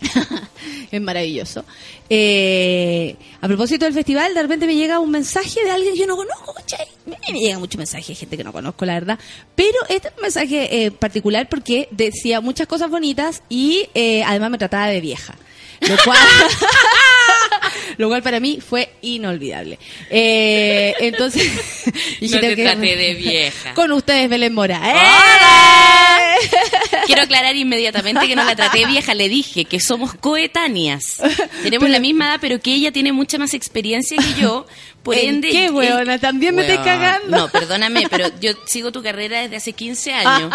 [0.90, 1.64] es maravilloso.
[2.08, 6.06] Eh, a propósito del festival, de repente me llega un mensaje de alguien que yo
[6.06, 6.86] no conozco, ¿cachai?
[7.06, 9.18] Me, me llega mucho mensaje de gente que no conozco, la verdad.
[9.54, 14.50] Pero este es un mensaje eh, particular porque decía muchas cosas bonitas y eh, además
[14.50, 15.34] me trataba de vieja.
[15.80, 16.18] Lo cual,
[17.98, 19.78] lo cual para mí fue inolvidable.
[20.10, 21.50] Eh, entonces,
[22.20, 23.74] No te traté de vieja.
[23.74, 24.80] Con ustedes, Belén Mora.
[24.84, 26.48] ¡Eh!
[27.06, 31.16] Quiero aclarar inmediatamente que no la traté de vieja, le dije que somos coetáneas.
[31.62, 34.66] Tenemos la misma edad, pero que ella tiene mucha más experiencia que yo.
[35.02, 36.18] Por ¿En ende, qué, weona?
[36.18, 37.36] ¿También me estás cagando?
[37.36, 40.52] No, perdóname, pero yo sigo tu carrera desde hace 15 años.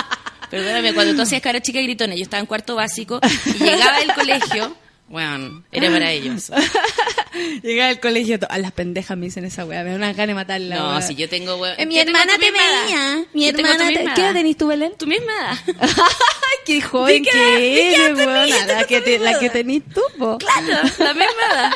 [0.49, 4.13] Perdóname, cuando tú hacías cara chica gritona, yo estaba en cuarto básico y llegaba del
[4.13, 4.76] colegio,
[5.12, 6.53] bueno, era maravilloso.
[7.64, 10.34] Llegaba al colegio, a las pendejas me dicen esa weá, me da una gana de
[10.36, 10.76] matarla.
[10.76, 11.01] No, weá.
[11.01, 13.26] si yo tengo, weón, Eh, mi hermana te veía.
[13.34, 14.05] Mi Yo hermana te...
[14.16, 14.93] ¿Qué edad tenés tú, Belén?
[14.97, 15.86] Tu misma edad.
[16.66, 18.68] Qué joven ¿De qué que eres?
[18.68, 20.38] La que, te- la que tenés tú, po.
[20.38, 21.72] Claro, la misma edad.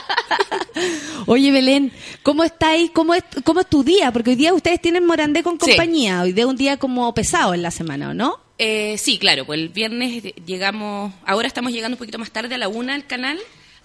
[1.25, 2.91] Oye, Belén, ¿cómo estáis?
[2.91, 4.11] ¿Cómo es, ¿Cómo es tu día?
[4.11, 5.71] Porque hoy día ustedes tienen Morandé con Sí.
[5.71, 6.21] compañía.
[6.21, 8.39] Hoy día es un día como pesado en la semana, ¿o no?
[8.58, 12.58] Eh, sí, claro, pues el viernes llegamos, ahora estamos llegando un poquito más tarde a
[12.58, 13.38] la una al canal,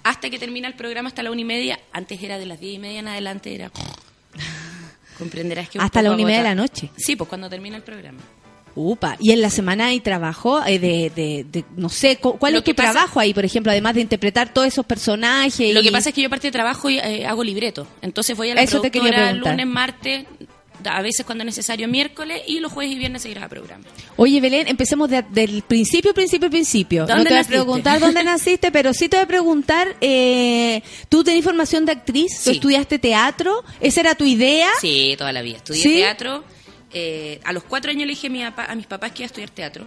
[0.05, 1.81] hasta que termina el programa hasta la una y media.
[1.93, 3.71] Antes era de las diez y media en adelante, era...
[5.18, 6.91] Comprenderás que un Hasta la una y media de la noche.
[6.97, 8.21] Sí, pues cuando termina el programa.
[8.75, 9.16] Upa.
[9.18, 12.61] Y en la semana hay trabajo eh, de, de, de- no sé, cu- ¿cuál Lo
[12.61, 15.75] es tu pasa- trabajo ahí, por ejemplo, además de interpretar todos esos personajes?
[15.75, 17.87] Lo y- que pasa es que yo aparte de trabajo y, eh, hago libreto.
[18.01, 19.51] Entonces voy a la Eso te productora preguntar.
[19.53, 20.27] lunes, martes,
[20.85, 23.85] a veces cuando es necesario miércoles y los jueves y viernes se graba programa.
[24.16, 27.07] Oye, Belén, empecemos de- del principio, principio, principio.
[27.07, 27.57] ¿Dónde no te voy a naciste?
[27.57, 32.33] preguntar dónde naciste, pero sí te voy a preguntar, eh, ¿tú tenés formación de actriz?
[32.45, 32.57] ¿Tú Sí.
[32.57, 33.64] estudiaste teatro?
[33.81, 34.68] ¿Esa era tu idea?
[34.81, 35.57] Sí, toda la vida.
[35.59, 35.95] Estudié ¿Sí?
[35.95, 36.45] teatro.
[36.93, 39.26] eh, a los cuatro años le dije a, mi papá- a mis papás que iba
[39.26, 39.87] a estudiar teatro.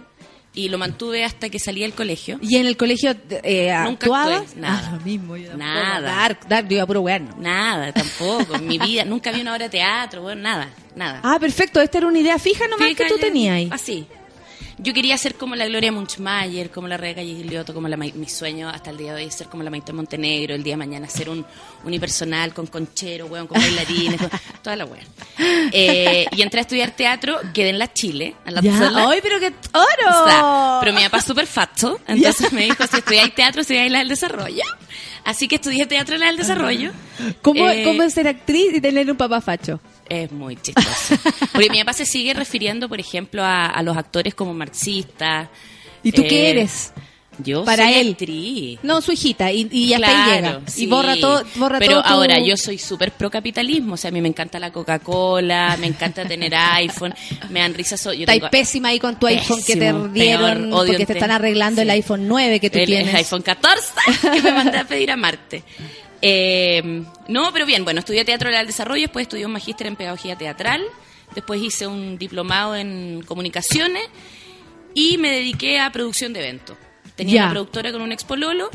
[0.56, 2.38] Y lo mantuve hasta que salí del colegio.
[2.40, 4.42] ¿Y en el colegio eh, Nunca actuabas?
[4.42, 4.82] actué, nada.
[4.86, 5.68] Ah, lo mismo, yo tampoco.
[5.68, 6.00] Nada.
[6.00, 7.36] Dar, dar, yo iba a puro wear, no.
[7.38, 8.54] Nada, tampoco.
[8.54, 11.20] En mi vida nunca vi una obra de teatro, bueno, nada, nada.
[11.24, 13.68] Ah, perfecto, esta era una idea fija nomás Fíjate, que tú tenías ahí.
[13.72, 14.06] Así.
[14.78, 18.68] Yo quería ser como la Gloria Munchmayer, como la Rebeca Gigliotti, como la, mi sueño
[18.68, 21.08] hasta el día de hoy es ser como la Maite Montenegro, el día de mañana
[21.08, 21.44] ser un
[21.84, 24.30] unipersonal con conchero, weón, con bailarines, con-
[24.62, 25.04] toda la weón.
[25.72, 28.60] Eh, y entré a estudiar teatro, quedé en la Chile, en la.
[29.08, 30.26] ¡Ay, pero qué O oro!
[30.28, 33.98] sea, pero mi papá es súper facho, entonces me dijo, si estudiáis teatro, estudiáis la
[34.00, 34.62] del desarrollo.
[35.24, 36.92] Así que estudié teatro en la del desarrollo.
[37.40, 39.80] ¿Cómo, Eh, ¿Cómo es ser actriz y tener un papá facho?
[40.08, 41.16] Es muy chistoso.
[41.52, 45.48] Porque mi papá se sigue refiriendo, por ejemplo, a, a los actores como marxistas.
[46.02, 46.92] ¿Y tú qué Eh, eres?
[47.38, 48.10] Yo Para soy él.
[48.12, 48.78] actriz.
[48.84, 50.60] No, su hijita, y, y hasta Claro, ahí llega.
[50.66, 50.84] sí.
[50.84, 54.10] Y borra todo, borra Pero todo tu- ahora yo soy súper pro capitalismo, o sea,
[54.10, 57.12] a mí me encanta la Coca-Cola, me encanta tener iPhone,
[57.50, 57.96] me dan risa.
[57.96, 61.12] so- Estás tengo- pésima ahí con tu iPhone que te Pésimo, dieron peor, porque te
[61.14, 61.92] están arreglando el sí.
[61.94, 63.08] iPhone 9 que tú el, tienes.
[63.08, 63.92] el iPhone 14
[64.32, 65.64] que me mandé a pedir a Marte.
[66.26, 70.36] Eh, no, pero bien, bueno, estudié teatro del desarrollo, después estudié un magíster en pedagogía
[70.38, 70.82] teatral,
[71.34, 74.04] después hice un diplomado en comunicaciones
[74.94, 76.78] y me dediqué a producción de eventos.
[77.14, 77.42] Tenía Ya.
[77.44, 78.70] una productora con un expololo.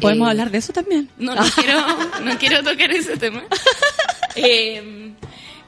[0.00, 1.10] ¿Podemos Eh, hablar de eso también?
[1.18, 1.86] No, no quiero,
[2.22, 3.42] no quiero tocar ese tema.
[4.34, 5.12] Eh,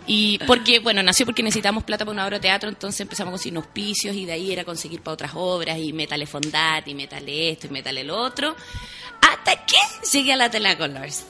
[0.07, 3.33] y porque, bueno, nació porque necesitamos plata para una obra de teatro, entonces empezamos a
[3.33, 7.51] conseguir auspicios y de ahí era conseguir para otras obras y métale fondat y métale
[7.51, 8.57] esto y métale lo otro.
[9.39, 9.77] Hasta que
[10.13, 11.25] llegué a la Telacolors.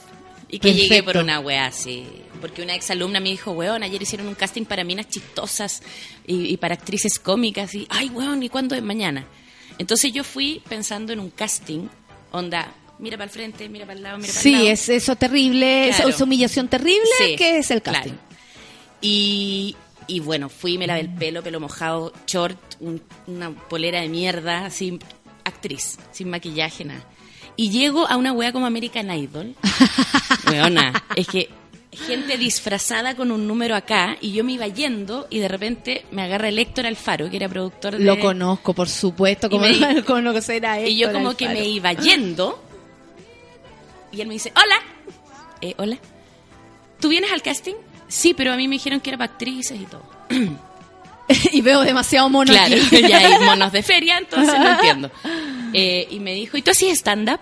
[0.49, 1.23] Y que llegué por Perfecto.
[1.23, 2.05] una wea así.
[2.39, 5.81] Porque una exalumna me dijo, weón, ayer hicieron un casting para minas chistosas
[6.27, 7.73] y, y para actrices cómicas.
[7.73, 9.25] Y, ay, weón, ¿y cuándo es mañana?
[9.79, 11.87] Entonces yo fui pensando en un casting,
[12.31, 14.63] onda, mira para el frente, mira para el lado, mira para el lado.
[14.65, 16.09] Sí, es eso terrible, Claro.
[16.09, 18.11] esa humillación terrible Sí, que es el casting.
[18.11, 18.19] claro.
[19.01, 19.75] Y
[20.07, 24.67] Y bueno, fui, me lavé el pelo, pelo mojado, short, un- una polera de mierda,
[24.67, 24.99] así,
[25.43, 27.03] actriz, sin maquillaje, nada.
[27.57, 29.55] Y llego a una wea como American Idol.
[30.51, 31.49] Weona, es que
[31.91, 36.23] gente disfrazada con un número acá y yo me iba yendo y de repente me
[36.23, 38.03] agarra el Héctor Alfaro, que era productor de...
[38.03, 41.65] Lo conozco, por supuesto, como Y me- no conocer a Y yo como que me
[41.67, 42.61] iba yendo
[44.11, 44.75] y él me dice, hola.
[45.61, 45.97] Eh, hola.
[46.99, 47.75] ¿Tú vienes al casting?
[48.07, 50.03] Sí, pero a mí me dijeron que era para actrices y todo.
[51.51, 53.01] y veo demasiado mono Claro, aquí.
[53.09, 55.11] ya hay monos de feria, entonces no entiendo.
[55.77, 57.39] Eh, y me dijo, ¿y tú hacías stand-up?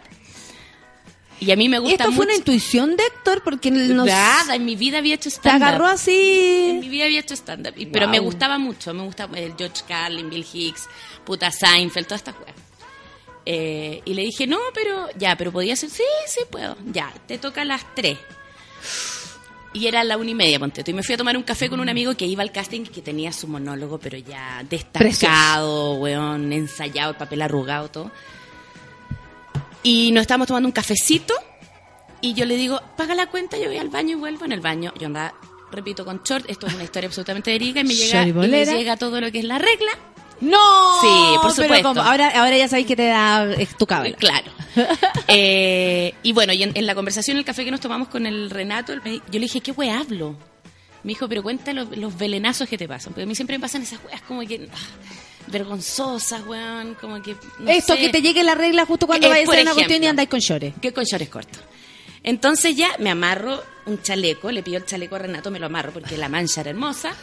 [1.39, 4.63] Y a mí me gusta esto fue una intuición de Héctor porque nos Nada, en
[4.63, 5.67] mi vida había hecho te stand-up.
[5.67, 6.77] agarró En así.
[6.79, 7.73] mi vida había hecho stand-up.
[7.91, 8.93] Pero me gustaba mucho.
[8.93, 10.87] Me gustaba el George Carlin, Bill Hicks,
[11.25, 12.55] puta Seinfeld, todas estas weas.
[13.45, 16.77] Eh, y le dije, no, pero ya, pero podía ser, sí, sí puedo.
[16.93, 18.17] Ya, te toca a las tres.
[19.73, 20.83] Y era la una y media, ponte.
[20.85, 22.89] Y me fui a tomar un café con un amigo que iba al casting y
[22.89, 28.11] que tenía su monólogo, pero ya destacado, weón, ensayado, el papel arrugado, todo.
[29.81, 31.33] Y nos estábamos tomando un cafecito
[32.21, 34.61] y yo le digo, paga la cuenta, yo voy al baño y vuelvo en el
[34.61, 34.93] baño.
[34.97, 35.33] Yo andaba,
[35.71, 38.95] repito, con short, esto es una historia absolutamente verídica y me llega, y me llega
[38.95, 39.91] todo lo que es la regla.
[40.43, 41.89] No, Sí, por supuesto.
[42.01, 44.11] ahora, ahora ya sabéis que te da es tu cabra.
[44.13, 44.51] Claro.
[45.27, 48.25] Eh, y bueno, y en, en la conversación, en el café que nos tomamos con
[48.25, 48.99] el Renato, yo
[49.31, 50.35] le dije, ¿qué wea hablo?
[51.03, 53.13] Me dijo, pero cuenta los, los velenazos que te pasan.
[53.13, 54.77] Porque a mí siempre me pasan esas weas como que ah,
[55.47, 57.35] vergonzosas, weón, como que...
[57.59, 57.99] no Esto sé.
[58.01, 60.29] que te llegue la regla justo cuando Eh, vayas a hacer una cuestión y andáis
[60.29, 60.73] con llores.
[60.81, 61.59] que con shorts cortos.
[62.23, 65.91] Entonces ya me amarro un chaleco, le pido el chaleco a Renato, me lo amarro
[65.91, 67.13] porque la mancha era hermosa.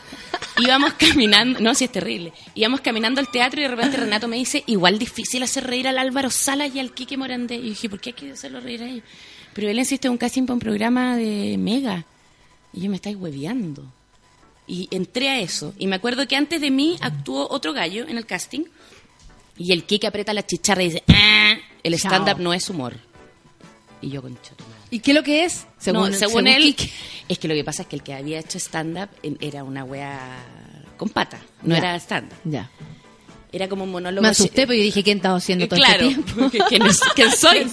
[0.58, 2.32] Íbamos caminando, no, si es terrible.
[2.54, 5.98] Íbamos caminando al teatro y de repente Renato me dice, igual difícil hacer reír al
[5.98, 7.54] Álvaro Salas y al Quique Morandé.
[7.56, 9.04] Y yo dije, ¿por qué hay que hacerlo reír a ellos?
[9.54, 12.04] Pero él insiste en un casting para un programa de Mega.
[12.72, 13.84] Y yo me estáis hueveando.
[14.66, 15.74] Y entré a eso.
[15.78, 18.64] Y me acuerdo que antes de mí actuó otro gallo en el casting.
[19.56, 22.96] Y el Kike aprieta la chicharra y dice, "Ah, el stand-up no es humor.
[24.00, 24.79] Y yo, concha tu madre.
[24.90, 25.66] ¿Y qué es lo que es?
[25.86, 26.76] No, según, él,
[27.28, 29.08] es que lo que pasa es que el que había hecho stand-up
[29.40, 30.44] era una wea
[30.96, 31.78] con pata, no Ya.
[31.78, 32.36] era stand-up.
[32.44, 32.70] Ya.
[33.52, 34.22] Era como un monólogo.
[34.22, 36.32] Me asusté porque yo dije, ¿quién estaba haciendo todo claro, este tiempo?
[36.40, 36.82] porque ¿quién,
[37.16, 37.66] quién soy?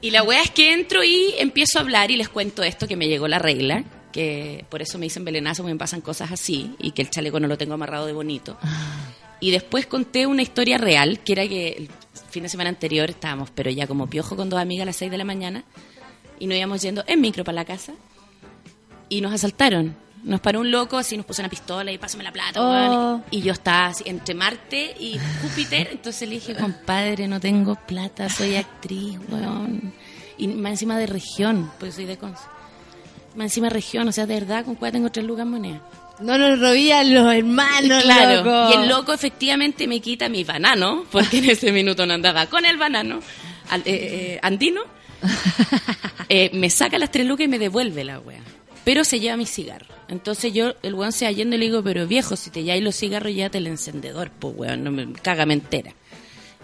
[0.00, 2.96] Y la wea es que entro y empiezo a hablar y les cuento esto que
[2.96, 6.92] me llegó la regla, que por eso me dicen belenazo, me pasan cosas así, y
[6.92, 8.56] que el chaleco no lo tengo amarrado de bonito.
[9.40, 11.88] Y después conté una historia real, que era que el
[12.30, 15.10] fin de semana anterior estábamos, pero ya como piojo con dos amigas a las 6
[15.10, 15.64] de la mañana,
[16.42, 17.92] y nos íbamos yendo en micro para la casa,
[19.08, 19.94] y nos asaltaron.
[20.24, 23.20] Nos paró un loco, así nos puso una pistola y pásame la plata, Oh.
[23.30, 28.28] Y yo estaba así, entre Marte y Júpiter, entonces le dije, compadre, no tengo plata,
[28.28, 29.92] soy actriz, weón.
[30.38, 32.42] Y más encima de región, pues soy de Conce.
[33.36, 35.80] Más encima de región, o sea, de verdad, con cuál tengo tres lucas moneda.
[36.20, 38.70] No nos robían los hermanos, Claro, loco.
[38.70, 42.64] y el loco efectivamente me quita mi banano, porque en ese minuto no andaba con
[42.64, 43.20] el banano
[43.70, 44.82] al- eh, eh, andino.
[46.28, 48.40] Eh, me saca las tres lucas y me devuelve la wea.
[48.84, 49.90] Pero se lleva mis cigarros.
[50.08, 52.82] Entonces yo, el weón se va yendo y le digo, pero viejo, si te lleváis
[52.82, 55.94] los cigarros, llévate el encendedor, pues weón, no me cágame entera.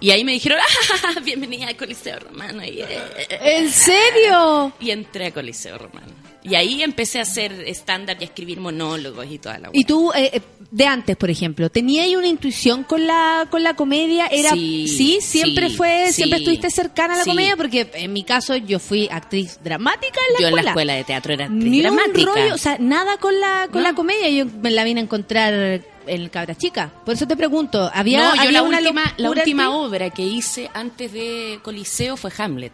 [0.00, 0.58] Y ahí me dijeron,
[1.04, 2.64] ¡ah, bienvenida al Coliseo Romano!
[2.64, 4.72] Y, eh, eh, ¿En serio?
[4.80, 6.12] y entré a Coliseo Romano.
[6.48, 9.86] Y ahí empecé a hacer stand-up y a escribir monólogos y toda la Y wea.
[9.86, 14.26] tú, eh, eh, de antes, por ejemplo, ¿tenías una intuición con la, con la comedia?
[14.28, 16.12] Era, Sí, siempre sí, fue, sí.
[16.14, 20.34] siempre estuviste cercana a la comedia, porque en mi caso yo fui actriz dramática en
[20.34, 20.62] la Yo en escuela.
[20.62, 22.32] la escuela de teatro era actriz Ni un dramática.
[22.34, 23.88] rollo, o sea, nada con la, con No.
[23.88, 24.28] la comedia.
[24.30, 26.90] Yo me la vine a encontrar en Cabra Chica.
[27.04, 29.68] Por eso te pregunto, ¿había, no, yo había la una última, la en última ti?
[29.72, 32.72] obra que hice antes de Coliseo fue Hamlet.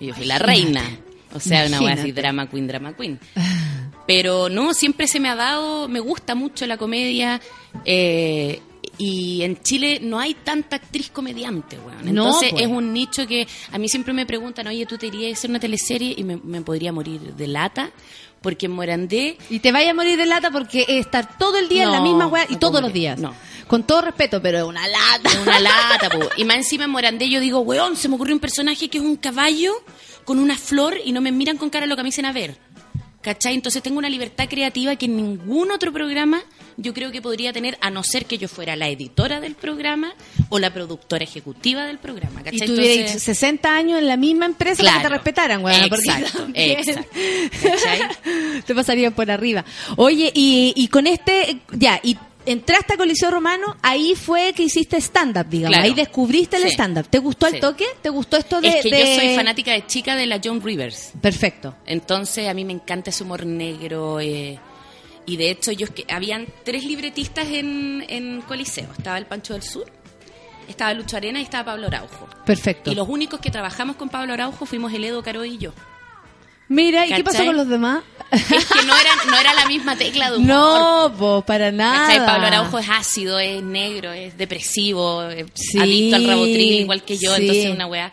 [0.00, 0.82] Y yo fui la reina.
[1.36, 3.18] O sea, una wea así, drama queen, drama queen.
[4.06, 7.40] Pero no, siempre se me ha dado, me gusta mucho la comedia.
[7.84, 8.60] eh,
[8.98, 12.14] y en Chile no hay tanta actriz comediante, weón.
[12.14, 12.62] No, Entonces pues.
[12.62, 15.50] es un nicho que a mí siempre me preguntan, oye, ¿tú te irías a hacer
[15.50, 16.14] una teleserie?
[16.16, 17.90] Y me, me podría morir de lata.
[18.40, 21.68] Porque en Morandé Y te vaya a morir de lata porque es estar todo el
[21.68, 23.18] día en la No, misma weá y no todos los días.
[23.18, 23.34] no.
[23.66, 25.28] Con todo respeto, pero es una lata.
[25.28, 26.20] Es una lata, po.
[26.36, 29.04] Y más encima en Morandé yo digo, weón, se me ocurrió un personaje que es
[29.04, 29.72] un caballo
[30.24, 32.56] con una flor y no me miran con cara lo que me dicen a ver.
[33.22, 33.54] ¿Cachai?
[33.54, 36.40] Entonces tengo una libertad creativa que en ningún otro programa
[36.76, 40.14] yo creo que podría tener, a no ser que yo fuera la editora del programa
[40.48, 42.44] o la productora ejecutiva del programa.
[42.44, 42.62] ¿Cachai?
[42.62, 45.14] Y tuvierais Entonces- 60 años en la misma empresa para que te Claro.
[45.16, 45.88] respetaran, weón.
[45.88, 47.10] porque Exacto, también exacto.
[47.62, 48.62] ¿Cachai?
[48.66, 49.64] te pasarían por arriba.
[49.96, 52.16] Oye, y, y con este, ya, y
[52.46, 55.76] entraste a Coliseo Romano, ahí fue que hiciste stand-up, digamos.
[55.76, 55.84] Claro.
[55.90, 56.68] Ahí descubriste el Sí.
[56.70, 57.08] stand-up.
[57.08, 57.84] ¿Te gustó el toque?
[58.00, 58.68] ¿Te gustó esto de...?
[58.68, 61.12] Es que de- yo soy fanática de chica de la John Rivers.
[61.20, 61.76] Perfecto.
[61.86, 64.20] Entonces a mí me encanta ese humor negro.
[64.20, 64.58] eh,
[65.26, 68.88] Y de hecho, ellos que habían tres libretistas en, en Coliseo.
[68.96, 69.90] Estaba el Pancho del Sur,
[70.68, 72.28] estaba Lucho Arena y estaba Pablo Araujo.
[72.44, 72.92] Perfecto.
[72.92, 75.72] Y los únicos que trabajamos con Pablo Araujo fuimos el Edo Caro y yo.
[76.68, 77.46] Mira, ¿y qué pasó ¿Cachai?
[77.46, 78.02] con los demás?
[78.32, 80.48] Es que no era, no era la misma tecla de humor.
[80.48, 82.08] No, po, para nada.
[82.08, 82.26] ¿Cachai?
[82.26, 87.18] Pablo Araujo es ácido, es negro, es depresivo, es Sí, adicto al rabotril igual que
[87.18, 87.42] yo, sí.
[87.42, 88.12] entonces una weá.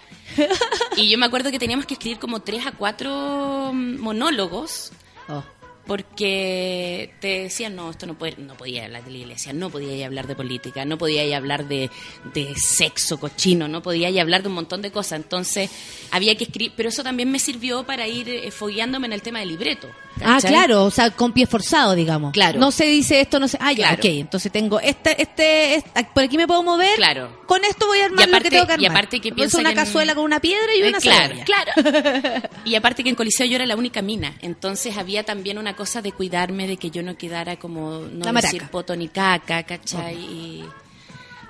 [0.97, 4.91] Y yo me acuerdo que teníamos que escribir como tres a cuatro monólogos
[5.29, 5.41] Oh.
[5.85, 10.05] Porque te decían, no, esto no, puede, no podía hablar de la iglesia, no podía
[10.05, 11.89] hablar de política, no podía hablar de,
[12.33, 15.19] de sexo cochino, no podía hablar de un montón de cosas.
[15.19, 15.69] Entonces
[16.11, 19.39] había que escribir, pero eso también me sirvió para ir eh, fogueándome en el tema
[19.39, 19.89] del libreto.
[20.21, 22.33] Ah, claro, o sea, con pie forzado, digamos.
[22.33, 22.59] Claro.
[22.59, 23.57] No se dice esto, no sé.
[23.59, 23.95] Ah, ya, Claro.
[23.95, 24.05] ok.
[24.05, 26.95] Entonces tengo este, este, este- por aquí me puedo mover.
[26.95, 27.41] Claro.
[27.47, 28.91] Con esto voy a armar Y lo aparte- que tengo que y armar.
[28.91, 31.45] aparte que piensa una que en- cazuela con una piedra y Eh, una claro, cebolla.
[31.45, 31.71] claro.
[32.65, 36.01] Y aparte que en Coliseo yo era la única mina, entonces había también una cosa
[36.01, 40.15] de cuidarme de que yo no quedara como no La decir poto ni caca, ¿cachai?
[40.15, 40.63] Y,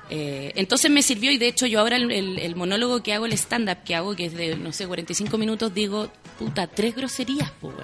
[0.10, 3.26] eh, entonces me sirvió y de hecho yo ahora el, el- el monólogo que hago,
[3.26, 6.10] el stand-up que hago, que es de, no sé, 45 minutos, digo,
[6.40, 7.76] puta, tres groserías, pues.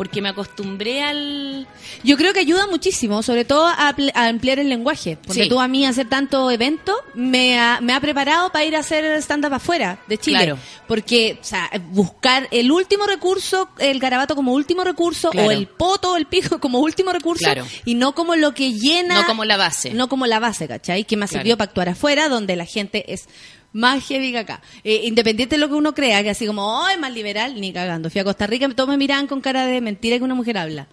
[0.00, 1.68] Porque me acostumbré al...
[2.02, 5.18] Yo creo que ayuda muchísimo, sobre todo a, a ampliar el lenguaje.
[5.26, 5.48] Porque Sí.
[5.50, 9.04] tú a mí hacer tanto evento me ha, me ha preparado para ir a hacer
[9.20, 10.38] stand-up afuera de Chile.
[10.38, 10.58] Claro.
[10.88, 15.48] Porque, o sea, buscar el último recurso, el garabato como último recurso, Claro.
[15.48, 17.66] o el poto o el pico como último recurso, Claro.
[17.84, 19.16] y no como lo que llena.
[19.20, 19.92] No como la base.
[19.92, 21.04] No como la base, ¿cachai?
[21.04, 23.28] Que me ha servido para actuar afuera, donde la gente es
[23.72, 24.60] más heavy que acá.
[24.84, 27.60] Eh, independiente de lo que uno crea, que así como, ¡ay, más liberal!
[27.60, 28.10] Ni cagando.
[28.10, 30.86] Fui a Costa Rica, todos me miraban con cara de mentira que una mujer habla.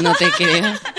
[0.00, 0.80] No te creas.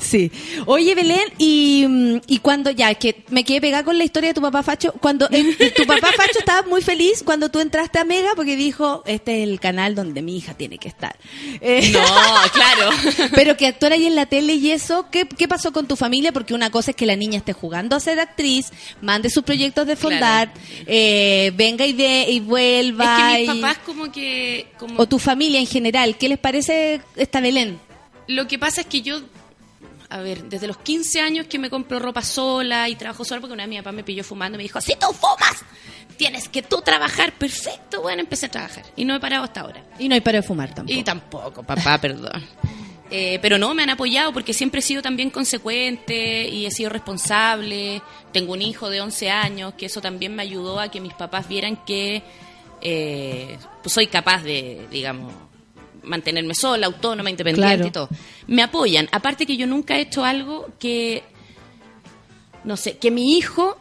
[0.00, 0.30] Sí.
[0.66, 4.30] Oye, Belén, y, mm, y cuando ya, es que me quedé pegada con la historia
[4.30, 7.98] de tu papá Facho, cuando eh, tu papá Facho estaba muy feliz cuando tú entraste
[7.98, 11.16] a Mega porque dijo, este es el canal donde mi hija tiene que estar.
[11.60, 12.00] Eh, No,
[12.52, 12.90] claro.
[13.34, 16.32] Pero que actuara ahí en la tele y eso, ¿qué, ¿qué pasó con tu familia?
[16.32, 19.86] Porque una cosa es que la niña esté jugando a ser actriz, mande sus proyectos
[19.86, 20.52] de fondar,
[20.86, 23.32] eh, venga y, de, y vuelva.
[23.32, 24.66] Es que mis y- papás como que...
[24.78, 27.78] Como O tu familia en general, ¿qué les parece esta Belén?
[28.32, 29.20] Lo que pasa es que yo,
[30.08, 33.54] a ver, desde los 15 años que me compro ropa sola y trabajo sola, porque
[33.54, 35.64] una vez mi papá me pilló fumando y me dijo, si tú fumas,
[36.16, 37.32] tienes que tú trabajar.
[37.34, 39.84] Perfecto, bueno, empecé a trabajar y no he parado hasta ahora.
[39.98, 40.98] Y no hay para de fumar tampoco.
[40.98, 42.42] Y tampoco, papá, perdón.
[43.14, 46.88] Eh, pero no, me han apoyado porque siempre he sido también consecuente y he sido
[46.88, 48.00] responsable.
[48.32, 51.46] Tengo un hijo de 11 años, que eso también me ayudó a que mis papás
[51.46, 52.22] vieran que
[52.80, 55.30] eh, pues soy capaz de, digamos,
[56.04, 57.86] mantenerme sola, autónoma, independiente Claro.
[57.88, 58.08] y todo.
[58.46, 59.08] Me apoyan.
[59.12, 61.22] Aparte que yo nunca he hecho algo que,
[62.64, 63.76] no sé, que mi hijo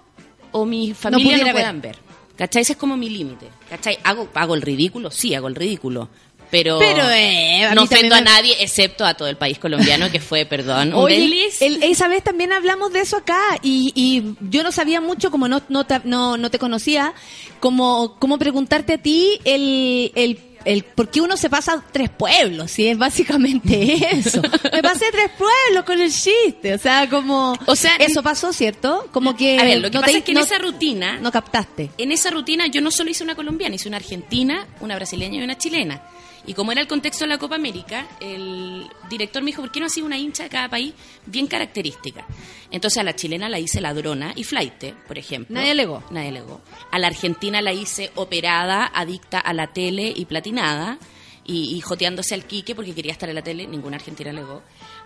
[0.51, 1.53] o mi familia no, ver.
[1.53, 1.97] puedan ver.
[2.35, 2.63] ¿Cachai?
[2.63, 3.47] Ese es como mi límite.
[3.69, 3.99] ¿Cachai?
[4.03, 5.11] ¿Hago, ¿Hago el ridículo?
[5.11, 6.09] Sí, hago el ridículo.
[6.49, 10.19] Pero, Pero, eh, a no ofendo a nadie, excepto a todo el país colombiano, que
[10.19, 14.61] fue, perdón, un Oye, el- esa vez también hablamos de eso acá y, y yo
[14.61, 17.13] no sabía mucho, como no, no, te, no, no te conocía,
[17.61, 22.71] como, como preguntarte a ti el, el, el por qué uno se pasa tres pueblos,
[22.71, 24.41] si es básicamente eso.
[24.71, 27.57] Me pasé tres pueblos con el chiste, o sea, como...
[27.65, 29.07] O sea, eso pasó, ¿cierto?
[29.11, 29.59] Como que...
[29.59, 31.91] A ver, lo que no pasa te- es que en esa rutina, No captaste.
[31.97, 35.43] en esa rutina yo no solo hice una colombiana, hice una argentina, una brasileña y
[35.43, 36.01] una chilena.
[36.45, 39.79] Y como era el contexto de la Copa América, el director me dijo, ¿por qué
[39.79, 40.93] no hacía una hincha de cada país
[41.25, 42.25] bien característica?
[42.71, 45.53] Entonces a la chilena la hice ladrona y flaite, por ejemplo.
[45.53, 46.03] Nadie alegó.
[46.09, 46.61] Nadie alegó.
[46.91, 50.97] A la argentina la hice operada, adicta a la tele y platinada.
[51.43, 54.61] Y, y joteándose al quique porque quería estar en la tele, ninguna argentina alegó.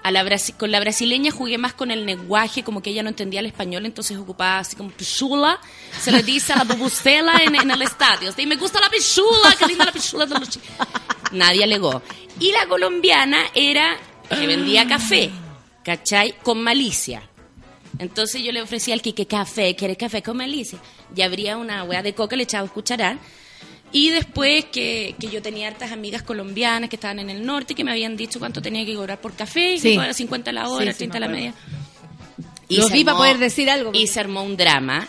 [0.05, 0.11] A
[0.55, 3.87] con la brasileña jugué más con el lenguaje, como que ella no entendía el español,
[3.87, 5.59] entonces ocupaba así como pichula.
[5.99, 8.31] Se le dice a la bubustela en, el estadio.
[8.37, 10.59] Y me gusta la pichula, qué linda la pichula de los chi-".
[11.31, 12.03] Nadie alegó.
[12.39, 13.97] Y la colombiana era
[14.29, 15.31] que vendía café,
[15.83, 16.35] ¿cachai?
[16.43, 17.27] Con malicia.
[17.97, 20.77] Entonces yo le ofrecía al Quique café, ¿quiere café con malicia?
[21.15, 23.17] Y abría una hueá de coca, le echaba cucharar.
[23.97, 27.85] Y después que, que yo tenía hartas amigas colombianas que estaban en el norte que
[27.85, 29.83] me habían dicho cuánto tenía que cobrar por café, Sí.
[29.91, 31.53] que cobraba 50 la hora, Sí, sí, 30 la me media.
[32.67, 33.91] Lo se vi para poder decir algo.
[33.93, 35.07] Y se armó un drama.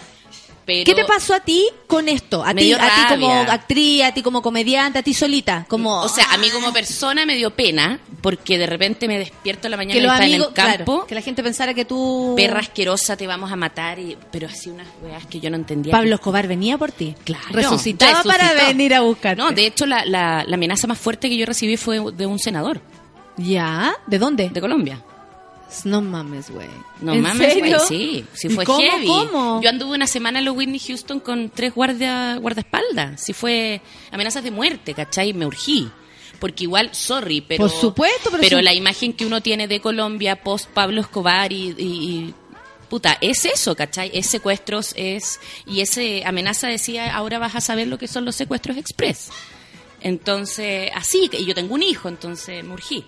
[0.67, 2.45] Pero ¿Qué te pasó a ti con esto?
[2.45, 6.09] A ti, a ti como actriz, a ti como comediante, a ti solita, como O
[6.09, 9.77] sea, a mí como persona me dio pena porque de repente me despierto en la
[9.77, 10.93] mañana que y está amigos, en el campo.
[10.93, 14.01] claro, que la gente pensara que tú Perra asquerosa, te vamos a matar.
[14.01, 15.93] Y, pero así unas weas que yo no entendía.
[15.93, 17.15] Pablo Escobar venía por ti.
[17.25, 17.45] Claro.
[17.51, 19.41] Resucitaba para venir a buscarte.
[19.41, 22.39] No, de hecho, la, la, la amenaza más fuerte que yo recibí fue de un
[22.39, 22.81] senador
[23.37, 23.95] ¿Ya?
[24.07, 24.49] ¿De dónde?
[24.49, 25.03] de Colombia.
[25.85, 26.69] No mames, güey.
[27.01, 28.25] No ¿En mames, güey, sí.
[28.35, 29.07] Sí ¿Y fue cómo, heavy.
[29.07, 29.61] cómo?
[29.63, 33.21] Yo anduve una semana en los Whitney Houston con tres guardia, guardaespaldas.
[33.23, 33.81] Sí fue
[34.13, 35.33] amenazas de muerte, ¿cachai?
[35.33, 35.91] Me urgí.
[36.39, 37.67] Porque igual, sorry, pero...
[37.67, 38.63] Por supuesto, pero sí.
[38.63, 41.75] la imagen que uno tiene de Colombia post Pablo Escobar y...
[41.77, 42.35] y- y-
[42.89, 44.13] Puta, es eso, ¿cachai?
[44.15, 45.41] Es secuestros, es...
[45.67, 49.31] Y ese amenaza decía, ahora vas a saber lo que son los secuestros express.
[50.01, 53.05] Entonces, así, y yo tengo un hijo, entonces me urgí.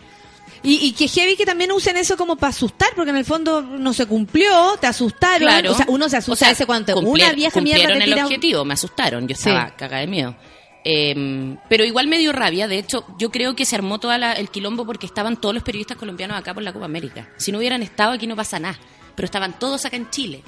[0.62, 3.62] Y, y que heavy que también usen eso como para asustar, porque en el fondo
[3.62, 5.48] no se cumplió, te asustaron.
[5.48, 5.72] Claro.
[5.72, 8.24] O sea, uno se asusta O sea, ese cuando una vieja mierda te el tira...
[8.24, 9.74] objetivo, me asustaron, yo estaba Sí.
[9.76, 10.36] cagada de miedo.
[10.84, 14.48] Eh, pero igual me dio rabia, de hecho, yo creo que se armó todo el
[14.50, 17.28] quilombo porque estaban todos los periodistas colombianos acá por la Copa América.
[17.36, 18.78] Si no hubieran estado aquí no pasa nada,
[19.14, 20.42] pero estaban todos acá en Chile.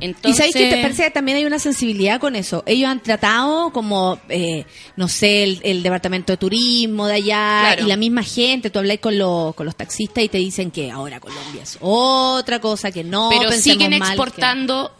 [0.00, 2.62] Y sabéis que te parece que también hay una sensibilidad con eso.
[2.66, 4.64] Ellos han tratado como, eh,
[4.96, 7.84] no sé, el, el departamento de turismo de allá Claro.
[7.84, 8.70] y la misma gente.
[8.70, 12.60] Tú habláis con, los con los taxistas y te dicen que ahora Colombia es otra
[12.60, 14.90] cosa, que no pero siguen mal, que- exportando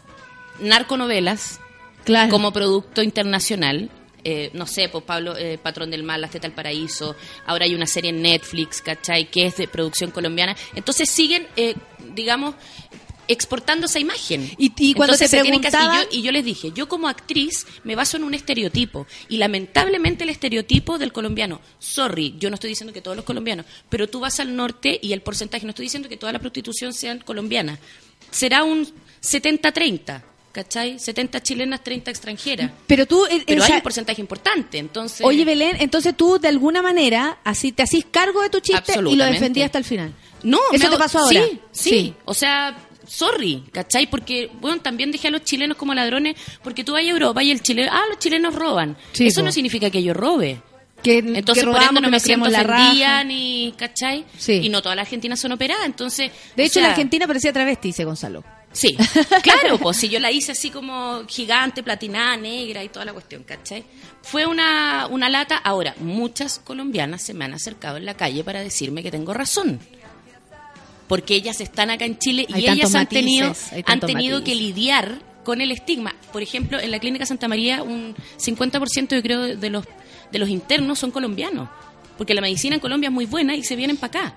[0.61, 1.61] narconovelas
[2.05, 2.31] Claro.
[2.31, 3.91] como producto internacional.
[4.23, 7.17] Eh, no sé, pues Pablo, eh, Patrón del Mal, Las Tetas al Paraíso.
[7.47, 9.31] Ahora hay una serie en Netflix, ¿cachai?
[9.31, 10.55] Que es de producción colombiana.
[10.75, 11.75] Entonces siguen, eh,
[12.15, 12.55] digamos,
[13.29, 14.51] exportando esa imagen.
[14.59, 17.09] Y- y cuando Entonces te se que y yo, y yo les dije, yo como
[17.09, 19.07] actriz me baso en un estereotipo.
[19.29, 23.67] Y lamentablemente el estereotipo del colombiano, sorry, yo no estoy diciendo que todos los colombianos,
[23.89, 26.93] pero tú vas al norte y el porcentaje, no estoy diciendo que toda la prostitución
[26.93, 27.79] sea colombiana,
[28.31, 28.87] será un
[29.23, 30.23] 70-30.
[30.53, 30.99] ¿Cachai?
[30.99, 32.73] 70 chilenas, 30 extranjeras.
[32.89, 35.25] Pero tú, eh, Pero o hay un porcentaje importante, entonces...
[35.25, 39.15] oye Belén, entonces tú de alguna manera así te hacís cargo de tu chiste y
[39.15, 40.13] lo defendías hasta el final.
[40.43, 41.41] No, ¿Eso me te pasó ahora?
[41.41, 42.77] Sí, sí, O sea,
[43.11, 44.07] sorry, ¿cachai?
[44.07, 47.51] Porque, bueno, también dejé a los chilenos como ladrones, porque tú vas a Europa y
[47.51, 48.97] el chileno, ah, los chilenos roban.
[49.19, 50.63] Eso no significa que yo robe.
[51.03, 54.25] Que, Entonces, que por ende, robamos, no me siento ofendida, ni, ¿cachai?
[54.37, 54.61] Sí.
[54.63, 56.31] Y no todas las argentinas son operadas, entonces...
[56.55, 58.45] De hecho, sea, la Argentina parecía travesti, dice Gonzalo.
[58.73, 58.97] Sí,
[59.43, 63.43] claro, pues si yo la hice así como gigante, platinada, negra y toda la cuestión,
[63.43, 63.83] ¿cachai?
[64.23, 65.57] Fue una, una lata.
[65.57, 69.81] Ahora, muchas colombianas se me han acercado en la calle para decirme que tengo razón.
[71.11, 73.53] Porque ellas están acá en Chile Hay y ellas han matices, tenido,
[73.85, 74.43] han tenido matices.
[74.45, 76.15] que lidiar con el estigma.
[76.33, 79.85] Por ejemplo, en la Clínica Santa María, un 50% yo creo de los,
[80.31, 81.69] de los internos son colombianos.
[82.17, 84.35] Porque la medicina en Colombia es muy buena y se vienen para acá.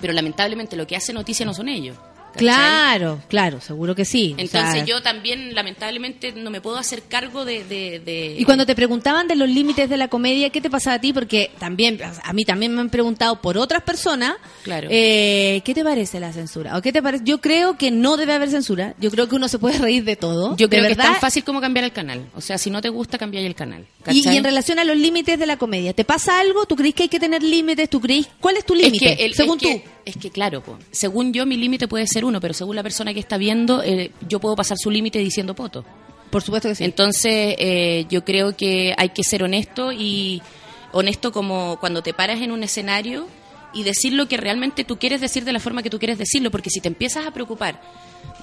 [0.00, 1.96] Pero lamentablemente lo que hace noticia no son ellos.
[2.34, 2.46] ¿Cachai?
[2.46, 4.34] Claro, claro, seguro que sí.
[4.36, 7.64] O Entonces sea, yo también, lamentablemente, no me puedo hacer cargo de...
[7.64, 10.96] de- de- Y cuando te preguntaban de los límites de la comedia, ¿qué te pasaba
[10.96, 11.12] a ti?
[11.12, 14.88] Porque también, a mí también me han preguntado por otras personas, Claro.
[14.90, 16.76] eh, ¿qué te parece la censura?
[16.76, 17.24] ¿O qué te parece?
[17.26, 18.94] Yo creo que no debe haber censura.
[19.00, 20.56] Yo creo que uno se puede reír de todo.
[20.56, 22.26] Yo creo que es tan fácil como cambiar el canal.
[22.34, 23.86] O sea, si no te gusta, cambiar el canal.
[24.10, 26.66] Y, en relación a los límites de la comedia, ¿te pasa algo?
[26.66, 27.88] ¿Tú crees que hay que tener límites?
[27.88, 28.26] ¿Tú crees?
[28.40, 29.16] ¿Cuál es tu Es límite?
[29.16, 29.82] que el- según es que- tú.
[30.04, 33.14] Es que claro, po, según yo mi límite puede ser uno, pero según la persona
[33.14, 35.84] que está viendo, eh, yo puedo pasar su límite diciendo poto.
[36.30, 36.84] Por supuesto que sí.
[36.84, 40.42] Entonces, eh, yo creo que hay que ser honesto y
[40.92, 43.26] honesto como cuando te paras en un escenario
[43.72, 46.50] y decir lo que realmente tú quieres decir de la forma que tú quieres decirlo,
[46.50, 47.80] porque si te empiezas a preocupar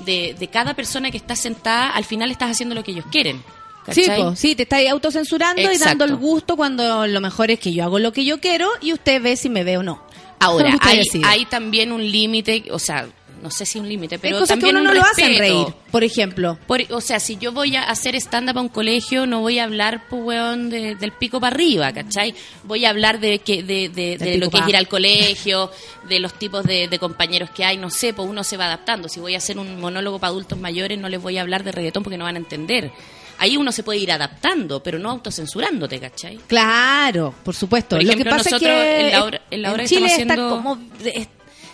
[0.06, 3.41] de, de cada persona que está sentada, al final estás haciendo lo que ellos quieren.
[3.90, 7.74] Sí, po, sí, te estás autocensurando y dando el gusto cuando lo mejor es que
[7.74, 10.03] yo hago lo que yo quiero y usted ve si me ve o no.
[10.40, 10.78] Ahora,
[11.24, 13.08] hay también un límite, o sea,
[13.41, 15.27] no sé si un límite, pero hay cosas que también uno no un lo hacen
[15.30, 15.63] respeto.
[15.65, 16.57] reír, por ejemplo.
[16.68, 19.63] Por- o sea, si yo voy a hacer stand-up a un colegio, no voy a
[19.65, 22.34] hablar, pues, weón, de- del pico para arriba, ¿cachai?
[22.63, 25.72] Voy a hablar de, que, de, de- de lo que es ir al colegio,
[26.07, 29.09] de los tipos de, compañeros que hay, no sé, pues uno se va adaptando.
[29.09, 31.72] Si voy a hacer un monólogo para adultos mayores, no les voy a hablar de
[31.72, 32.91] reggaetón porque no van a entender.
[33.39, 36.38] Ahí uno se puede ir adaptando, pero no autocensurándote, ¿cachai?
[36.45, 37.95] Claro, por supuesto.
[37.95, 40.05] Por lo que pasa nosotros es que en la hora- en la hora que Chile
[40.05, 40.80] estamos está como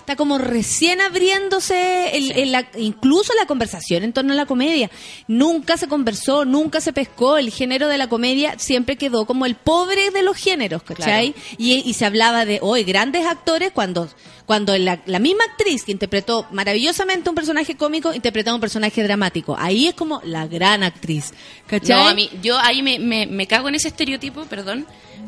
[0.08, 4.90] está como recién abriéndose el- el- la- incluso la conversación en torno a la comedia.
[5.28, 7.38] Nunca se conversó, nunca se pescó.
[7.38, 11.36] El género de la comedia siempre quedó como el pobre de los géneros, ¿cachai?
[11.58, 14.08] Y, y se hablaba de hoy grandes actores cuando
[14.46, 19.58] cuando la, la misma actriz que interpretó maravillosamente un personaje cómico interpretaba un personaje dramático.
[19.60, 21.34] Ahí es como la gran actriz,
[21.66, 21.98] ¿cachai?
[22.02, 24.86] No, a mí, yo ahí me, me, me cago en ese estereotipo, perdón.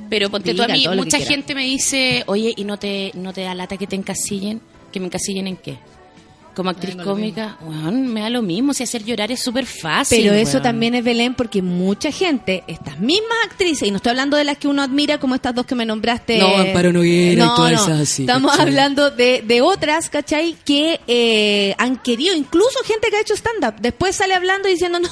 [0.10, 3.34] Pero ponte tú a Diga mí, mucha gente me dice, oye, ¿y no te, no
[3.34, 4.62] te da lata que te encasillen?
[4.91, 5.78] ¿Que me encasillen en qué?
[6.60, 10.22] Como actriz cómica, weón, me da lo mismo, si hacer llorar es súper fácil.
[10.23, 10.64] Pero eso weón.
[10.64, 14.57] también es Belén porque mucha gente, estas mismas actrices, y no estoy hablando de las
[14.57, 16.38] que uno admira como estas dos que me nombraste.
[16.38, 17.77] No, Amparo Noguera y No, todas no.
[17.84, 18.68] esas así, Estamos ¿cachai?
[18.68, 20.57] hablando de, de otras, ¿cachai?
[20.65, 24.99] Que eh, han querido, incluso gente que ha hecho stand-up, después sale hablando y diciendo,
[24.99, 25.07] no,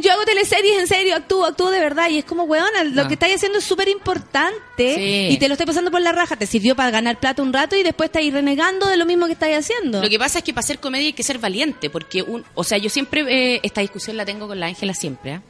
[0.00, 2.10] yo hago teleseries en serio, actúo, actúo de verdad.
[2.10, 3.08] Y es como, weón, lo Ah.
[3.08, 5.28] que estáis haciendo es súper importante Sí.
[5.34, 6.36] y te lo estoy pasando por la raja.
[6.36, 9.32] Te sirvió para ganar plata un rato y después estáis renegando de lo mismo que
[9.32, 10.02] estáis haciendo.
[10.02, 12.64] Lo que pasa es que para hacer comedia hay que ser valiente, porque, un, o
[12.64, 15.42] sea, yo siempre, eh, esta discusión la tengo con la Ángela siempre, ¿ah?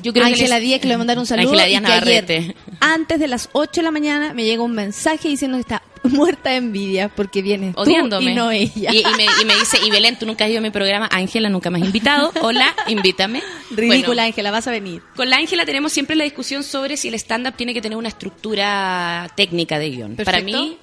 [0.00, 1.48] Yo creo que Ángela les- Díaz, que le voy a mandar un saludo.
[1.50, 4.70] Ángela y Díaz que ayer, antes de las 8 de la mañana, me llega un
[4.72, 8.30] mensaje diciendo que está muerta de envidia porque viene odiándome.
[8.30, 8.92] y no ella.
[8.92, 11.08] Y, y me, y me dice, y Belén, tú nunca has ido a mi programa,
[11.10, 12.30] Ángela, nunca me has invitado.
[12.42, 13.42] Hola, invítame.
[13.72, 15.02] Ridícula, Bueno, Ángela, vas a venir.
[15.16, 18.08] con la Ángela tenemos siempre la discusión sobre si el stand-up tiene que tener una
[18.08, 20.14] estructura técnica de guion.
[20.16, 20.58] Para Perfecto.
[20.62, 20.78] mí,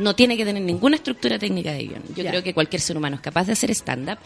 [0.00, 2.02] no tiene que tener ninguna estructura técnica de guion.
[2.16, 4.18] Yo creo que cualquier ser humano es capaz de hacer stand-up,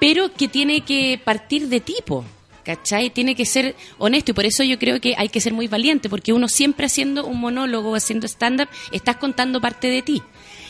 [0.00, 2.24] pero que tiene que partir de tipo.
[2.64, 3.10] ¿Cachai?
[3.10, 6.08] Tiene que ser honesto y por eso yo creo que hay que ser muy valiente,
[6.08, 10.22] porque uno siempre haciendo un monólogo haciendo stand-up, estás contando parte de ti.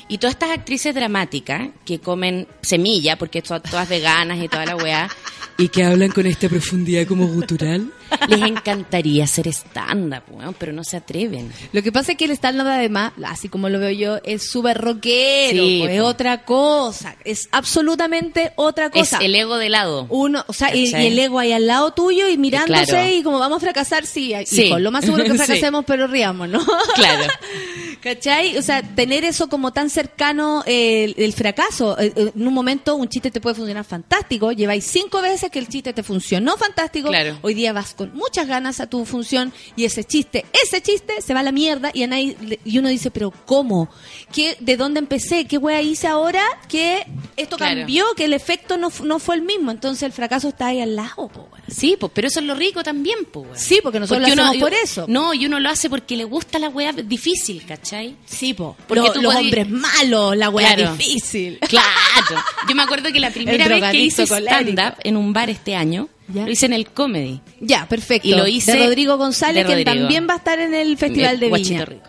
[0.08, 4.76] Y todas estas actrices dramáticas que comen semilla, porque son todas veganas y toda la
[4.76, 5.08] weá,
[5.56, 7.90] y que hablan con esta profundidad como gutural,
[8.28, 11.50] les encantaría hacer stand-up, weón, pero no se atreven.
[11.72, 14.78] Lo que pasa es que el stand-up, además, así como lo veo yo, es súper
[14.78, 17.16] rockero, Sí, pues, es otra cosa.
[17.24, 19.18] Es absolutamente otra cosa.
[19.18, 20.06] Es el ego de lado.
[20.10, 23.08] Uno, o sea, y, el ego ahí al lado tuyo y mirándose Claro.
[23.14, 24.64] y como vamos a fracasar, sí, Sí.
[24.64, 25.36] hijo, lo más seguro que Sí.
[25.38, 26.64] fracasemos, pero riamos, ¿no?
[26.94, 27.24] Claro.
[28.04, 28.58] ¿Cachai?
[28.58, 31.98] O sea, tener eso como tan cercano eh, el, el fracaso.
[31.98, 35.58] Eh, eh, En un momento un chiste te puede funcionar fantástico, lleváis cinco veces que
[35.58, 37.38] el chiste te funcionó fantástico, Claro.
[37.40, 41.32] hoy día vas con muchas ganas a tu función y ese chiste, ese chiste se
[41.32, 43.88] va a la mierda y, a nadie, le- y uno dice, pero ¿cómo?
[44.32, 45.46] ¿Qué, ¿De dónde empecé?
[45.46, 46.42] ¿Qué wea hice ahora?
[46.68, 47.06] Que
[47.36, 47.78] esto Claro.
[47.80, 50.94] cambió, que el efecto no, no fue el mismo, entonces el fracaso está ahí al
[50.94, 51.28] lado.
[51.28, 51.62] po, wea.
[51.68, 53.48] Sí, pues, pero eso es lo rico también, weón.
[53.58, 55.06] Sí, porque nosotros lo hacemos por eso.
[55.08, 57.93] No, y uno lo hace porque le gusta la weá difícil, ¿cachai?
[58.26, 58.76] Sí, po.
[58.86, 60.96] Porque Lo- tú los podí- hombres malos, la wea Claro.
[60.96, 61.58] difícil.
[61.68, 62.42] Claro.
[62.68, 66.08] Yo me acuerdo que la primera vez que hice stand-up en un bar este año,
[66.28, 66.44] Ya.
[66.44, 67.40] lo hice en el comedy.
[67.60, 68.26] Ya, perfecto.
[68.28, 69.84] Y lo hice de Rodrigo González, Rodrigo.
[69.92, 71.84] también va a estar en el Festival de Viña.
[71.84, 72.02] Rico.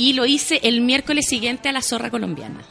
[0.00, 2.62] Y lo hice el miércoles siguiente a la zorra colombiana,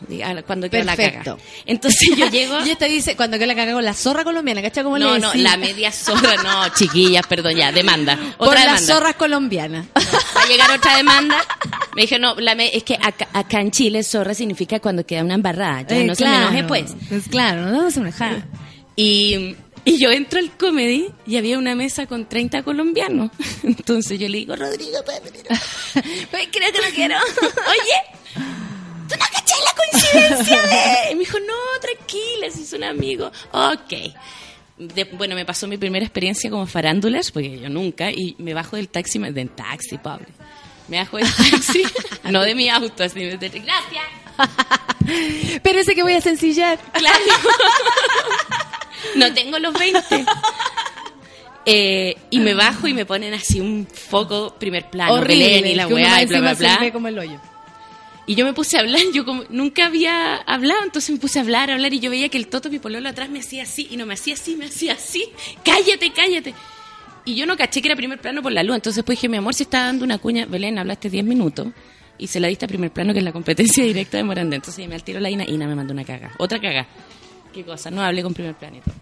[0.47, 1.37] cuando quedó la caga.
[1.67, 2.57] Entonces yo llego...
[2.65, 4.83] Y esta dice, cuando que la caga con la zorra colombiana, ¿cachai?
[4.83, 8.17] Como No, le no, la media zorra, no, chiquillas, perdón, ya, demanda.
[8.37, 8.93] Por Otra las demanda.
[8.95, 9.85] zorras colombianas.
[9.95, 11.37] Va a llegar otra demanda.
[11.95, 15.23] Me dijo, no, la me- es que acá, acá en Chile zorra significa cuando queda
[15.23, 15.83] una embarrada.
[15.83, 16.95] Ya Eh, no se me enoje, pues.
[17.09, 18.43] Pues claro, no se enoja.
[18.95, 19.55] Y,
[19.89, 23.31] y yo entro al comedy y había una mesa con 30 colombianos.
[23.63, 25.43] Entonces yo le digo, Rodrigo, ¿puedes venir?
[26.31, 27.15] Pues creo que no quiero.
[27.43, 28.39] Oye,
[29.07, 29.75] ¿tú no cachai la
[30.29, 31.11] coincidencia de...?
[31.11, 33.31] Y me dijo, no, tranquila, si son amigos.
[33.51, 33.93] Ok.
[34.77, 38.75] De- bueno, me pasó mi primera experiencia como farándulas, porque yo nunca, y me bajo
[38.77, 40.27] del taxi, me- del taxi, pobre.
[40.89, 41.83] Me bajo del taxi,
[42.31, 44.05] no de mi auto, así, de, gracias.
[45.63, 46.79] Pero ese que voy a sencillar.
[46.93, 47.17] Claro.
[49.15, 50.25] no tengo los 20.
[51.65, 55.71] Eh, y me bajo y me ponen así un foco primer plano, Horrible.
[55.71, 56.77] Y la weá y bla, bla, bla.
[56.79, 57.39] ve como el hoyo.
[58.29, 61.41] Y yo me puse a hablar, yo como nunca había hablado, entonces me puse a
[61.41, 63.87] hablar, a hablar, y yo veía que el Toto, mi pololo, atrás me hacía así,
[63.89, 65.31] y no me hacía así, me hacía así,
[65.65, 66.53] cállate, cállate.
[67.25, 69.37] Y yo no caché que era primer plano por la luz, entonces pues dije, mi
[69.37, 71.67] amor, si está dando una cuña, Belén, hablaste 10 minutos,
[72.17, 74.57] y se la diste a primer plano, que es la competencia directa de Morandé.
[74.57, 76.87] Entonces me al tiro la Ina, Ina me mandó una caga, otra caga.
[77.53, 77.89] ¿Qué cosa?
[77.89, 78.93] No hablé con primer plano y todo.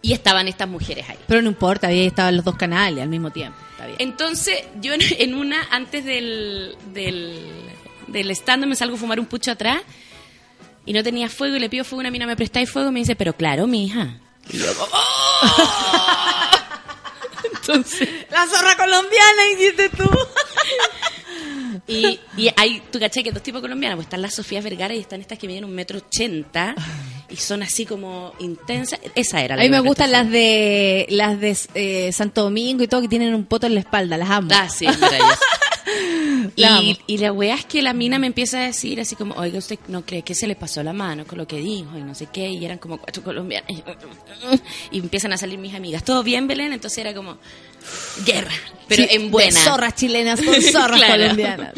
[0.00, 1.18] Y estaban estas mujeres ahí.
[1.26, 3.58] Pero no importa, había estado en los dos canales al mismo tiempo.
[3.72, 3.96] Está bien.
[4.00, 7.40] Entonces, yo en, una, antes del, del,
[8.06, 9.82] del stand me salgo a fumar un pucho atrás
[10.86, 12.90] y no tenía fuego y le pido fuego a una mina, ¿me prestáis fuego?
[12.90, 14.18] Y me dice, pero claro, mi hija.
[14.50, 16.34] Y yo, ¡oh!
[18.30, 20.08] La zorra colombiana hiciste tú.
[21.86, 25.00] y, y hay, tú caché que dos tipos colombianos, pues están las Sofías Vergara y
[25.00, 26.74] están estas que miden un metro ochenta
[27.28, 29.00] y son así como intensas.
[29.14, 32.88] Esa era la A mí me gustan las de las de eh, Santo Domingo y
[32.88, 34.48] todo que tienen un poto en la espalda, las amo.
[34.52, 34.86] Ah, sí.
[36.56, 39.58] Y, y la weá es que la mina me empieza a decir así como, oiga,
[39.58, 42.14] ¿usted no cree que se le pasó la mano con lo que dijo y no
[42.14, 42.48] sé qué?
[42.48, 43.70] Y eran como cuatro colombianos.
[44.90, 46.04] Y empiezan a salir mis amigas.
[46.04, 46.72] ¿Todo bien, Belén?
[46.72, 47.38] Entonces era como,
[48.24, 48.52] guerra,
[48.88, 49.58] pero Sí, en buena.
[49.58, 51.22] de zorras chilenas con zorras Claro.
[51.22, 51.74] colombianas.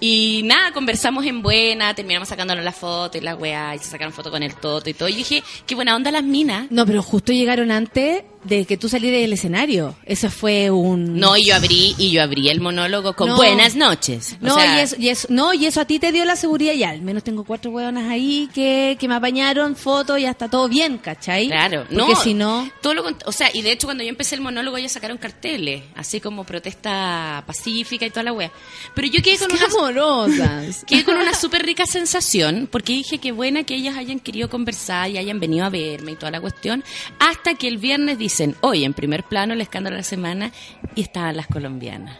[0.00, 4.12] Y nada, conversamos en buena, terminamos sacándonos la foto y la weá, y se sacaron
[4.12, 5.08] foto con el toto y todo.
[5.08, 6.70] Y dije, qué buena onda las minas.
[6.70, 9.96] No, pero justo llegaron antes de que tú salieras del escenario.
[10.04, 11.18] Eso fue un...
[11.18, 13.36] No, y yo abrí, y yo abrí el monólogo con No.
[13.36, 14.36] buenas noches.
[14.42, 16.36] O No, sea, y eso, y eso- no, y eso a ti te dio la
[16.36, 20.48] seguridad y al menos tengo cuatro hueonas ahí que, que me apañaron fotos y hasta
[20.48, 21.48] todo bien, ¿cachai?
[21.48, 22.22] Claro, Porque no.
[22.22, 22.70] si no...
[22.82, 25.82] Todo lo o sea, y de hecho cuando yo empecé el monólogo ellos sacaron carteles,
[25.94, 28.50] así como protesta pacífica y toda la wea.
[28.94, 30.84] Pero yo quedé con Qué una amorosas.
[30.86, 35.10] quedé con una súper rica sensación, porque dije que buena que ellas hayan querido conversar
[35.10, 36.84] y hayan venido a verme y toda la cuestión,
[37.18, 40.52] hasta que el viernes dicen, hoy en primer plano el escándalo de la semana,
[40.94, 42.16] y estaban las colombianas.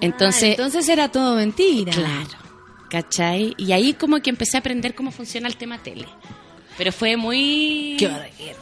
[0.00, 1.92] Entonces, Ah, entonces era todo mentira.
[1.92, 2.38] claro,
[2.90, 3.54] ¿cachai?
[3.56, 6.06] Y ahí como que empecé a aprender cómo funciona el tema tele.
[6.76, 7.96] Pero fue muy...
[7.98, 8.08] ¡Qué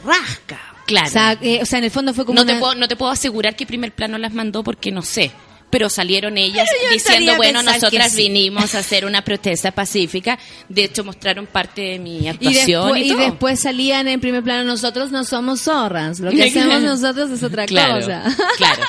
[0.03, 0.59] rasca!
[0.87, 1.07] Claro.
[1.07, 2.95] O sea, eh, o sea, en el fondo fue como no, te puedo, no te
[2.95, 5.31] puedo asegurar que primer plano las mandó porque no sé.
[5.77, 8.23] Pero salieron ellas Pero diciendo, bueno, nosotras sí.
[8.23, 10.39] vinimos a hacer una protesta pacífica.
[10.67, 14.63] De hecho, mostraron parte de mi Y actuación después, y, después salían en primer plano,
[14.63, 18.23] nosotros no somos zorras, lo que hacemos nosotros es otra claro, cosa.
[18.57, 18.81] Claro.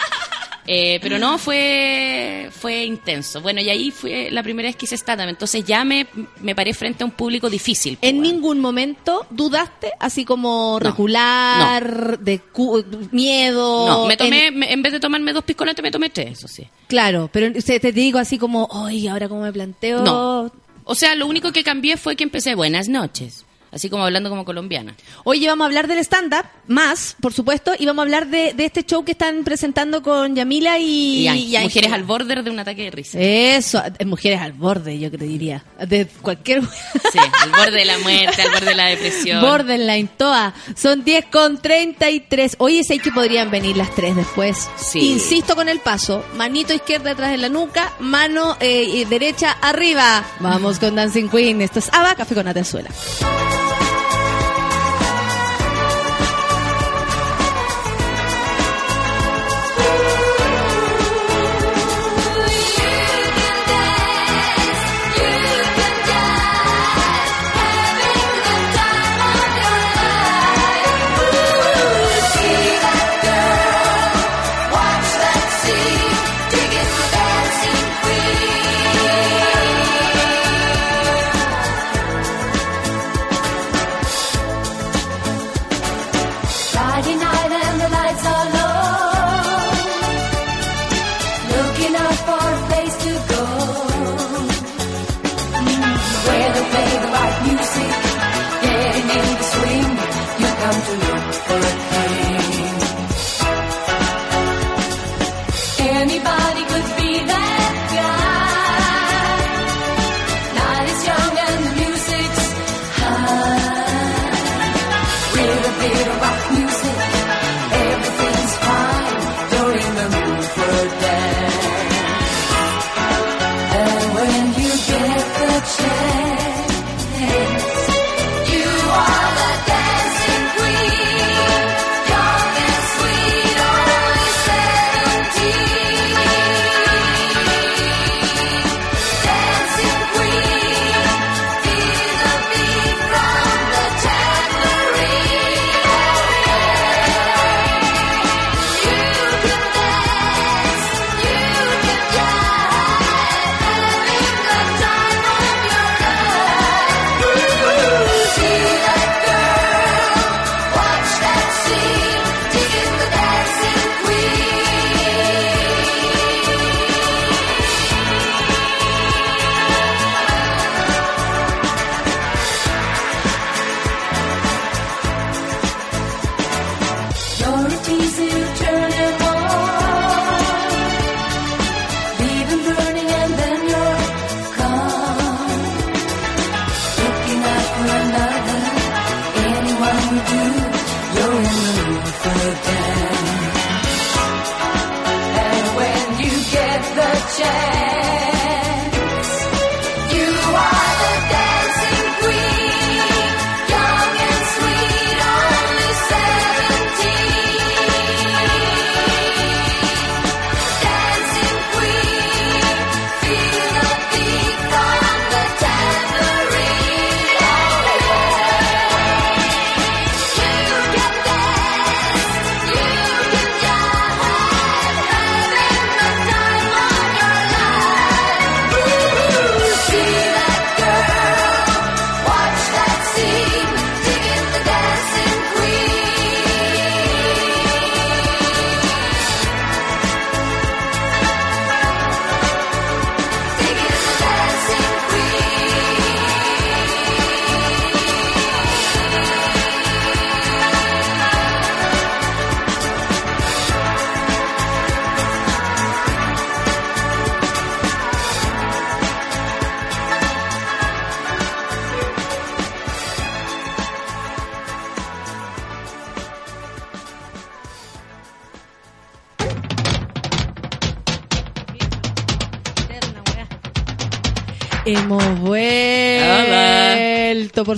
[0.70, 3.40] Eh, pero no, fue fue intenso.
[3.40, 5.28] Bueno, y ahí fue la primera vez que hice stand-up.
[5.28, 6.06] Entonces ya me,
[6.42, 7.96] me paré frente a un público difícil.
[7.96, 8.32] pues, ¿En bueno.
[8.34, 10.90] ningún momento dudaste, así como No.
[10.90, 13.86] recular, de cu- miedo?
[13.88, 16.48] No, me en- tomé, me- en vez de tomarme dos piscolantes, me tomé tres, eso
[16.48, 16.66] sí.
[16.86, 20.02] claro, pero te digo así como, oye, ahora cómo me planteo.
[20.02, 20.52] No.
[20.84, 23.44] O sea, lo único que cambié fue que empecé buenas noches.
[23.70, 24.94] Así como hablando como colombiana.
[25.24, 28.64] Oye, vamos a hablar del stand-up, más, por supuesto, y vamos a hablar de, de
[28.64, 32.84] este show que están presentando con Yamila y, Y, mujeres al borde de un ataque
[32.84, 33.18] de risa.
[33.20, 35.64] Eso, eh, mujeres al borde, yo te diría.
[35.86, 36.62] De cualquier.
[37.12, 39.40] Sí, al borde de la muerte, al borde de la depresión.
[39.40, 40.52] Borderline, toa.
[40.76, 42.56] Son 10 con 33.
[42.58, 44.68] Oye, sé que podrían venir las tres después.
[44.76, 45.12] Sí.
[45.12, 46.24] Insisto con el paso.
[46.36, 50.24] Manito izquierda detrás de la nuca, mano eh, derecha arriba.
[50.40, 51.62] Vamos con Dancing Queen.
[51.62, 52.90] Esto es Ava, Café con Atenzuela.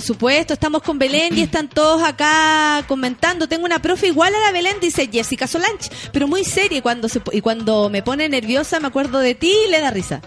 [0.01, 0.53] Por supuesto.
[0.53, 3.47] Estamos con Belén y están todos acá comentando.
[3.47, 6.81] Tengo una profe igual a la Belén, dice Jessica Solange, pero muy seria.
[6.81, 10.21] Cuando, se, y cuando me pone nerviosa me acuerdo de ti y le da risa.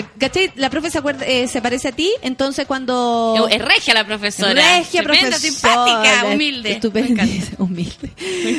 [0.00, 0.52] Se- ¿Cachai?
[0.56, 3.48] La profe se, acuerda, eh, se parece a ti, entonces cuando...
[3.50, 4.52] Es regia la profesora.
[4.54, 5.84] Regia Tremenda, profesora.
[5.84, 6.72] simpática, humilde.
[6.72, 7.24] Estupenda.
[7.58, 8.12] Humilde.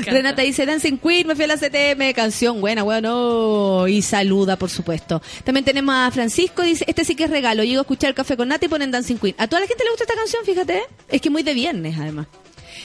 [0.05, 4.69] Renata dice Dancing Queen, me fui a la CTM, canción buena, bueno, y saluda, por
[4.69, 5.21] supuesto.
[5.43, 8.47] También tenemos a Francisco, dice, este sí que es regalo, llego a escuchar Café con
[8.49, 9.35] Nata y ponen Dancing Queen.
[9.37, 12.27] A toda la gente le gusta esta canción, fíjate, es que muy de viernes, además.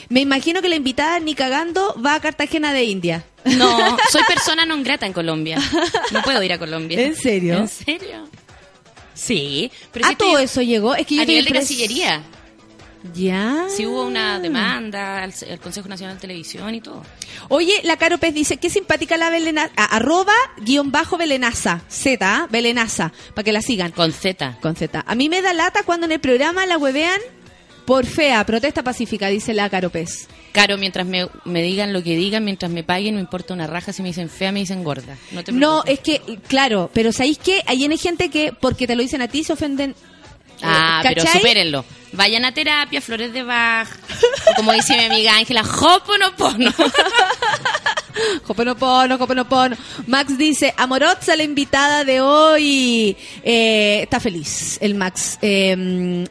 [0.09, 3.25] Me imagino que la invitada, ni cagando, va a Cartagena de India.
[3.45, 5.57] No, soy persona non grata en Colombia.
[6.11, 6.99] No puedo ir a Colombia.
[7.01, 7.57] ¿En serio?
[7.57, 8.27] ¿En serio?
[9.15, 9.71] Sí.
[9.91, 10.93] Pero ¿A sí te todo eso llegó?
[10.93, 12.21] Es que yo a nivel de Cancillería.
[13.13, 13.67] Ya.
[13.69, 17.03] Sí hubo una demanda al, al Consejo Nacional de Televisión y todo.
[17.49, 22.17] Oye, la Caro Pez dice, qué simpática la Belena, a- arroba guion bajo Belenaza, Z,
[22.27, 22.47] ¿ah?
[22.49, 23.91] Belenaza, para que la sigan.
[23.91, 24.57] Con Z.
[24.59, 25.03] Con Z.
[25.05, 27.21] A mí me da lata cuando en el programa la huevean
[27.85, 30.27] por fea, protesta pacífica, dice la Caro Pez.
[30.51, 33.91] Caro, mientras me, me digan lo que digan, mientras me paguen, no importa una raja.
[33.93, 35.17] Si me dicen fea, me dicen gorda.
[35.31, 35.93] No te No, preocupes.
[35.93, 37.61] es que, claro, pero ¿sabéis qué?
[37.67, 39.95] Hay hay gente que, porque te lo dicen a ti, se ofenden.
[40.61, 41.83] Ah, pero supérenlo.
[42.13, 43.89] Vayan a terapia, flores de Bach.
[44.55, 46.73] Como dice mi amiga Ángela, Hoponopono.
[48.47, 49.75] Hoponopono, Hoponopono.
[50.07, 53.17] Max dice, Amorotza, la invitada de hoy.
[53.43, 55.37] Eh, está feliz, el Max.
[55.41, 56.25] Eh,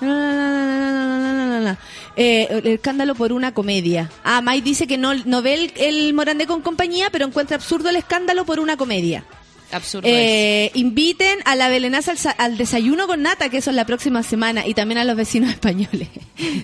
[0.00, 1.76] no, no, no, no, no, no, no.
[2.16, 4.10] Eh, el escándalo por una comedia.
[4.24, 7.90] Ah, Mike dice que no, no ve el, el Morandé con compañía, pero encuentra absurdo
[7.90, 9.24] el escándalo por una comedia.
[9.72, 10.14] Absurdo es.
[10.14, 14.22] Eh, inviten a la Belenaza al, al desayuno con nata, que eso es la próxima
[14.22, 16.08] semana, y también a los vecinos españoles.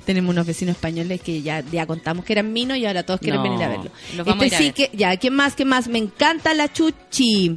[0.04, 3.42] Tenemos unos vecinos españoles que ya, ya contamos que eran minos y ahora todos quieren
[3.42, 3.90] venir a verlo.
[4.10, 4.74] Este a sí ver.
[4.74, 5.54] que, ya, ¿quién más?
[5.54, 5.88] ¿Quién más?
[5.88, 7.56] Me encanta la chuchi.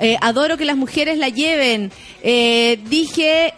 [0.00, 1.92] Eh, adoro que las mujeres la lleven.
[2.22, 3.54] Eh, dije,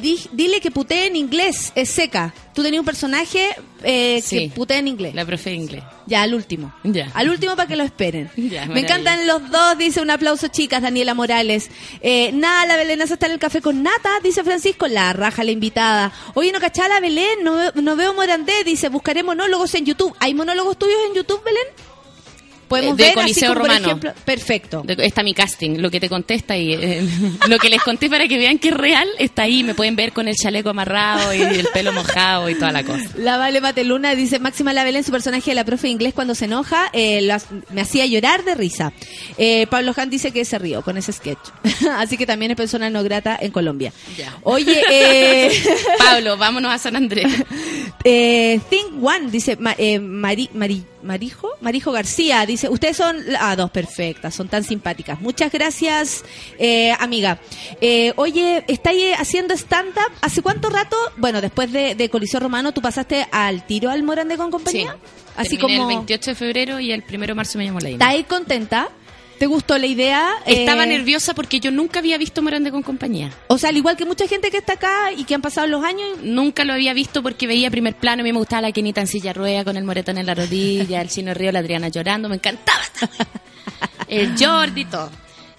[0.00, 2.34] di- dile que putea en inglés, es seca.
[2.54, 3.50] Tú tenías un personaje
[3.82, 4.48] eh, Sí.
[4.48, 5.14] que putea en inglés.
[5.14, 5.82] La profe de inglés.
[6.06, 6.72] Ya, al último.
[6.82, 7.10] Ya.
[7.14, 8.30] Al último para que lo esperen.
[8.36, 11.70] Ya, Me encantan los dos, dice un aplauso, chicas, Daniela Morales.
[12.00, 15.50] Eh, nada, la Belenaza está en el café con nata, dice Francisco, la raja la
[15.50, 16.12] invitada.
[16.34, 20.14] Oye, no cachá la Belén, no, veo- no veo Morandé, dice, buscaré monólogos en YouTube.
[20.20, 21.64] ¿Hay monólogos tuyos en YouTube, Belén?
[22.68, 23.80] Podemos de ver Coliseo así como, Romano.
[23.80, 24.82] por ejemplo, perfecto.
[24.84, 26.72] De- Está mi casting, lo que te contesta ahí.
[26.74, 27.06] eh,
[27.48, 29.62] lo que les conté para que vean que es real está ahí.
[29.62, 33.04] Me pueden ver con el chaleco amarrado y el pelo mojado y toda la cosa.
[33.16, 36.34] La Vale Mateluna dice Máxima la Belén, su personaje de la profe de inglés cuando
[36.34, 37.36] se enoja, eh, lo
[37.72, 38.92] me hacía llorar de risa.
[39.38, 41.38] Eh, Pablo Han dice que se rió con ese sketch.
[41.96, 43.92] Así que también es persona no grata en Colombia.
[44.16, 44.34] Ya.
[44.42, 45.50] Oye, eh,
[45.98, 47.26] Pablo, vámonos a San Andrés.
[48.04, 53.54] Eh, Think One dice Ma- eh, Mari- Mari- Marijo, Marijo García dice, ustedes son, ah,
[53.56, 55.20] dos perfectas, son tan simpáticas.
[55.20, 56.24] Muchas gracias,
[56.58, 57.38] eh, amiga.
[57.80, 60.10] Eh, oye, ¿estáis haciendo stand-up?
[60.20, 60.96] ¿Hace cuánto rato?
[61.16, 64.50] Bueno, después de, de Coliseo Romano, ¿tú pasaste al tiro al Morande con Sí.
[64.52, 64.96] compañía?
[65.36, 65.90] Así Terminé como...
[65.90, 68.88] el 28 de febrero y el 1 de marzo me llamó la ¿Estás ahí contenta?
[69.38, 70.30] ¿Te gustó la idea?
[70.46, 73.30] Estaba Eh, nerviosa porque yo nunca había visto Morande con compañía.
[73.48, 75.84] O sea, al igual que mucha gente que está acá y que han pasado los
[75.84, 78.22] años, Nunca lo había visto porque veía primer plano.
[78.22, 81.00] A mí me gustaba la Kenita en silla rueda con el moretón en la rodilla,
[81.02, 82.28] el chino Río, la Adriana llorando.
[82.28, 82.80] Me encantaba.
[84.08, 85.10] El Jordi, todo.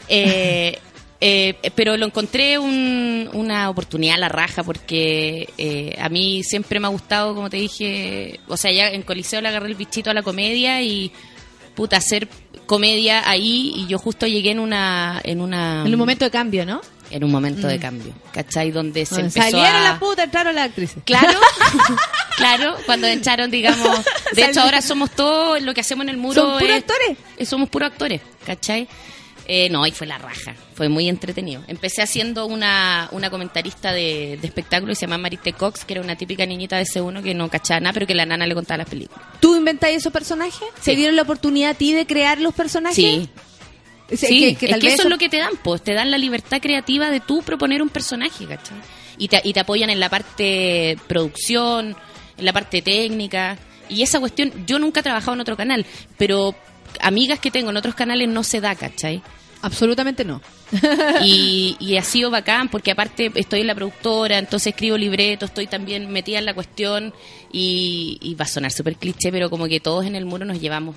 [0.08, 0.80] Eh,
[1.20, 6.80] eh, pero lo encontré un- una oportunidad a la raja porque eh, a mí siempre
[6.80, 10.10] me ha gustado, como te dije, o sea, ya en Coliseo le agarré el bichito
[10.10, 11.12] a la comedia y
[11.76, 12.28] puta, hacer
[12.68, 15.19] comedia ahí y yo justo llegué en una...
[15.23, 16.81] En, una, en un momento de cambio, ¿no?
[17.10, 18.72] en un momento de cambio, ¿cachai?
[18.72, 19.84] Donde se Donde empezó Salieron a...
[19.91, 21.02] las putas, entraron las actrices.
[21.06, 21.39] Claro,
[22.38, 23.99] claro, cuando echaron, digamos,
[24.34, 27.18] de hecho ahora somos todos, lo que hacemos en el muro ¿Son puros es- actores?
[27.48, 28.88] somos puros actores, ¿cachai?
[29.49, 31.64] Eh, no, y fue la raja, fue muy entretenido.
[31.68, 36.02] Empecé haciendo una, una comentarista de, de espectáculo y se llama Marite Cox, que era
[36.02, 38.80] una típica niñita de C1 que no cachaba nada, pero que la nana le contaba
[38.80, 39.24] las películas.
[39.40, 40.68] ¿Tú inventas esos personajes?
[40.82, 40.95] ¿Se Sí.
[40.98, 42.95] dieron la oportunidad a ti de crear los personajes?
[42.98, 43.30] Sí,
[44.10, 45.94] Sí, sí, que- que es que vez eso es lo que te dan, pues, te
[45.94, 48.78] dan la libertad creativa de tú proponer un personaje, ¿cachai?
[49.18, 51.95] Y te, y te apoyan en la parte producción,
[52.38, 53.57] en la parte técnica,
[53.90, 55.86] y esa cuestión, yo nunca he trabajado en otro canal,
[56.18, 56.56] pero
[57.02, 59.22] amigas que tengo en otros canales no se da, ¿cachai?
[59.68, 60.41] Absolutamente no.
[61.23, 65.68] Y, y ha sido bacán porque aparte estoy en la productora, entonces escribo libreto, estoy
[65.68, 67.14] también metida en la cuestión
[67.52, 70.60] y, y va a sonar súper cliché, pero como que todos en el muro nos
[70.60, 70.95] llevamos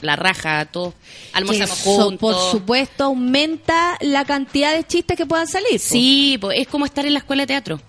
[0.00, 0.94] la raja, todos
[1.32, 2.34] almorzamos eso, juntos.
[2.34, 5.72] Por supuesto, aumenta la cantidad de chistes que puedan salir.
[5.72, 5.78] po.
[5.78, 7.80] Sí, pues es como estar en la escuela de teatro.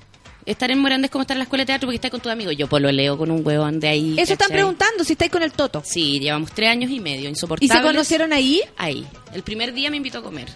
[0.45, 2.31] Estar en Morandé es como estar en la escuela de teatro porque estás con tus
[2.31, 2.55] amigos.
[2.57, 4.15] Yo lo leo con un huevón de ahí.
[4.17, 5.81] Eso están preguntando si estáis con el Toto.
[5.85, 7.77] Sí, llevamos tres años y medio, ¿Y insoportables.
[7.77, 8.61] se conocieron ahí?
[8.77, 9.05] Ahí.
[9.33, 10.47] El primer día me invitó a comer.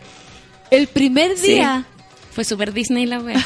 [0.72, 1.85] El primer día.
[2.31, 3.43] Fue super Disney la wea.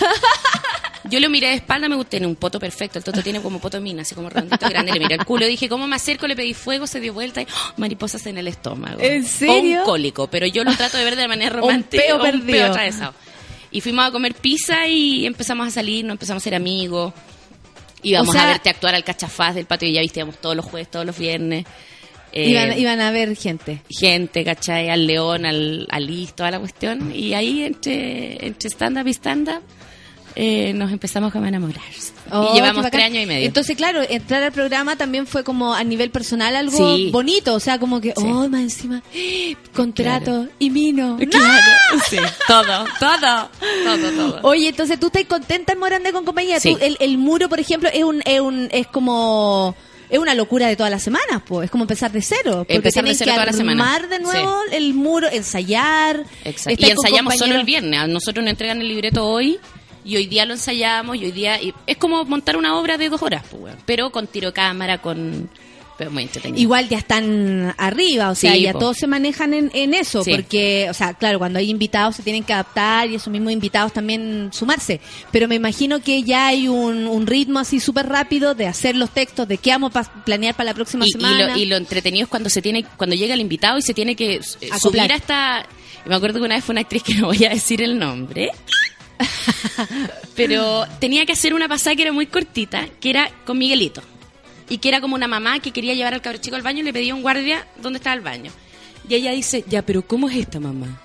[1.06, 3.60] yo lo miré de espalda, me gustó, tiene un poto perfecto, el toto tiene como
[3.60, 6.28] poto mina, así como redondito grande, le miré el culo, dije, ¿cómo me acerco?
[6.28, 7.74] Le pedí fuego, se dio vuelta y ¡oh!
[7.78, 9.00] mariposas en el estómago.
[9.02, 9.80] ¿En O serio?
[9.80, 12.04] un cólico, pero yo lo trato de ver de manera Un romántica.
[12.04, 12.46] peo o un perdido.
[12.52, 13.14] peo atravesado.
[13.72, 17.14] Y fuimos a comer pizza y empezamos a salir, nos empezamos a ser amigos.
[18.04, 20.56] Íbamos O sea- a verte actuar al cachafaz del patio y ya viste, íbamos todos
[20.56, 21.66] los jueves, todos los viernes.
[22.34, 23.82] Eh, Iban, iban a ver gente.
[23.90, 24.90] gente, ¿cachai?
[24.90, 27.14] Al León, al, al toda la cuestión.
[27.16, 29.62] Y ahí, entre, entre stand-up y stand-up,
[30.36, 31.84] eh, nos empezamos como a enamorar.
[32.32, 33.46] Oh, y qué llevamos tres años y medio.
[33.46, 37.10] Entonces, claro, entrar al programa también fue como a nivel personal algo Sí.
[37.12, 37.54] bonito.
[37.54, 38.24] O sea, como que, Sí.
[38.26, 39.02] oh, más encima,
[39.74, 41.18] contrato y vino.
[41.30, 42.18] Claro, sí,
[42.48, 43.50] todo, todo,
[43.84, 44.40] todo, todo.
[44.44, 46.60] Oye, entonces tú estás contenta en Morandé con compañía.
[46.60, 46.74] Sí.
[46.74, 49.76] Tú, el, el muro, por ejemplo, es un, es un, es como
[50.10, 51.66] es una locura de todas las semanas, pues.
[51.66, 52.58] Es como empezar de cero.
[52.60, 56.26] Porque Empezar de cero que toda la armar de nuevo el muro, ensayar.
[56.44, 56.86] Exacto.
[56.86, 57.98] Y ensayamos solo el viernes.
[58.00, 59.58] A nosotros nos entregan el libreto hoy
[60.06, 61.62] y hoy día lo ensayamos y hoy día...
[61.62, 65.50] y es como montar una obra de dos horas, pues, pero con tiro cámara, con...
[65.98, 66.60] Pero muy entretenido.
[66.60, 68.80] Igual ya están arriba, o sea, Sí, ya po.
[68.80, 70.32] todos se manejan en, en eso, Sí.
[70.32, 73.94] porque, o sea, claro, cuando hay invitados se tienen que adaptar y esos mismos invitados
[73.94, 75.00] también sumarse.
[75.32, 79.12] Pero me imagino que ya hay un, un ritmo así súper rápido de hacer los
[79.12, 81.50] textos, de qué vamos a planear para la próxima y, y semana.
[81.50, 84.16] lo, y lo entretenido es cuando se tiene cuando llega el invitado y se tiene
[84.16, 84.42] que eh,
[84.82, 85.68] subir hasta
[86.08, 88.50] me acuerdo que una vez fue una actriz que no voy a decir el nombre
[90.36, 94.02] pero tenía que hacer una pasada que era muy cortita que era con Miguelito
[94.70, 96.84] y que era como una mamá que quería llevar al cabro chico al baño y
[96.84, 98.52] le pedía a un guardia dónde estaba el baño
[99.08, 101.02] y ella dice ya pero cómo es esta mamá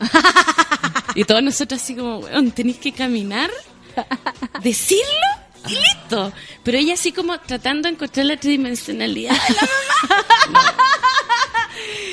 [1.14, 3.50] y todos nosotros así como weón tenéis que caminar
[4.62, 5.04] decirlo
[5.68, 6.32] y listo.
[6.62, 9.36] Pero ella así como tratando de encontrar la tridimensionalidad.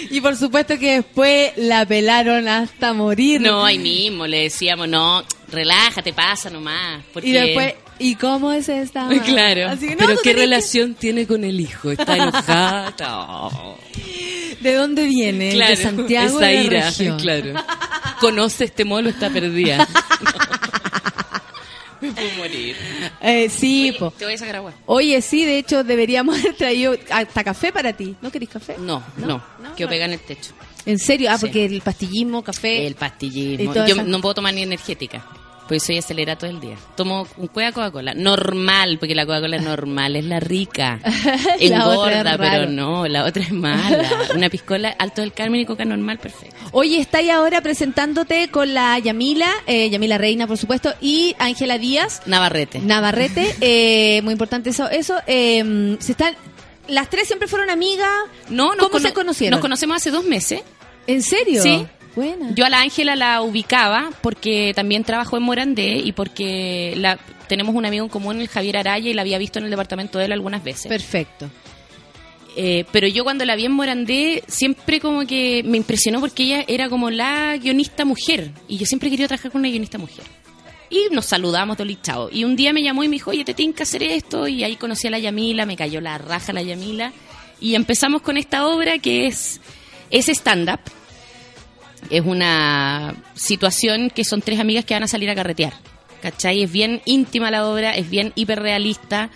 [0.10, 3.42] Y por supuesto que después la pelaron hasta morir.
[3.42, 7.04] No, ahí mismo le decíamos, no, relájate, pasa nomás.
[7.14, 7.30] Porque...
[7.30, 9.06] Y después, ¿y cómo es esta?
[9.06, 9.22] mamá?
[9.26, 9.70] Claro.
[9.70, 11.92] Así que, no, Pero ¿qué que- relación tiene con el hijo?
[11.92, 12.94] ¿Está enojada?
[13.00, 13.78] No.
[14.62, 15.54] ¿De dónde viene?
[15.56, 17.20] De Santiago esa de la ira, región.
[17.20, 17.54] claro.
[18.20, 19.88] Conoce este molo, está perdida.
[22.02, 22.76] Me puedo morir.
[23.22, 24.12] Eh, sí, po.
[24.12, 24.74] Te voy a sacar agua.
[24.86, 28.16] Oye, sí, de hecho deberíamos haber traído hasta café para ti.
[28.22, 28.76] ¿No querés café?
[28.80, 29.42] No, no,
[29.76, 30.54] que pega en el techo.
[30.86, 31.30] ¿En serio?
[31.32, 31.46] Ah, Sí.
[31.46, 32.88] porque el pastillismo, café.
[32.88, 33.74] El pastillismo.
[33.86, 35.26] Yo no puedo tomar ni energética.
[35.70, 36.76] Pues soy acelerada todo el día.
[36.98, 38.14] Tomo un cueva Coca-Cola.
[38.16, 41.00] Normal, porque la Coca-Cola es normal, es la rica.
[41.62, 42.38] La Engorda, es raro.
[42.40, 44.10] pero no, la otra es mala.
[44.36, 46.56] Una piscola alto del Carmen y Coca normal, perfecto.
[46.72, 51.78] Oye, está ahí ahora presentándote con la Yamila, eh, Yamila Reina, por supuesto, y Ángela
[51.78, 52.80] Díaz, Navarrete.
[52.80, 53.56] Navarrete.
[53.62, 54.90] eh, muy importante eso.
[54.90, 56.36] eso eh, se están,
[56.88, 58.10] las tres siempre fueron amigas.
[58.50, 59.52] no, nos ¿Cómo se cono- conocieron?
[59.58, 60.62] Nos conocemos hace dos meses.
[61.06, 61.62] ¿En serio?
[61.62, 61.86] Sí.
[62.16, 62.54] Buena.
[62.56, 67.18] Yo a la Ángela la ubicaba porque también trabajó en Morandé y porque la,
[67.48, 70.18] tenemos un amigo en común, el Javier Araya, y la había visto en el departamento
[70.18, 70.88] de él algunas veces.
[70.88, 71.50] Perfecto.
[72.56, 76.66] Eh, pero yo cuando la vi en Morandé siempre como que me impresionó porque ella
[76.68, 80.26] era como la guionista mujer y yo siempre quería trabajar con una guionista mujer.
[80.90, 82.30] Y nos saludamos, Doli, chao.
[82.32, 84.48] Y un día me llamó y me dijo, oye, te tienes que hacer esto.
[84.48, 87.14] Y ahí conocí a la Yamila, me cayó la raja la Yamila.
[87.62, 89.62] Y empezamos con esta obra que es,
[90.10, 90.80] es stand-up.
[92.10, 95.74] Es una situación que son tres amigas que van a salir a carretear.
[96.22, 96.64] ¿Cachai?
[96.64, 99.30] Es bien íntima la obra, es bien hiperrealista.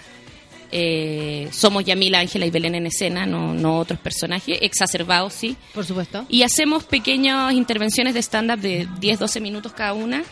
[0.76, 5.56] Eh, somos Yamila, Ángela y Belén en escena, no, no otros personajes, exacerbados, sí.
[5.74, 6.26] Por supuesto.
[6.30, 10.24] Y hacemos pequeñas intervenciones de stand-up de 10, 12 minutos cada una.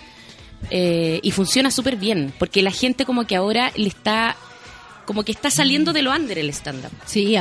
[0.71, 4.35] eh, y funciona súper bien, porque la gente como que ahora le está,
[5.05, 7.35] como que está saliendo de lo under el stand-up, Sí,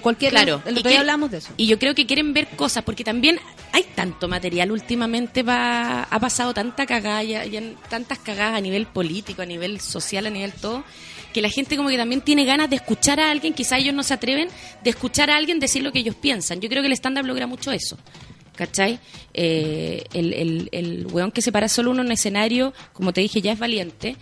[0.00, 0.32] cualquier...
[0.32, 0.62] Claro.
[0.66, 1.52] El y otro día hablamos de eso.
[1.56, 3.38] Y yo creo que quieren ver cosas, porque también
[3.72, 8.86] hay tanto material últimamente, va, ha pasado tanta cagada, ya- ya tantas cagadas a nivel
[8.86, 10.84] político, a nivel social, a nivel todo,
[11.32, 14.02] que la gente como que también tiene ganas de escuchar a alguien, quizá ellos no
[14.02, 14.48] se atreven,
[14.82, 16.60] de escuchar a alguien decir lo que ellos piensan.
[16.60, 17.96] Yo creo que el stand-up logra mucho eso.
[18.54, 18.98] ¿Cachai?
[19.32, 23.20] Eh, el, el, el weón que se para solo uno en un escenario, como te
[23.22, 24.16] dije, ya es valiente.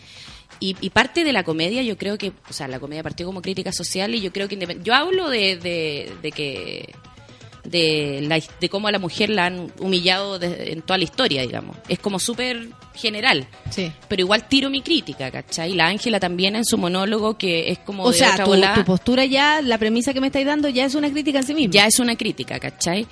[0.61, 3.40] Y, y parte de la comedia, yo creo que, o sea, la comedia partió como
[3.43, 6.93] crítica social y yo creo que yo hablo de, de, de que
[7.65, 11.43] de, la, de cómo a la mujer la han humillado de- en toda la historia,
[11.43, 11.77] digamos.
[11.89, 13.47] Es como súper general.
[13.70, 13.90] Sí.
[14.09, 15.73] Pero igual tiro mi crítica, ¿cachai?
[15.74, 18.85] La Ángela también en su monólogo, que es como O de sea, otra tu, tu
[18.85, 21.73] postura ya, la premisa que me estáis dando ya es una crítica en sí misma.
[21.73, 23.07] ya es una crítica, ¿cachai?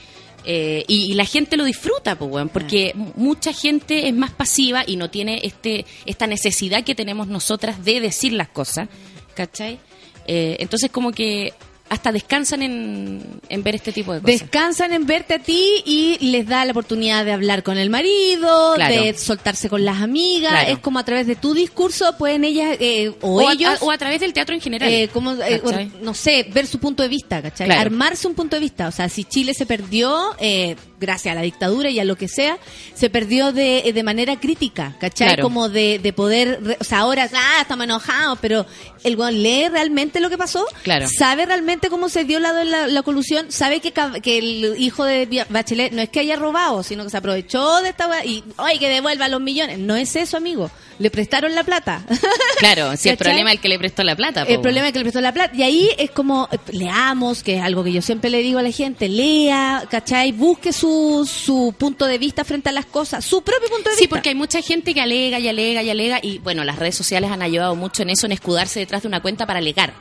[0.50, 3.12] Eh, y, y la gente lo disfruta, pues, porque Ah.
[3.16, 8.00] mucha gente es más pasiva y no tiene este esta necesidad que tenemos nosotras de
[8.00, 8.88] decir las cosas,
[9.34, 9.78] ¿cachai?
[10.26, 11.52] Eh, entonces, como que
[11.88, 14.40] hasta descansan en, en ver este tipo de cosas.
[14.40, 18.72] Descansan en verte a ti y les da la oportunidad de hablar con el marido,
[18.74, 18.94] Claro.
[19.02, 20.50] de soltarse con las amigas.
[20.52, 20.70] Claro.
[20.72, 23.78] Es como a través de tu discurso pueden ellas eh, o, o, a- ellos...
[23.80, 24.88] o a través del teatro en general.
[24.92, 27.66] eh, como, eh, no sé, ver su punto de vista, ¿cachai?
[27.66, 27.80] Claro.
[27.80, 28.88] Armarse un punto de vista.
[28.88, 32.28] O sea, si Chile se perdió, eh, gracias a la dictadura y a lo que
[32.28, 32.58] sea,
[32.94, 35.28] se perdió de, de manera crítica, ¿cachai?
[35.28, 35.42] Claro.
[35.42, 38.66] Como de, de poder, re- o sea, ahora, ah, estamos enojados, pero
[39.04, 41.06] el weón lee realmente lo que pasó, Claro.
[41.08, 43.92] sabe realmente cómo se dio la, la, la colusión, sabe que,
[44.22, 47.90] que el hijo de Bachelet no es que haya robado, sino que se aprovechó de
[47.90, 49.78] esta weá y, oye, que devuelva los millones.
[49.78, 50.70] No es eso, amigo.
[50.98, 52.04] Le prestaron la plata.
[52.58, 54.44] Claro, si el problema es el que le prestó la plata.
[54.44, 55.54] po, El problema es que le prestó la plata.
[55.54, 58.62] Y ahí es como, eh, leamos, que es algo que yo siempre le digo a
[58.62, 60.32] la gente, lea, ¿cachai?
[60.32, 60.87] Busque su,
[61.26, 64.16] su punto de vista frente a las cosas, su propio punto de Sí, vista.
[64.16, 67.30] porque hay mucha gente que alega y alega y alega y bueno, las redes sociales
[67.30, 69.92] han ayudado mucho en eso, en escudarse detrás de una cuenta para alegar,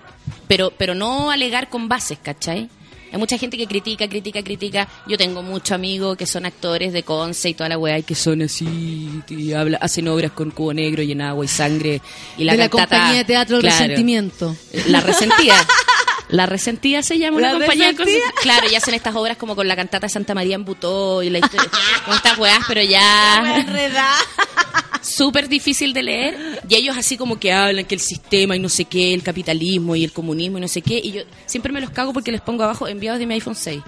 [0.48, 2.70] pero pero no alegar con bases, ¿cachai?
[3.10, 4.86] Hay mucha gente que critica, critica, critica.
[5.08, 8.16] Yo tengo muchos amigos que son actores de Conce y toda la weá y que
[8.16, 12.02] son así, y habla, hacen obras con cubo negro y en agua y sangre.
[12.38, 13.78] Y la de la compañía de teatro El Claro.
[13.80, 14.56] Resentimiento.
[14.88, 15.56] La resentida.
[16.30, 18.20] La resentida se llama una ¿La compañía de resentida?
[18.32, 21.24] cosas- Claro, y hacen estas obras como con la cantata de Santa María en Butó
[21.24, 21.70] y la historia,
[22.06, 23.66] con estas weas, pero ya
[25.02, 26.62] súper difícil de leer.
[26.68, 29.96] Y ellos así como que hablan que el sistema y no sé qué, el capitalismo
[29.96, 31.00] y el comunismo y no sé qué.
[31.02, 33.82] Y yo siempre me los cago porque les pongo abajo enviados de mi iPhone 6.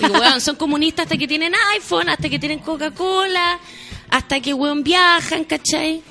[0.00, 3.58] Digo, weón, son comunistas hasta que tienen iPhone, hasta que tienen Coca-Cola,
[4.08, 6.02] hasta que, weón, viajan, ¿cachai?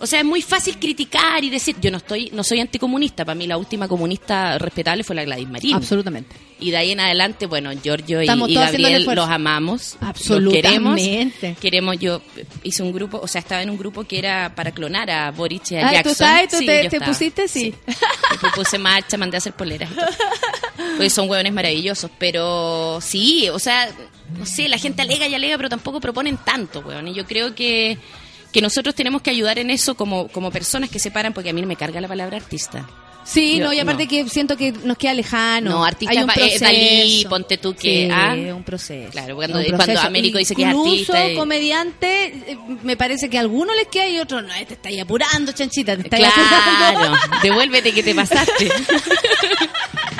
[0.00, 3.24] O sea, es muy fácil criticar y decir, yo no estoy, no soy anticomunista.
[3.24, 5.74] Para mí la última comunista respetable fue la Gladys Marín.
[5.74, 6.36] Absolutamente.
[6.60, 9.96] Y de ahí en adelante, bueno, Giorgio y, y Gabriel los amamos.
[10.00, 10.62] Absolutamente.
[10.62, 11.58] Los queremos.
[11.60, 12.22] Queremos, yo
[12.62, 15.70] hice un grupo, o sea, estaba en un grupo que era para clonar a Boric
[15.72, 16.12] y a Ah, Jackson.
[16.12, 16.48] ¿tú sabes?
[16.50, 17.48] ¿Tú Sí, te- pusiste?
[17.48, 17.74] Sí.
[18.30, 19.90] Después puse marcha, mandé a hacer poleras.
[19.90, 20.06] y todo.
[20.96, 22.10] Porque son hueones maravillosos.
[22.18, 23.88] Pero sí, o sea,
[24.36, 27.08] no sé, la gente alega y alega, pero tampoco proponen tanto, hueón.
[27.08, 27.98] Y yo creo que,
[28.52, 31.52] que nosotros tenemos que ayudar en eso como, como personas que se paran, porque a
[31.52, 32.88] mí no me carga la palabra artista.
[33.24, 34.08] Sí, Yo- no, y aparte no.
[34.08, 35.70] que siento que nos queda lejano.
[35.70, 36.64] No, artista Hay un eh, proceso.
[36.64, 38.34] Dalí, ponte tú que- Sí, ah.
[38.54, 39.10] un proceso.
[39.10, 40.06] Claro, cuando- Un cuando proceso.
[40.06, 44.08] Américo dice que es artista y- comediante, eh, me parece que a algunos les queda
[44.08, 47.18] y otros no, te estáis apurando, chanchita, te estáis apurando.
[47.18, 48.70] Claro, devuélvete que te pasaste.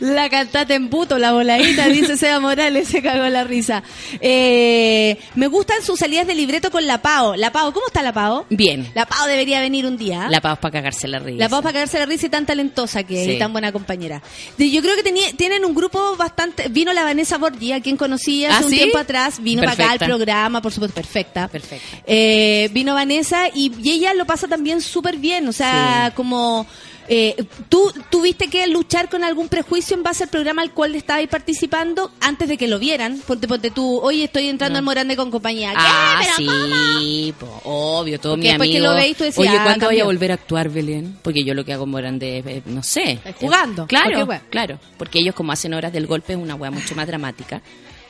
[0.00, 3.82] La cantate en puto, la voladita, dice Seba Morales, se cagó la risa.
[4.20, 7.36] Eh, me gustan sus salidas de libreto con la Pao.
[7.36, 8.46] La Pao, ¿cómo está la Pao?
[8.50, 8.90] Bien.
[8.94, 10.28] La Pao debería venir un día.
[10.30, 11.38] La paz para cagarse la risa.
[11.38, 13.32] La Pau para cagarse la risa y tan talentosa que es Sí.
[13.32, 14.22] y tan buena compañera.
[14.58, 16.68] Yo creo que tenía- tienen un grupo bastante...
[16.68, 18.76] Vino la Vanessa Borgi, a quien conocí hace ¿Ah, un sí?
[18.76, 19.40] tiempo atrás.
[19.42, 21.48] Vino para acá al programa, por supuesto, perfecta.
[21.48, 21.98] Perfecta.
[22.06, 25.46] Eh, vino Vanessa y, y ella lo pasa también súper bien.
[25.48, 26.12] O sea, Sí.
[26.16, 26.66] como...
[27.14, 27.36] Eh,
[27.68, 32.10] ¿Tú tuviste que luchar con algún prejuicio en base al programa al cual estabais participando
[32.20, 33.18] antes de que lo vieran?
[33.26, 34.78] Ponte, ponte tú, oye, estoy entrando No.
[34.78, 35.72] al Morande con compañía.
[35.72, 35.76] ¿Qué?
[35.78, 39.58] Ah, ¿Pero sí, po, obvio, todo Porque mi después que lo veis, tú decías, Oye,
[39.58, 41.18] ah, ¿cuándo voy a volver a actuar, Belén?
[41.20, 43.12] Porque yo lo que hago en Morandé es, eh, no sé.
[43.12, 44.78] Estás jugando, Eh, Claro, claro.
[44.96, 47.60] Porque ellos como hacen horas del golpe es una wea mucho más dramática.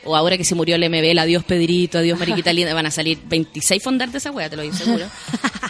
[0.04, 3.18] O ahora que se murió el MBL, adiós Pedrito, adiós Mariquita Linda, van a salir
[3.24, 5.06] 26 fondar de esa wea, te lo digo seguro.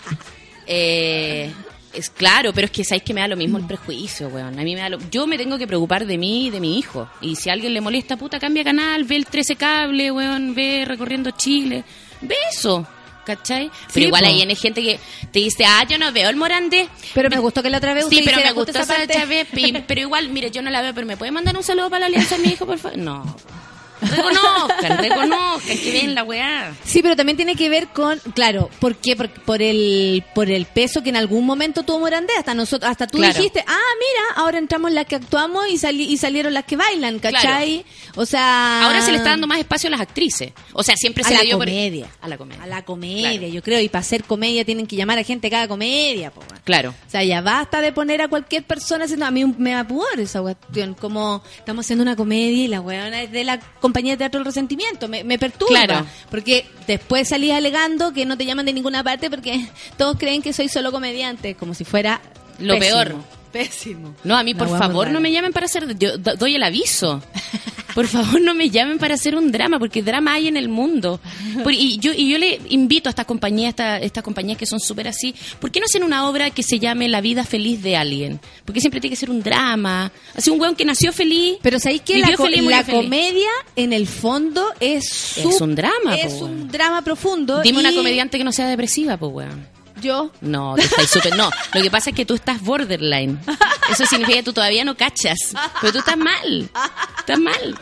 [0.66, 1.50] eh,
[1.94, 4.58] es claro, pero es que sabéis que me da lo mismo el prejuicio, weón.
[4.58, 4.98] A mí me da lo...
[5.10, 7.08] Yo me tengo que preocupar de mí y de mi hijo.
[7.20, 10.84] Y si a alguien le molesta, puta, cambia canal, ve el 13 cable, weón, ve
[10.86, 11.84] recorriendo Chile.
[12.20, 12.86] Ve eso,
[13.26, 13.70] ¿cachai?
[13.92, 14.28] Pero igual po.
[14.28, 14.98] ahí hay gente que
[15.30, 16.88] te dice, ah, yo no veo el Morandé.
[17.14, 19.26] Pero me gustó que la otra vez Sí, pero me gustó esa parte.
[19.26, 19.48] vez.
[19.86, 22.06] Pero igual, mire, yo no la veo, pero ¿me puede mandar un saludo para la
[22.06, 22.98] alianza de mi hijo, por favor?
[22.98, 23.36] No.
[24.02, 26.74] Reconozcan, reconozcan, que ven la weá.
[26.84, 29.16] Sí, pero también tiene que ver con, claro, ¿por qué?
[29.16, 33.06] Por, por el por el peso que en algún momento tuvo Morandé, hasta nosotros, hasta
[33.06, 33.34] tú Claro.
[33.34, 37.18] dijiste, ah, mira, ahora entramos las que actuamos y sali- y salieron las que bailan,
[37.18, 37.84] ¿cachai?
[38.16, 40.52] O sea, Ahora se le está dando más espacio a las actrices.
[40.72, 42.06] O sea, siempre a se la le dio por- comedia.
[42.20, 42.62] A la comedia.
[42.62, 43.46] a la comedia, Claro.
[43.54, 46.42] yo creo, y para hacer comedia tienen que llamar a gente cada comedia, po.
[46.64, 46.90] Claro.
[47.06, 49.26] O sea, ya basta de poner a cualquier persona haciendo.
[49.26, 50.94] A mí me da pudor esa cuestión.
[50.94, 53.58] Como estamos haciendo una comedia y la weona es de la
[53.92, 55.06] compañía de teatro El Resentimiento.
[55.06, 55.84] Me, me perturba.
[55.84, 56.06] Claro.
[56.30, 59.66] Porque después salís alegando que no te llaman de ninguna parte porque
[59.98, 61.54] todos creen que soy solo comediante.
[61.54, 62.20] Como si fuera.
[62.58, 63.41] Lo pésimo, peor.
[63.52, 64.14] Pésimo.
[64.24, 65.96] No, a mí, por favor, no me llamen para hacer.
[65.98, 67.22] Yo do- doy el aviso.
[67.94, 71.20] Por favor, no me llamen para hacer un drama, porque drama hay en el mundo.
[71.62, 74.80] Por- y, yo, y yo le invito a estas compañías, esta- estas compañías que son
[74.80, 77.96] súper así, ¿por qué no hacen una obra que se llame La vida feliz de
[77.96, 78.40] alguien?
[78.64, 80.10] Porque siempre tiene que ser un drama.
[80.34, 81.58] Así un weón que nació feliz.
[81.60, 83.02] Pero ¿sabéis que la, co- feliz, murió la feliz.
[83.02, 87.60] comedia, en el fondo, es, Es un drama, Es po, un drama profundo.
[87.60, 89.66] Dime y- una comediante que no sea depresiva, pues weón.
[90.02, 90.30] Yo.
[90.40, 91.36] No, tú estás súper.
[91.36, 93.38] No, lo que pasa es que tú estás borderline.
[93.90, 95.38] Eso significa que tú todavía no cachas.
[95.80, 96.68] Pero tú estás mal.
[97.18, 97.78] Estás mal.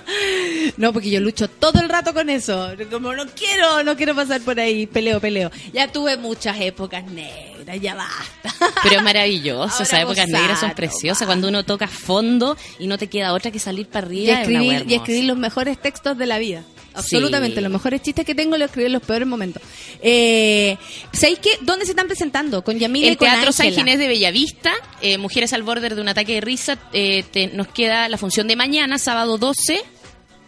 [0.76, 2.72] No, porque yo lucho todo el rato con eso.
[2.90, 4.86] Como no quiero, no quiero pasar por ahí.
[4.86, 5.51] Peleo, peleo.
[5.72, 8.55] Ya tuve muchas épocas negras, ya basta.
[8.82, 9.72] Pero es maravilloso.
[9.72, 11.26] Ahora Esas épocas gozar, negras son preciosas.
[11.26, 14.60] Cuando uno toca fondo y no te queda otra que salir para Y arriba.
[14.60, 16.62] una escribir, y escribir los mejores textos de la vida.
[16.94, 17.62] Absolutamente, Sí.
[17.62, 19.62] los mejores chistes que tengo los escribí en los peores momentos.
[20.02, 20.76] Eh,
[21.12, 21.50] ¿Sabéis qué?
[21.62, 22.62] ¿Dónde se están presentando?
[22.64, 23.70] Con Yamila y El con Teatro San.
[23.72, 26.78] Ginés de Bellavista, eh, Mujeres al borde de un ataque de risa.
[26.92, 29.82] eh, te- nos queda la función de mañana, sábado 12.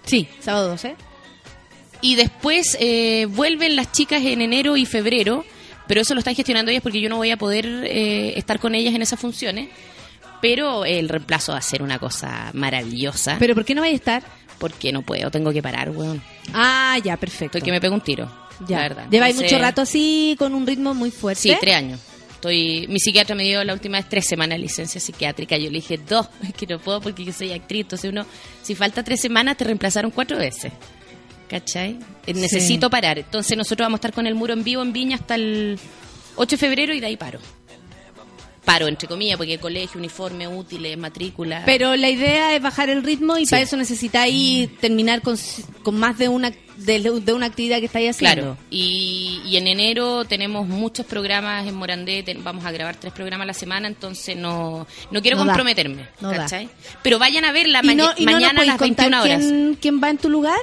[0.04, 0.96] Sí, sábado 12.
[2.00, 2.76] Y después
[3.28, 5.44] vuelven las chicas en enero y febrero,
[5.86, 7.66] pero eso lo están gestionando ellas porque yo no voy a poder
[8.36, 9.68] estar con ellas en esas funciones.
[10.40, 13.36] Pero el reemplazo va a ser una cosa maravillosa.
[13.38, 14.22] ¿Pero por qué no vais a estar?
[14.62, 16.22] Porque no puedo, tengo que parar, weón.
[16.54, 17.58] Ah, ya, perfecto.
[17.58, 18.30] Estoy que me pego un tiro.
[18.68, 18.76] Ya.
[18.76, 19.06] La verdad.
[19.10, 21.42] Lleváis Entonces, mucho rato así, con un ritmo muy fuerte.
[21.42, 22.00] Sí, tres años.
[22.34, 25.56] Estoy, mi psiquiatra me dio la última vez tres semanas de licencia psiquiátrica.
[25.56, 27.80] Yo le dije dos, es que no puedo porque yo soy actriz.
[27.80, 28.24] Entonces uno,
[28.62, 30.72] si falta tres semanas, te reemplazaron cuatro veces.
[31.48, 31.98] ¿Cachai?
[32.24, 33.18] Eh, Necesito parar.
[33.18, 35.76] Entonces nosotros vamos a estar con el muro en vivo en Viña hasta el
[36.36, 37.40] 8 de febrero y de ahí paro.
[38.64, 41.62] Paro, entre comillas, porque colegio, uniforme, útiles, matrícula.
[41.66, 43.50] Pero la idea es bajar el ritmo y Sí.
[43.50, 45.36] para eso necesitáis terminar con,
[45.82, 48.42] con más de una de, de una actividad que estáis haciendo.
[48.42, 53.44] Claro, y, y en enero tenemos muchos programas en Morandé, vamos a grabar tres programas
[53.44, 55.50] a la semana, entonces no, no quiero No da.
[55.52, 56.36] comprometerme, No da.
[56.38, 56.68] ¿cachai?
[57.02, 59.22] Pero vayan a verla ¿Y no, maña- y no nos mañana a las contar 21
[59.22, 59.38] horas.
[59.44, 60.58] quién, quién va en tu lugar?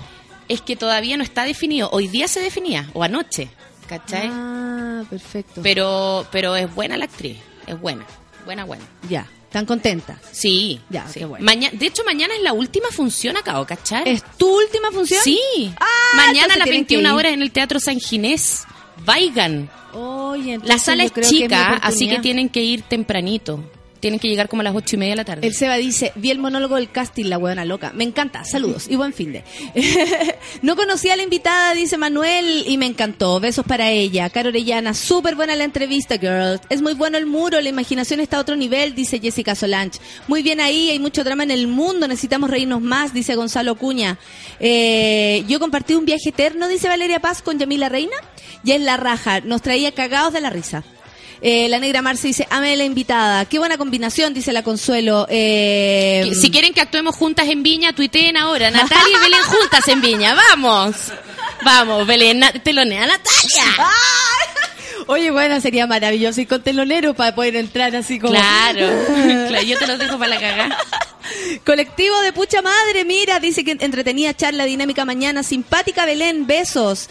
[0.47, 3.49] Es que todavía no está definido, hoy día se definía, o anoche,
[3.87, 4.29] ¿cachai?
[4.31, 5.61] Ah, perfecto.
[5.61, 7.37] Pero, pero es buena la actriz,
[7.69, 8.05] es buena,
[8.45, 8.83] buena, buena.
[9.09, 10.17] ya, ¿están contentas?
[10.31, 11.19] Sí, Ya, sí.
[11.19, 11.43] qué bueno.
[11.45, 14.03] Maña- de hecho, mañana es la última función acá, ¿cachai?
[14.09, 15.21] ¿Es tu última función?
[15.23, 15.85] Sí, Ah,
[16.15, 17.15] mañana a las tienen que 21 ir.
[17.15, 18.65] horas en el Teatro San Ginés.
[19.05, 23.63] Vayan, Oye, La sala es que chica, así que tienen que ir tempranito.
[23.99, 25.45] Tienen que llegar como a las ocho y media de la tarde.
[25.45, 27.91] El Seba dice, vi el monólogo del casting, la huevona loca.
[27.93, 29.43] Me encanta, saludos y buen fin de.
[30.61, 33.39] no conocía a la invitada, dice Manuel, y me encantó.
[33.39, 34.29] Besos para ella.
[34.29, 36.61] Caro Orellana, súper buena la entrevista, girls.
[36.69, 39.99] Es muy bueno el muro, la imaginación está a otro nivel, dice Jessica Solange.
[40.27, 44.17] Muy bien ahí, hay mucho drama en el mundo, necesitamos reírnos más, dice Gonzalo Cuña.
[44.59, 48.15] Eh, yo compartí un viaje eterno, dice Valeria Paz, con Yamila Reina,
[48.63, 50.83] y es la raja, nos traía cagados de la risa.
[51.41, 53.45] Eh, la negra Marce dice, ame la invitada.
[53.45, 55.25] Qué buena combinación, dice la Consuelo.
[55.29, 58.69] Eh, Si quieren que actuemos juntas en Viña, tuiteen ahora.
[58.71, 60.35] Natalia y Belén juntas en Viña.
[60.35, 60.95] ¡Vamos!
[61.63, 63.87] Vamos, Belén, telonea a Natalia.
[65.07, 68.33] Oye, bueno, sería maravilloso ir con telonero para poder entrar así como...
[68.33, 68.87] Claro,
[69.47, 70.77] claro, yo te los dejo para la cagada.
[71.65, 77.09] Colectivo de pucha madre, mira, dice que entretenida charla dinámica mañana, simpática Belén, besos.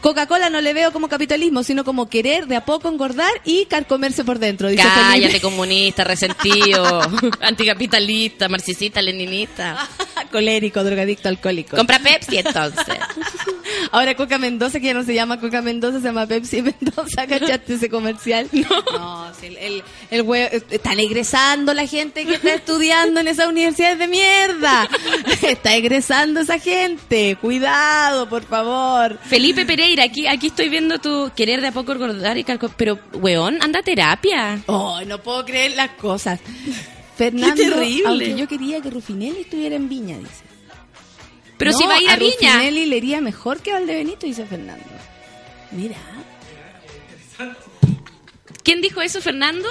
[0.00, 4.24] Coca-Cola no le veo como capitalismo, sino como querer de a poco engordar y carcomerse
[4.24, 4.68] por dentro.
[4.68, 5.40] Dice Cállate, Felipe.
[5.40, 7.00] comunista, resentido,
[7.40, 9.88] anticapitalista, marxista, leninista.
[10.30, 11.76] Colérico, drogadicto, alcohólico.
[11.76, 12.84] Compra Pepsi entonces.
[13.92, 17.74] Ahora Coca Mendoza, que ya no se llama Coca Mendoza, se llama Pepsi Mendoza, ¿cachaste
[17.74, 18.48] ese comercial?
[18.52, 23.98] No, sí, el, el, el están egresando la gente que está estudiando en esas universidades
[23.98, 24.88] de mierda.
[25.42, 27.36] Está egresando esa gente.
[27.40, 29.18] Cuidado, por favor.
[29.24, 32.98] Felipe Pereira, aquí, aquí estoy viendo tu querer de a poco engordar y calco- Pero,
[33.14, 34.62] weón, anda a terapia.
[34.66, 36.40] Oh, no puedo creer las cosas.
[37.16, 38.02] Fernando, Qué terrible.
[38.06, 40.44] aunque yo quería que Rufinelli estuviera en Viña, dice.
[41.56, 42.32] Pero No, si va a ir a, Viña.
[42.56, 44.84] Rufinelli le iría mejor que Valdebenito, dice Fernando.
[45.72, 45.96] Mira.
[48.62, 49.68] ¿Quién dijo eso, Fernando?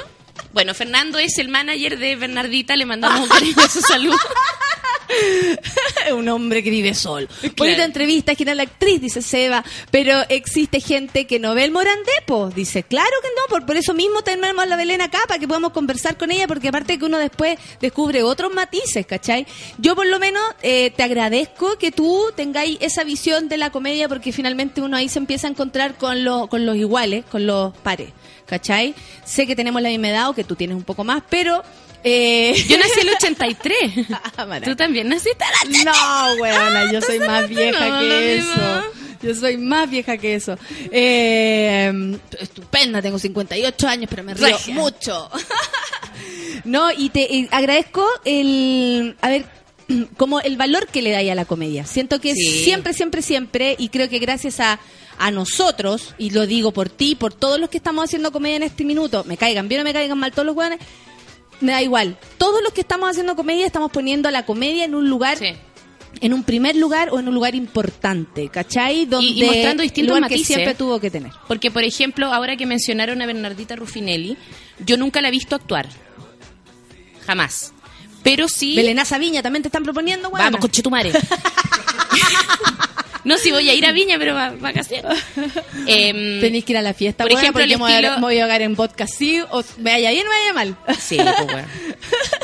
[0.53, 4.17] Bueno, Fernando es el manager de Bernardita, le mandamos un cariñoso saludo.
[6.13, 7.27] Un hombre que vive sol.
[7.27, 7.55] Claro.
[7.57, 9.63] Bonita entrevista, es la actriz, dice Seba.
[9.91, 12.49] Pero existe gente que no ve el Morandepo.
[12.49, 15.47] Dice, claro que no, por, por eso mismo tenemos a la Belén acá, para que
[15.47, 19.45] podamos conversar con ella, porque aparte que uno después descubre otros matices, ¿cachai?
[19.77, 24.07] Yo por lo menos eh, te agradezco que tú tengáis esa visión de la comedia,
[24.07, 27.75] porque finalmente uno ahí se empieza a encontrar con, los con los iguales, con los
[27.77, 28.11] pares,
[28.45, 28.93] ¿cachai?
[29.23, 31.63] Sé que tenemos la misma edad o que tú tienes un poco más, pero...
[32.05, 33.77] eh, Yo nací en el 83.
[34.37, 34.59] Ah.
[34.63, 35.83] Tú también naciste a la
[36.35, 38.47] No, weona, yo soy más vieja No, que eso.
[38.47, 38.81] mismo.
[39.23, 40.57] Yo soy más vieja que eso.
[40.91, 44.75] Eh, estupenda, tengo 58 años, pero me río Regia.
[44.75, 45.29] mucho.
[46.63, 49.45] no, y te y agradezco el, a ver,
[50.17, 51.85] como el valor que le dais a la comedia.
[51.85, 52.63] Siento que Sí.
[52.65, 54.79] siempre, siempre, siempre, y creo que gracias a,
[55.17, 58.63] a nosotros, y lo digo por ti, por todos los que estamos haciendo comedia en
[58.63, 60.79] este minuto, me caigan bien o me caigan mal todos los weones,
[61.61, 62.17] me da igual.
[62.37, 65.53] Todos los que estamos haciendo comedia estamos poniendo a la comedia en un lugar Sí.
[66.21, 69.05] en un primer lugar o en un lugar importante, ¿cachai?
[69.05, 70.47] Donde y mostrando distintos lugar que matices.
[70.55, 71.31] siempre tuvo que tener.
[71.47, 74.37] Porque, por ejemplo, ahora que mencionaron a Bernardita Ruffinelli,
[74.85, 75.87] yo nunca la he visto actuar.
[77.25, 77.73] Jamás.
[78.25, 78.75] Pero sí...
[78.75, 80.47] Belenaza Viña también te están proponiendo, weona.
[80.47, 81.13] Vamos, conchetumare.
[83.23, 85.19] no, si voy a ir a Viña, pero va vacaciones.
[85.87, 88.15] Em, Tenéis que ir a la fiesta, Por ejemplo, porque el me voy a- estilo-
[88.17, 90.77] me voy a ahogar en vodka sí, o me vaya bien o me vaya mal.
[90.99, 91.67] Sí, pues, bueno.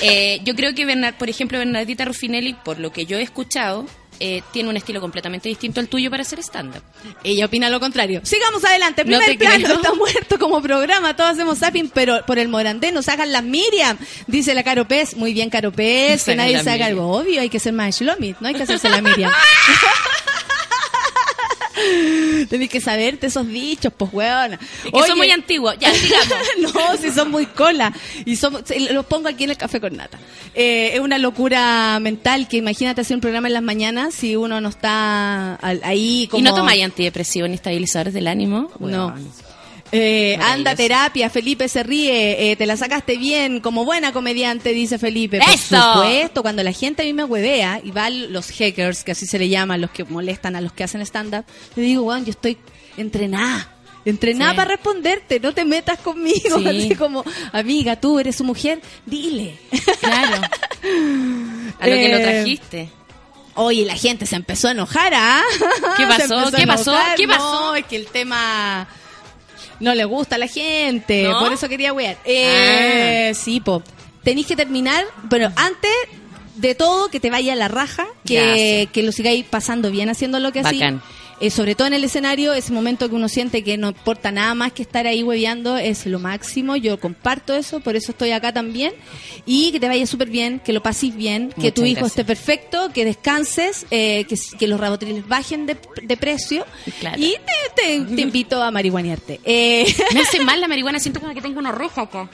[0.03, 3.85] Eh, yo creo que, Bernard, por ejemplo, Bernardita Ruffinelli, por lo que yo he escuchado,
[4.23, 6.83] eh, tiene un estilo completamente distinto al tuyo para hacer stand-up.
[7.23, 8.21] Ella opina lo contrario.
[8.23, 9.03] Sigamos adelante.
[9.03, 9.75] No Primer te plano creo.
[9.77, 11.15] está muerto como programa.
[11.15, 13.97] Todos hacemos zapping, pero por el Morandé nos hagan las Miriam.
[14.27, 15.15] Dice la Caro Pez.
[15.15, 16.23] Muy bien, Caro Pez.
[16.23, 17.41] Que nadie la se haga algo obvio.
[17.41, 18.37] Hay que ser más Shlomit.
[18.39, 19.31] No hay que hacerse la Miriam.
[22.49, 24.11] Tenés que saberte esos dichos, pues.
[24.13, 25.75] Es que son muy antiguos.
[25.79, 26.37] Ya, sigamos.
[26.73, 27.93] no, si son muy cola.
[28.25, 30.19] Y son, los pongo aquí en el café con nata.
[30.53, 34.59] Eh, es una locura mental que imagínate hacer un programa en las mañanas si uno
[34.61, 36.39] no está al- ahí como...
[36.39, 38.69] ¿Y no tomáis antidepresivos ni estabilizadores del ánimo?
[38.79, 39.15] No.
[39.93, 44.97] Eh, anda terapia, Felipe se ríe, eh, te la sacaste bien, como buena comediante, dice
[44.97, 45.39] Felipe.
[45.39, 45.75] Por ¡Eso!
[45.93, 49.37] supuesto, cuando la gente a mí me huevea y van los hackers, que así se
[49.37, 51.43] le llaman, los que molestan a los que hacen stand-up,
[51.75, 52.57] le digo, Juan, yo estoy
[52.97, 53.75] entrenada.
[54.03, 54.57] Entrenada Sí.
[54.57, 56.39] para responderte, no te metas conmigo.
[56.59, 56.67] Sí.
[56.67, 59.57] Así como, amiga, tú eres su mujer, dile.
[59.99, 60.41] Claro.
[61.79, 62.89] A lo que lo Eh, trajiste.
[63.55, 65.41] Oye, la gente se empezó a enojar, ¿ah?
[65.97, 66.49] ¿Qué pasó?
[66.55, 66.95] ¿Qué pasó?
[67.17, 67.43] ¿Qué pasó?
[67.61, 68.87] No, es que el tema
[69.81, 71.23] no le gusta a la gente.
[71.23, 71.39] ¿No?
[71.39, 72.17] Por eso quería wear.
[72.25, 73.83] Eh, Sí, po.
[74.23, 75.91] Tenéis que terminar, pero antes
[76.55, 80.51] de todo, que te vaya la raja, que, que lo sigáis pasando bien haciendo lo
[80.51, 80.75] que así.
[80.79, 81.01] Bacán.
[81.41, 84.53] Eh, sobre todo en el escenario, ese momento que uno siente que no importa nada
[84.53, 86.75] más que estar ahí hueveando es lo máximo.
[86.75, 88.93] Yo comparto eso, por eso estoy acá también.
[89.47, 92.11] Y que te vaya súper bien, que lo pases bien, que Muchas tu hijo gracias.
[92.11, 96.63] esté perfecto, que descanses, eh, que, que los rabotriles bajen de, de precio.
[96.99, 97.17] Claro.
[97.19, 97.31] Y
[97.75, 99.39] te, te- te invito a marihuanearte.
[99.43, 102.29] Eh, Me hace mal la marihuana, siento como que tengo una roja acá.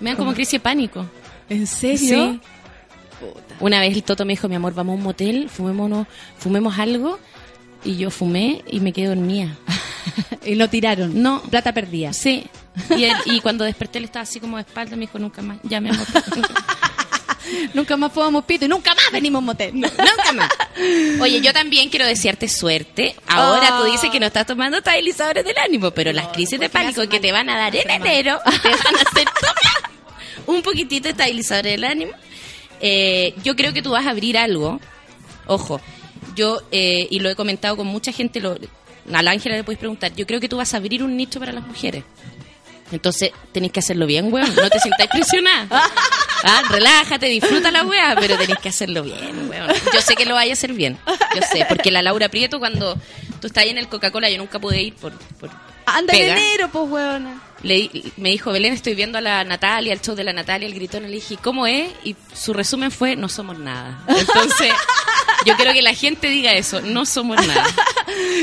[0.00, 1.06] Me dan como crisis de pánico.
[1.48, 2.38] ¿En serio?
[3.60, 6.06] Una vez el Toto me dijo, mi amor, vamos a un motel, fumémonos,
[6.38, 7.18] fumemos algo.
[7.84, 9.56] Y yo fumé y me quedé dormida.
[10.44, 11.22] y lo tiraron.
[11.22, 11.42] No.
[11.42, 12.12] Plata perdida.
[12.12, 12.46] Sí.
[12.96, 15.58] Y, él- y cuando desperté él estaba así como de espalda, me dijo, nunca más,
[15.62, 16.06] ya mi amor.
[17.74, 19.74] Nunca más fumamos pito y nunca más venimos motel.
[19.74, 20.48] nunca más.
[21.20, 23.14] Oye, yo también quiero desearte suerte.
[23.28, 27.06] Ahora tú dices que no estás tomando estabilizadores del ánimo, pero las crisis de pánico
[27.06, 29.90] que te van a dar en enero te van a hacer tomar
[30.46, 32.12] un poquitito de estabilizadores del ánimo.
[32.80, 34.80] Eh, yo creo que tú vas a abrir algo.
[35.46, 35.80] Ojo,
[36.34, 38.56] yo, eh, y lo he comentado con mucha gente, lo,
[39.12, 41.38] a la Ángela le puedes preguntar, yo creo que tú vas a abrir un nicho
[41.40, 42.04] para las mujeres.
[42.92, 44.54] Entonces tenéis que hacerlo bien, weón.
[44.54, 45.90] No te sintáis presionada.
[46.46, 49.72] Ah, relájate, disfruta la weá, pero tenéis que hacerlo bien, weón.
[49.94, 50.98] Yo sé que lo vaya a hacer bien.
[51.34, 53.00] Yo sé, porque la Laura Prieto, cuando
[53.40, 55.12] tú estás ahí en el Coca-Cola, yo nunca pude ir por.
[55.40, 55.48] por
[55.86, 57.40] Anda en enero, pues, weona.
[57.62, 60.74] Le- me dijo, Belén, estoy viendo a la Natalia, el show de la Natalia, el
[60.74, 61.02] gritón.
[61.04, 61.90] Le dije, ¿cómo es?
[62.04, 64.02] Y su resumen fue, no somos nada.
[64.08, 64.72] Entonces,
[65.46, 67.64] yo quiero que la gente diga eso, no somos nada.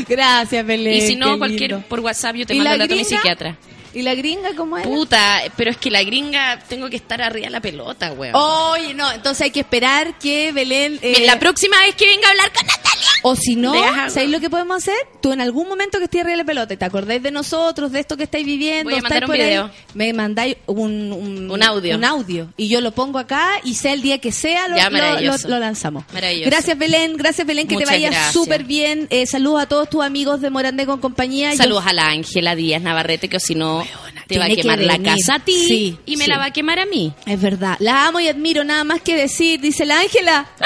[0.08, 0.96] Gracias, Belén.
[0.96, 1.88] Y si no, cualquier lindo.
[1.88, 3.58] por WhatsApp yo te ¿Y mando la la a mi psiquiatra.
[3.94, 4.88] ¿Y la gringa cómo es?
[4.88, 8.34] Puta, pero es que la gringa tengo que estar arriba de la pelota, weón.
[8.36, 10.98] Oye, no, entonces hay que esperar que Belén...
[11.02, 13.01] eh, La próxima vez que venga a hablar con Natalia.
[13.22, 13.74] O si no,
[14.10, 14.96] ¿sabéis lo que podemos hacer?
[15.22, 18.00] Tú en algún momento que estés arriba de la pelota te acordáis de nosotros, de
[18.00, 19.72] esto que estáis viviendo, Voy a estáis mandar un por ahí, video.
[19.94, 21.96] me mandáis un, un, Un audio.
[21.96, 22.50] un audio.
[22.58, 25.48] Y yo lo pongo acá y sea el día que sea, lo, Ya, lo- maravilloso.
[25.48, 26.04] lo- lo lanzamos.
[26.14, 26.50] Maravilloso.
[26.50, 27.18] Gracias, Belén.
[27.18, 29.08] Gracias, Belén, que Muchas te vaya súper bien.
[29.10, 31.52] Eh, saludos a todos tus amigos de Morandé con compañía.
[31.52, 33.86] Yo- Saludos a la Ángela Díaz Navarrete, que si no
[34.28, 36.30] te va a que quemar la casa a ti Sí, y me sí.
[36.32, 37.14] la va a quemar a mí.
[37.26, 37.76] Es verdad.
[37.80, 40.48] La amo y admiro, nada más que decir, dice la Ángela.
[40.58, 40.66] Te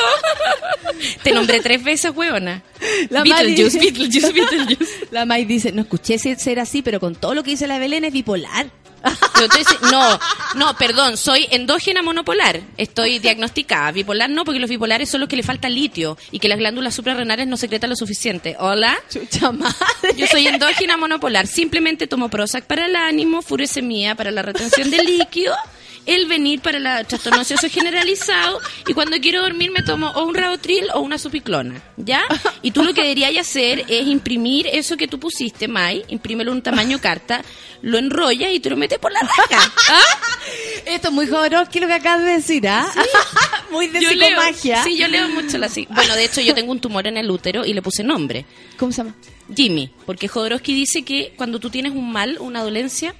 [1.34, 2.62] nombré tres veces, huevona.
[3.08, 5.06] La Beetlejuice, Mari- Beetlejuice, Beetlejuice.
[5.10, 8.04] La May dice, no escuché ser así, pero con todo lo que dice la Belén
[8.04, 8.66] es bipolar.
[9.90, 10.20] No,
[10.56, 12.60] no, perdón, soy endógena monopolar.
[12.76, 13.90] Estoy diagnosticada.
[13.92, 16.94] Bipolar no, porque los bipolares son los que le falta litio y que las glándulas
[16.94, 18.56] suprarrenales no secretan lo suficiente.
[18.58, 18.98] Hola.
[19.10, 19.74] Chucha madre.
[20.18, 21.46] Yo soy endógena monopolar.
[21.46, 25.54] Simplemente tomo Prozac para el ánimo, furosemida para la retención de líquido,
[26.06, 30.34] el venir para el trastorno ansioso generalizado y cuando quiero dormir me tomo o un
[30.34, 32.22] rabotril o una supiclona, ¿ya?
[32.62, 36.58] Y tú lo que deberías hacer es imprimir eso que tú pusiste, Mai, imprímelo en
[36.58, 37.42] un tamaño carta,
[37.82, 39.72] lo enrollas y te lo metes por la raja.
[39.88, 40.00] ¿ah?
[40.86, 42.86] Esto es muy Jodorowsky lo que acabas de decir, ¿ah?
[43.70, 44.82] muy de Yo leo, psicomagia.
[44.84, 47.64] sí, yo leo mucho la Bueno, de hecho yo tengo un tumor en el útero
[47.64, 48.44] y le puse nombre.
[48.78, 49.14] ¿Cómo se llama?
[49.54, 53.14] Jimmy, porque Jodorowsky dice que cuando tú tienes un mal, una dolencia,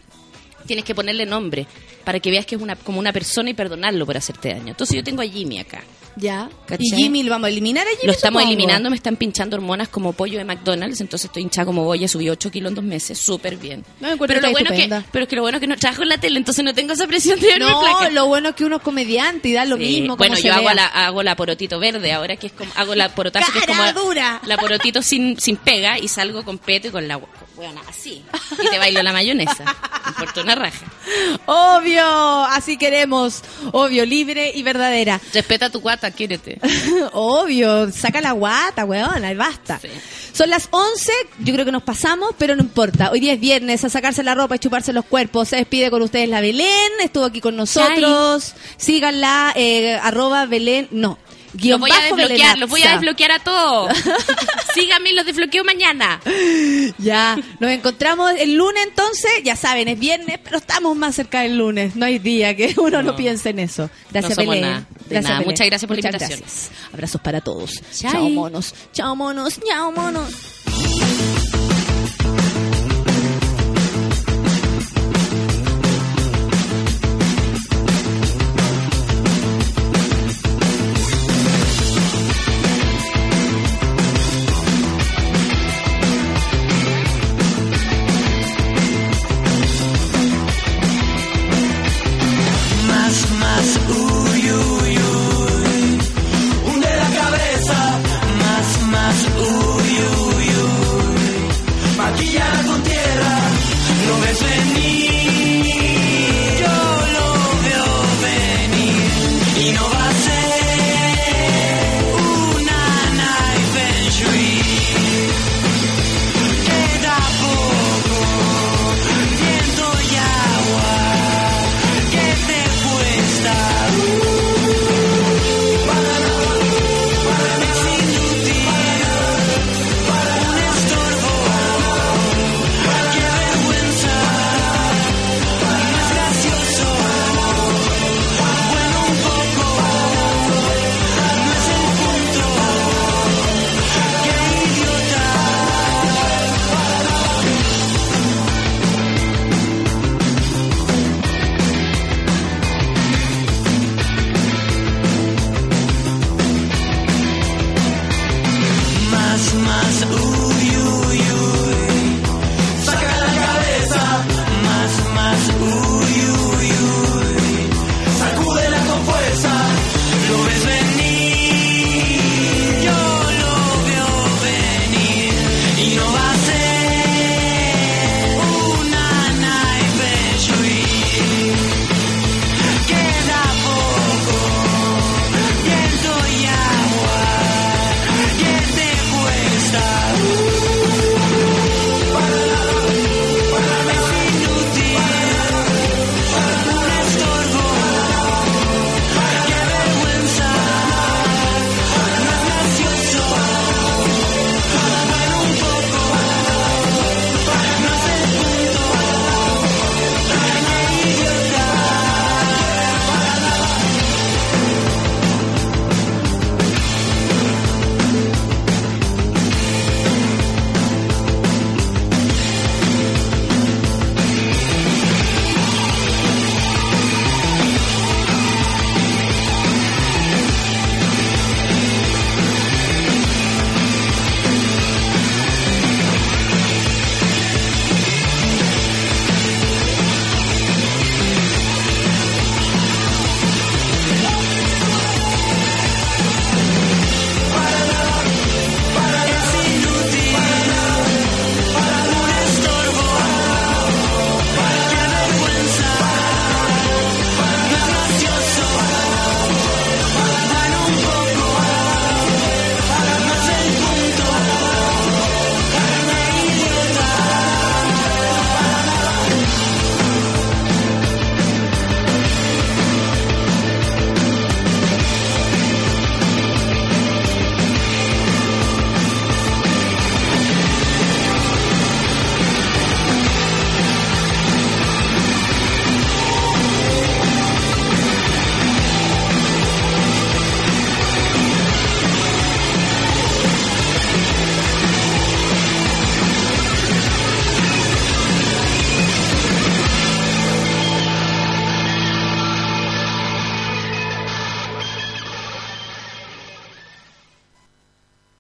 [0.67, 1.67] tienes que ponerle nombre
[2.11, 4.71] para que veas que es una, como una persona y perdonarlo por hacerte daño.
[4.71, 5.81] Entonces yo tengo a Jimmy acá.
[6.17, 6.49] Ya.
[6.67, 6.87] ¿Cachai?
[6.87, 8.07] Y Jimmy, ¿lo vamos a eliminar a Jimmy?
[8.07, 8.53] Lo estamos supongo?
[8.53, 12.29] eliminando, me están pinchando hormonas como pollo de McDonald's, entonces estoy hinchada como boya, subí
[12.29, 13.85] 8 kilos en dos meses, súper bien.
[14.01, 16.03] No, me pero, lo bueno que, pero es que lo bueno es que no trabajo
[16.03, 18.65] en la tele, entonces no tengo esa presión de verme No, lo bueno es que
[18.65, 19.83] uno es comediante y da lo Sí.
[19.85, 20.17] mismo.
[20.17, 23.53] Bueno, yo hago la, hago la porotito verde ahora, que es como, hago la porotazo,
[23.53, 24.41] que es como dura.
[24.45, 27.21] la porotito sin, sin pega y salgo con peto y con la
[27.57, 28.25] bueno, así.
[28.53, 29.65] Y te bailo la mayonesa.
[30.09, 30.87] Importa una raja.
[31.45, 33.43] Obvio, así queremos.
[33.73, 35.21] Obvio, libre y verdadera.
[35.35, 36.59] Respeta tu guata, quiérete.
[37.13, 39.79] Obvio, saca la guata, weón, y basta.
[39.79, 39.89] Sí.
[40.33, 43.11] Son las 11, yo creo que nos pasamos, pero no importa.
[43.11, 45.49] Hoy día es viernes, a sacarse la ropa y chuparse los cuerpos.
[45.49, 48.55] Se despide con ustedes la Belén, estuvo aquí con nosotros.
[48.77, 51.19] Síganla, eh, arroba Belén, no.
[51.53, 53.97] Los Guión voy a desbloquear, los voy a desbloquear a todos.
[54.75, 56.21] Síganme y los desbloqueo mañana.
[56.99, 61.57] Ya, nos encontramos el lunes entonces, ya saben, es viernes, pero estamos más cerca del
[61.57, 61.97] lunes.
[61.97, 63.17] No hay día que uno no, No.
[63.17, 63.89] piense en eso.
[64.11, 64.63] Gracias, No Belén.
[65.09, 65.41] nada, nada.
[65.41, 66.41] Muchas gracias por la invitación.
[66.41, 66.71] gracias.
[66.93, 67.81] Abrazos para todos.
[67.95, 70.60] Chao monos, chao monos, chao monos.